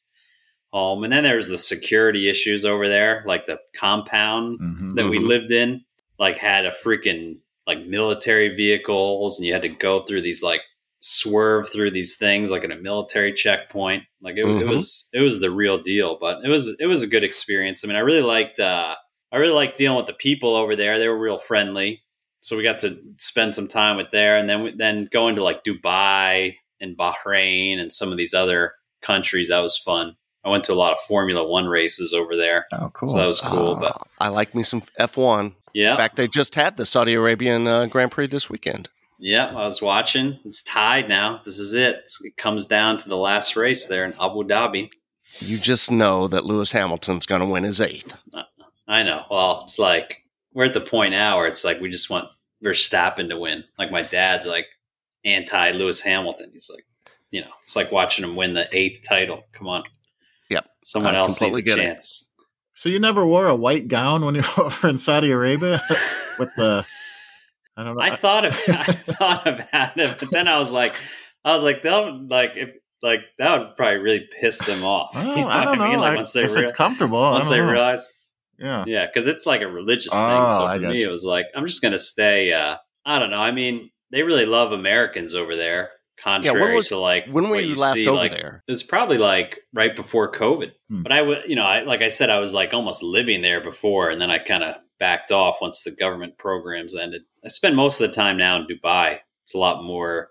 home. 0.74 1.04
And 1.04 1.12
then 1.12 1.22
there's 1.22 1.48
the 1.48 1.56
security 1.58 2.28
issues 2.28 2.64
over 2.64 2.88
there, 2.88 3.22
like 3.26 3.46
the 3.46 3.58
compound 3.76 4.58
Mhm. 4.60 4.96
that 4.96 5.08
we 5.08 5.18
Mhm. 5.18 5.26
lived 5.28 5.50
in, 5.52 5.84
like 6.18 6.36
had 6.36 6.66
a 6.66 6.70
freaking 6.72 7.38
like 7.66 7.86
military 7.86 8.48
vehicles, 8.54 9.38
and 9.38 9.46
you 9.46 9.52
had 9.52 9.62
to 9.62 9.68
go 9.68 10.02
through 10.04 10.20
these 10.22 10.42
like 10.42 10.60
swerve 11.00 11.70
through 11.70 11.90
these 11.92 12.16
things 12.16 12.50
like 12.50 12.64
in 12.64 12.72
a 12.72 12.76
military 12.76 13.32
checkpoint. 13.32 14.02
Like 14.20 14.36
it, 14.36 14.40
it 14.44 14.46
Mhm. 14.64 14.68
was 14.68 15.08
it 15.14 15.20
was 15.20 15.40
the 15.40 15.50
real 15.50 15.78
deal, 15.78 16.18
but 16.20 16.44
it 16.44 16.48
was 16.48 16.76
it 16.80 16.86
was 16.86 17.02
a 17.02 17.06
good 17.06 17.24
experience. 17.24 17.84
I 17.84 17.88
mean, 17.88 17.96
I 17.96 18.00
really 18.00 18.22
liked 18.22 18.58
uh, 18.60 18.96
I 19.32 19.36
really 19.36 19.52
liked 19.54 19.78
dealing 19.78 19.96
with 19.96 20.06
the 20.06 20.12
people 20.28 20.54
over 20.56 20.74
there. 20.76 20.98
They 20.98 21.08
were 21.08 21.18
real 21.18 21.38
friendly, 21.38 22.02
so 22.40 22.56
we 22.56 22.62
got 22.62 22.80
to 22.80 22.98
spend 23.18 23.54
some 23.54 23.68
time 23.68 23.96
with 23.96 24.10
there, 24.10 24.36
and 24.36 24.48
then 24.50 24.62
we- 24.64 24.70
then 24.76 25.08
going 25.12 25.34
to 25.36 25.42
like 25.44 25.62
Dubai 25.64 26.56
and 26.80 26.96
Bahrain 26.96 27.78
and 27.78 27.92
some 27.92 28.10
of 28.12 28.18
these 28.18 28.34
other 28.34 28.74
countries. 29.02 29.48
That 29.48 29.60
was 29.60 29.78
fun. 29.78 30.16
I 30.44 30.50
went 30.50 30.64
to 30.64 30.72
a 30.72 30.74
lot 30.74 30.92
of 30.92 30.98
Formula 31.00 31.46
One 31.46 31.66
races 31.66 32.12
over 32.12 32.36
there, 32.36 32.66
Oh, 32.72 32.90
cool. 32.92 33.08
so 33.08 33.16
that 33.16 33.26
was 33.26 33.40
cool. 33.40 33.76
Ah, 33.76 33.80
but 33.80 34.08
I 34.20 34.28
like 34.28 34.54
me 34.54 34.62
some 34.62 34.82
F1. 35.00 35.54
yeah, 35.72 35.92
In 35.92 35.96
fact, 35.96 36.16
they 36.16 36.28
just 36.28 36.54
had 36.54 36.76
the 36.76 36.84
Saudi 36.86 37.14
Arabian 37.14 37.66
uh, 37.66 37.86
Grand 37.86 38.10
Prix 38.12 38.26
this 38.26 38.50
weekend. 38.50 38.88
Yep, 39.20 39.52
I 39.52 39.64
was 39.64 39.80
watching. 39.80 40.38
It's 40.44 40.62
tied 40.62 41.08
now. 41.08 41.40
This 41.44 41.58
is 41.58 41.72
it. 41.72 41.96
It's, 42.02 42.22
it 42.24 42.36
comes 42.36 42.66
down 42.66 42.98
to 42.98 43.08
the 43.08 43.16
last 43.16 43.56
race 43.56 43.86
there 43.86 44.04
in 44.04 44.12
Abu 44.20 44.42
Dhabi. 44.44 44.90
You 45.38 45.56
just 45.56 45.90
know 45.90 46.28
that 46.28 46.44
Lewis 46.44 46.72
Hamilton's 46.72 47.24
going 47.24 47.40
to 47.40 47.46
win 47.46 47.64
his 47.64 47.80
eighth. 47.80 48.18
I 48.86 49.02
know. 49.02 49.24
Well, 49.30 49.60
it's 49.62 49.78
like 49.78 50.22
we're 50.52 50.64
at 50.66 50.74
the 50.74 50.80
point 50.80 51.12
now 51.12 51.38
where 51.38 51.46
it's 51.46 51.64
like 51.64 51.80
we 51.80 51.88
just 51.88 52.10
want 52.10 52.28
Verstappen 52.62 53.28
to 53.30 53.38
win. 53.38 53.64
Like 53.78 53.90
my 53.90 54.02
dad's 54.02 54.46
like 54.46 54.66
anti 55.24 55.70
Lewis 55.70 56.02
Hamilton. 56.02 56.50
He's 56.52 56.68
like, 56.70 56.84
you 57.30 57.40
know, 57.40 57.50
it's 57.62 57.76
like 57.76 57.90
watching 57.92 58.24
him 58.24 58.36
win 58.36 58.52
the 58.54 58.68
eighth 58.76 59.00
title. 59.08 59.44
Come 59.52 59.68
on. 59.68 59.84
Yep. 60.50 60.66
Someone 60.82 61.14
I 61.16 61.18
else 61.18 61.40
needs 61.40 61.56
a 61.56 61.62
get 61.62 61.78
it. 61.78 61.82
chance. 61.82 62.32
So 62.74 62.88
you 62.88 62.98
never 62.98 63.24
wore 63.26 63.46
a 63.46 63.54
white 63.54 63.88
gown 63.88 64.24
when 64.24 64.34
you 64.34 64.42
were 64.56 64.64
over 64.66 64.88
in 64.88 64.98
Saudi 64.98 65.30
Arabia 65.30 65.82
with 66.38 66.54
the 66.56 66.84
I 67.76 67.84
don't 67.84 67.96
know. 67.96 68.02
I 68.02 68.16
thought 68.16 68.44
of 68.44 68.52
I 68.68 68.84
thought 68.92 69.46
about 69.46 69.98
it, 69.98 70.16
but 70.18 70.30
then 70.30 70.46
I 70.48 70.58
was 70.58 70.70
like, 70.70 70.94
I 71.44 71.54
was 71.54 71.62
like, 71.62 71.82
they'll 71.82 72.26
like 72.28 72.52
if 72.56 72.70
like 73.02 73.20
that 73.38 73.58
would 73.58 73.76
probably 73.76 73.98
really 73.98 74.28
piss 74.40 74.58
them 74.64 74.82
off. 74.84 75.10
Oh, 75.14 75.34
You 75.34 75.42
know 75.42 75.48
I 75.48 75.64
don't 75.64 75.78
what 75.78 75.84
know. 75.86 75.90
mean? 75.90 76.00
Like 76.00 76.16
once 76.16 76.32
they 76.32 76.44
if 76.44 76.54
rea- 76.54 76.62
it's 76.62 76.72
comfortable, 76.72 77.22
I 77.22 77.32
once 77.32 77.44
don't 77.46 77.52
they 77.58 77.60
know. 77.64 77.70
realize 77.70 78.10
yeah. 78.58 78.84
Yeah, 78.86 79.06
because 79.06 79.26
it's 79.26 79.46
like 79.46 79.62
a 79.62 79.66
religious 79.66 80.12
thing. 80.12 80.20
Oh, 80.22 80.48
So 80.48 80.64
I 80.66 80.78
for 80.78 80.86
me, 80.88 81.00
you. 81.00 81.08
it 81.08 81.10
was 81.10 81.24
like 81.24 81.46
I'm 81.56 81.66
just 81.66 81.82
gonna 81.82 81.98
stay. 81.98 82.52
Uh, 82.52 82.76
I 83.04 83.18
don't 83.18 83.30
know. 83.30 83.40
I 83.40 83.50
mean, 83.50 83.90
they 84.10 84.22
really 84.22 84.46
love 84.46 84.72
Americans 84.72 85.34
over 85.34 85.56
there, 85.56 85.90
contrary 86.16 86.74
was- 86.76 86.88
to 86.88 86.98
like 86.98 87.26
When 87.30 87.48
were 87.48 87.56
you 87.60 87.74
last 87.74 87.94
see, 87.94 88.06
over 88.06 88.16
like, 88.18 88.32
there? 88.32 88.62
It 88.66 88.72
was 88.72 88.82
probably 88.82 89.18
like 89.18 89.60
right 89.72 89.94
before 89.94 90.30
COVID. 90.32 90.72
Hmm. 90.88 91.02
But 91.02 91.12
I 91.12 91.22
would, 91.22 91.42
you 91.46 91.56
know, 91.56 91.64
I, 91.64 91.82
like 91.82 92.02
I 92.02 92.08
said, 92.08 92.30
I 92.30 92.38
was 92.38 92.54
like 92.54 92.72
almost 92.74 93.02
living 93.02 93.42
there 93.42 93.60
before, 93.62 94.10
and 94.10 94.20
then 94.20 94.30
I 94.30 94.38
kind 94.38 94.62
of 94.64 94.76
backed 95.00 95.32
off 95.32 95.58
once 95.60 95.82
the 95.82 95.90
government 95.90 96.38
programs 96.38 96.94
ended. 96.96 97.22
I 97.44 97.48
spend 97.48 97.76
most 97.76 98.00
of 98.00 98.08
the 98.08 98.14
time 98.14 98.36
now 98.38 98.56
in 98.56 98.66
Dubai. 98.66 99.18
It's 99.42 99.54
a 99.54 99.58
lot 99.58 99.82
more, 99.84 100.30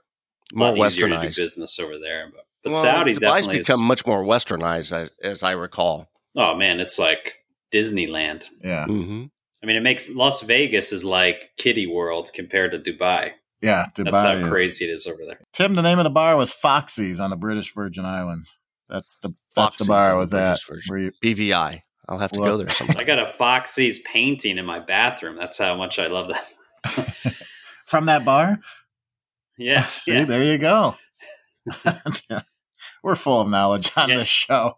More 0.54 0.76
lot 0.76 0.88
easier 0.88 1.08
to 1.10 1.16
do 1.16 1.28
westernized. 1.28 1.38
business 1.38 1.80
over 1.80 2.00
there. 2.00 2.30
But 2.34 2.46
but 2.64 2.72
Well, 2.72 2.82
Saudi 2.82 3.12
Dubai's 3.12 3.20
definitely. 3.20 3.58
is- 3.60 3.68
become 3.68 3.84
much 3.84 4.06
more 4.08 4.24
westernized, 4.24 4.92
as, 4.94 5.10
as 5.22 5.44
I 5.44 5.52
recall. 5.52 6.10
oh 6.38 6.56
man, 6.56 6.80
it's 6.80 6.98
like 6.98 7.44
Disneyland. 7.72 8.46
Yeah. 8.64 8.86
hmm 8.86 9.26
I 9.62 9.66
mean, 9.66 9.78
it 9.78 9.82
makes 9.84 10.10
Las 10.10 10.42
Vegas 10.42 10.92
is 10.92 11.06
like 11.06 11.52
Kitty 11.58 11.88
World 11.88 12.32
compared 12.34 12.72
to 12.72 12.80
Dubai. 12.80 13.32
Yeah. 13.64 13.88
Dubai 13.96 14.06
That's 14.12 14.22
how 14.22 14.34
is- 14.34 14.48
crazy 14.48 14.86
it 14.86 14.92
is 14.92 15.08
over 15.08 15.26
there. 15.26 15.40
Tim, 15.54 15.74
the 15.74 15.82
name 15.82 15.98
of 15.98 16.04
the 16.04 16.10
bar 16.12 16.36
was 16.38 16.52
Foxy's 16.52 17.20
on 17.20 17.30
the 17.32 17.38
British 17.38 17.74
Virgin 17.74 18.06
Islands. 18.06 18.58
That's 18.90 19.16
the 19.24 19.34
that's 19.56 19.78
the 19.78 19.86
bar 19.86 20.12
I 20.12 20.14
was 20.16 20.34
at. 20.34 20.60
Where 20.88 21.00
you, 21.00 21.12
BVI. 21.24 21.80
I'll 22.10 22.20
have 22.20 22.32
to 22.34 22.42
Well- 22.42 22.52
go 22.52 22.58
there 22.58 22.70
sometime. 22.76 22.98
I 23.00 23.04
got 23.06 23.20
a 23.20 23.26
Foxy's 23.28 24.00
painting 24.00 24.58
in 24.58 24.66
my 24.66 24.80
bathroom. 24.80 25.38
That's 25.38 25.58
how 25.58 25.76
much 25.76 25.98
I 26.00 26.08
love 26.08 26.30
that. 26.30 27.36
from 27.88 28.06
that 28.06 28.24
bar? 28.26 28.60
Yeah, 29.56 29.84
See, 29.86 30.14
yeah. 30.14 30.26
there 30.26 30.42
you 30.42 30.58
go. 30.58 30.96
We're 33.04 33.16
full 33.16 33.42
of 33.42 33.50
knowledge 33.50 33.92
on 33.96 34.10
Yeah. 34.10 34.18
this 34.18 34.28
show. 34.28 34.74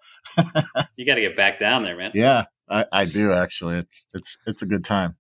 You 0.98 1.06
got 1.06 1.16
to 1.16 1.22
get 1.22 1.36
back 1.38 1.60
down 1.60 1.84
there, 1.84 1.96
man. 1.96 2.12
Yeah, 2.14 2.44
I, 2.70 2.86
I 2.92 3.06
do 3.06 3.32
actually. 3.32 3.78
It's 3.78 4.06
it's 4.14 4.38
it's 4.46 4.62
a 4.62 4.66
good 4.66 4.84
time. 4.84 5.16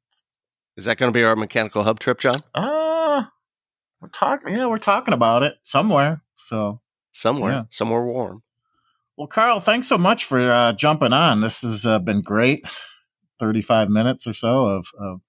Is 0.75 0.86
that 0.86 0.97
going 0.97 1.12
to 1.12 1.17
be 1.17 1.23
our 1.23 1.38
mechanical 1.38 1.84
hub 1.84 1.99
trip, 2.01 2.19
John? 2.19 2.41
Uh 2.54 2.94
we're 4.06 4.10
talking. 4.10 4.54
Yeah, 4.54 4.68
we're 4.68 4.78
talking 4.78 5.13
about 5.13 5.44
it 5.44 5.56
somewhere. 5.63 6.22
So, 6.36 6.82
Somewhere, 7.12 7.52
Yeah. 7.52 7.63
somewhere 7.72 8.04
warm. 8.04 8.44
well, 9.18 9.28
Carl, 9.28 9.60
thanks 9.62 9.88
so 9.88 9.98
much 9.98 10.26
for 10.26 10.52
uh, 10.52 10.74
jumping 10.74 11.13
on. 11.13 11.41
This 11.41 11.62
has 11.62 11.86
uh, 11.86 12.00
been 12.00 12.22
great. 12.22 12.65
Thirty-five 13.39 13.89
minutes 13.89 14.28
or 14.28 14.34
so 14.34 14.68
of 14.68 14.88
of 15.00 15.22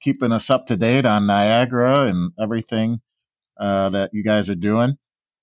keeping 0.00 0.32
us 0.32 0.48
up 0.50 0.66
to 0.66 0.76
date 0.76 1.04
on 1.06 1.26
Niagara 1.26 2.06
and 2.06 2.32
everything 2.40 3.00
uh, 3.60 3.88
that 3.90 4.10
you 4.12 4.22
guys 4.24 4.48
are 4.50 4.54
doing. 4.54 4.96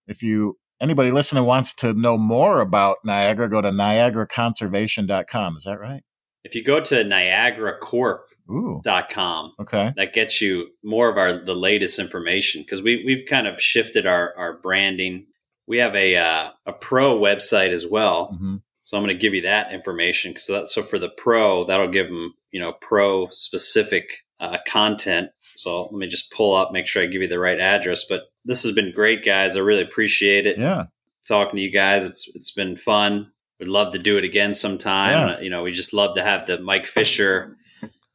If 0.07 0.21
you 0.23 0.57
anybody 0.79 1.11
listening 1.11 1.45
wants 1.45 1.73
to 1.75 1.93
know 1.93 2.17
more 2.17 2.59
about 2.61 2.97
Niagara, 3.05 3.49
go 3.49 3.61
to 3.61 3.69
niagaraconservation.com. 3.71 5.57
Is 5.57 5.63
that 5.63 5.79
right? 5.79 6.03
If 6.43 6.55
you 6.55 6.63
go 6.63 6.79
to 6.79 7.03
NiagaraCorp.com, 7.03 9.53
okay. 9.59 9.93
that 9.95 10.13
gets 10.13 10.41
you 10.41 10.67
more 10.83 11.09
of 11.09 11.17
our 11.17 11.43
the 11.43 11.55
latest 11.55 11.99
information 11.99 12.61
because 12.61 12.81
we 12.81 13.03
we've 13.05 13.25
kind 13.27 13.47
of 13.47 13.61
shifted 13.61 14.05
our 14.05 14.33
our 14.37 14.57
branding. 14.57 15.27
We 15.67 15.77
have 15.77 15.95
a 15.95 16.17
uh, 16.17 16.49
a 16.65 16.73
pro 16.73 17.17
website 17.19 17.69
as 17.69 17.87
well. 17.87 18.35
hmm 18.37 18.57
So 18.81 18.97
I'm 18.97 19.03
going 19.03 19.15
to 19.15 19.21
give 19.21 19.33
you 19.33 19.43
that 19.43 19.71
information. 19.71 20.35
So 20.37 20.53
that, 20.53 20.69
so 20.69 20.83
for 20.83 20.99
the 20.99 21.09
pro, 21.09 21.63
that'll 21.65 21.87
give 21.89 22.07
them 22.07 22.33
you 22.51 22.59
know 22.59 22.73
pro 22.73 23.27
specific 23.29 24.09
uh, 24.39 24.57
content. 24.67 25.29
So 25.55 25.83
let 25.83 25.93
me 25.93 26.07
just 26.07 26.31
pull 26.31 26.55
up, 26.55 26.71
make 26.71 26.87
sure 26.87 27.03
I 27.03 27.05
give 27.05 27.21
you 27.21 27.27
the 27.27 27.39
right 27.39 27.59
address. 27.59 28.05
But 28.07 28.23
this 28.45 28.63
has 28.63 28.73
been 28.73 28.91
great, 28.93 29.23
guys. 29.23 29.55
I 29.55 29.59
really 29.59 29.83
appreciate 29.83 30.47
it. 30.47 30.57
Yeah. 30.57 30.85
Talking 31.27 31.57
to 31.57 31.61
you 31.61 31.71
guys, 31.71 32.05
it's 32.05 32.29
it's 32.35 32.51
been 32.51 32.75
fun. 32.75 33.31
Would 33.61 33.67
love 33.67 33.93
to 33.93 33.99
do 33.99 34.17
it 34.17 34.23
again 34.23 34.55
sometime. 34.55 35.29
Yeah. 35.29 35.39
You 35.39 35.51
know, 35.51 35.61
we 35.61 35.71
just 35.71 35.93
love 35.93 36.15
to 36.15 36.23
have 36.23 36.47
the 36.47 36.59
Mike 36.59 36.87
Fisher 36.87 37.57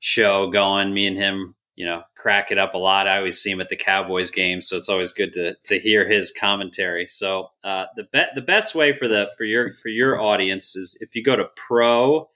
show 0.00 0.50
going. 0.50 0.92
Me 0.92 1.06
and 1.06 1.16
him, 1.16 1.54
you 1.76 1.87
know, 1.87 2.02
crack 2.16 2.50
it 2.50 2.59
up 2.59 2.74
a 2.74 2.78
lot. 2.78 3.06
I 3.06 3.18
always 3.18 3.40
see 3.40 3.52
him 3.52 3.61
at 3.61 3.68
the 3.68 3.76
Cowboys 3.76 4.32
game, 4.32 4.61
so 4.61 4.76
it's 4.76 4.88
always 4.88 5.12
good 5.12 5.32
to 5.35 5.54
to 5.66 5.78
hear 5.78 6.04
his 6.04 6.32
commentary. 6.32 7.06
So 7.06 7.50
uh, 7.62 7.85
the 7.94 8.09
be- 8.12 8.24
the 8.35 8.42
best 8.42 8.74
way 8.74 8.92
for 8.92 9.06
the 9.06 9.30
for 9.38 9.44
your 9.44 9.72
for 9.74 9.88
your 9.88 10.20
audience 10.20 10.74
is 10.74 10.98
if 11.00 11.14
you 11.14 11.22
go 11.22 11.37
to 11.37 11.46
pro 11.54 12.28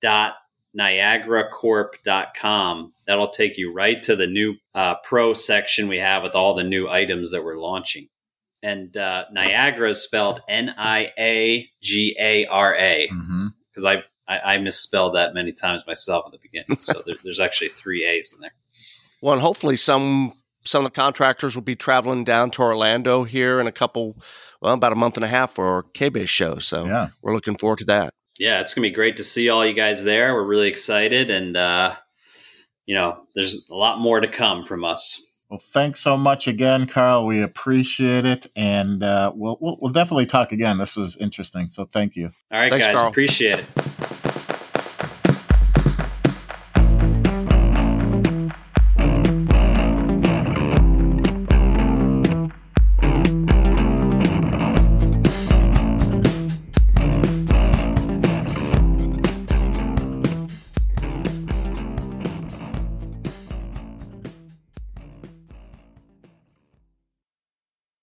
dot 0.00 0.34
niagaracorp.com 0.76 2.92
that'll 3.06 3.28
take 3.28 3.56
you 3.56 3.72
right 3.72 4.02
to 4.02 4.16
the 4.16 4.26
new 4.26 4.56
uh, 4.74 4.96
pro 5.04 5.32
section 5.32 5.86
we 5.86 5.98
have 5.98 6.24
with 6.24 6.34
all 6.34 6.54
the 6.54 6.64
new 6.64 6.88
items 6.88 7.30
that 7.30 7.44
we're 7.44 7.60
launching 7.60 8.08
and 8.62 8.96
uh, 8.96 9.24
niagara 9.32 9.90
is 9.90 10.02
spelled 10.02 10.40
n-i-a-g-a-r-a 11.82 13.08
hmm 13.08 13.46
because 13.74 13.84
I, 13.86 14.02
I 14.28 14.54
I 14.54 14.58
misspelled 14.58 15.14
that 15.14 15.32
many 15.32 15.52
times 15.52 15.82
myself 15.86 16.24
at 16.26 16.32
the 16.32 16.38
beginning. 16.38 16.76
So 16.82 17.02
there, 17.06 17.14
there's 17.24 17.40
actually 17.40 17.70
three 17.70 18.04
A's 18.04 18.34
in 18.34 18.40
there. 18.42 18.52
Well, 19.22 19.32
and 19.32 19.40
hopefully 19.40 19.76
some 19.76 20.34
some 20.64 20.84
of 20.84 20.92
the 20.92 20.94
contractors 20.94 21.54
will 21.54 21.62
be 21.62 21.74
traveling 21.74 22.22
down 22.24 22.50
to 22.52 22.62
Orlando 22.62 23.24
here 23.24 23.58
in 23.60 23.66
a 23.66 23.72
couple, 23.72 24.16
well, 24.60 24.74
about 24.74 24.92
a 24.92 24.96
month 24.96 25.16
and 25.16 25.24
a 25.24 25.28
half 25.28 25.52
for 25.54 25.84
KBIS 25.94 26.28
show. 26.28 26.58
So 26.58 26.84
Yeah. 26.84 27.08
we're 27.22 27.34
looking 27.34 27.56
forward 27.56 27.78
to 27.78 27.84
that. 27.86 28.12
Yeah, 28.38 28.60
it's 28.60 28.74
gonna 28.74 28.86
be 28.86 28.90
great 28.90 29.16
to 29.16 29.24
see 29.24 29.48
all 29.48 29.64
you 29.66 29.72
guys 29.74 30.04
there. 30.04 30.34
We're 30.34 30.44
really 30.44 30.68
excited, 30.68 31.30
and 31.30 31.56
uh, 31.56 31.96
you 32.86 32.94
know, 32.94 33.24
there's 33.34 33.68
a 33.70 33.74
lot 33.74 34.00
more 34.00 34.20
to 34.20 34.28
come 34.28 34.64
from 34.64 34.84
us. 34.84 35.31
Well, 35.52 35.58
thanks 35.58 36.00
so 36.00 36.16
much 36.16 36.48
again, 36.48 36.86
Carl. 36.86 37.26
We 37.26 37.42
appreciate 37.42 38.24
it, 38.24 38.46
and 38.56 39.02
uh, 39.02 39.32
we'll, 39.34 39.58
we'll 39.60 39.76
we'll 39.82 39.92
definitely 39.92 40.24
talk 40.24 40.50
again. 40.50 40.78
This 40.78 40.96
was 40.96 41.18
interesting, 41.18 41.68
so 41.68 41.84
thank 41.84 42.16
you. 42.16 42.30
All 42.50 42.58
right, 42.58 42.70
Thanks, 42.70 42.86
guys, 42.86 42.96
Carl. 42.96 43.10
appreciate 43.10 43.58
it. 43.58 43.66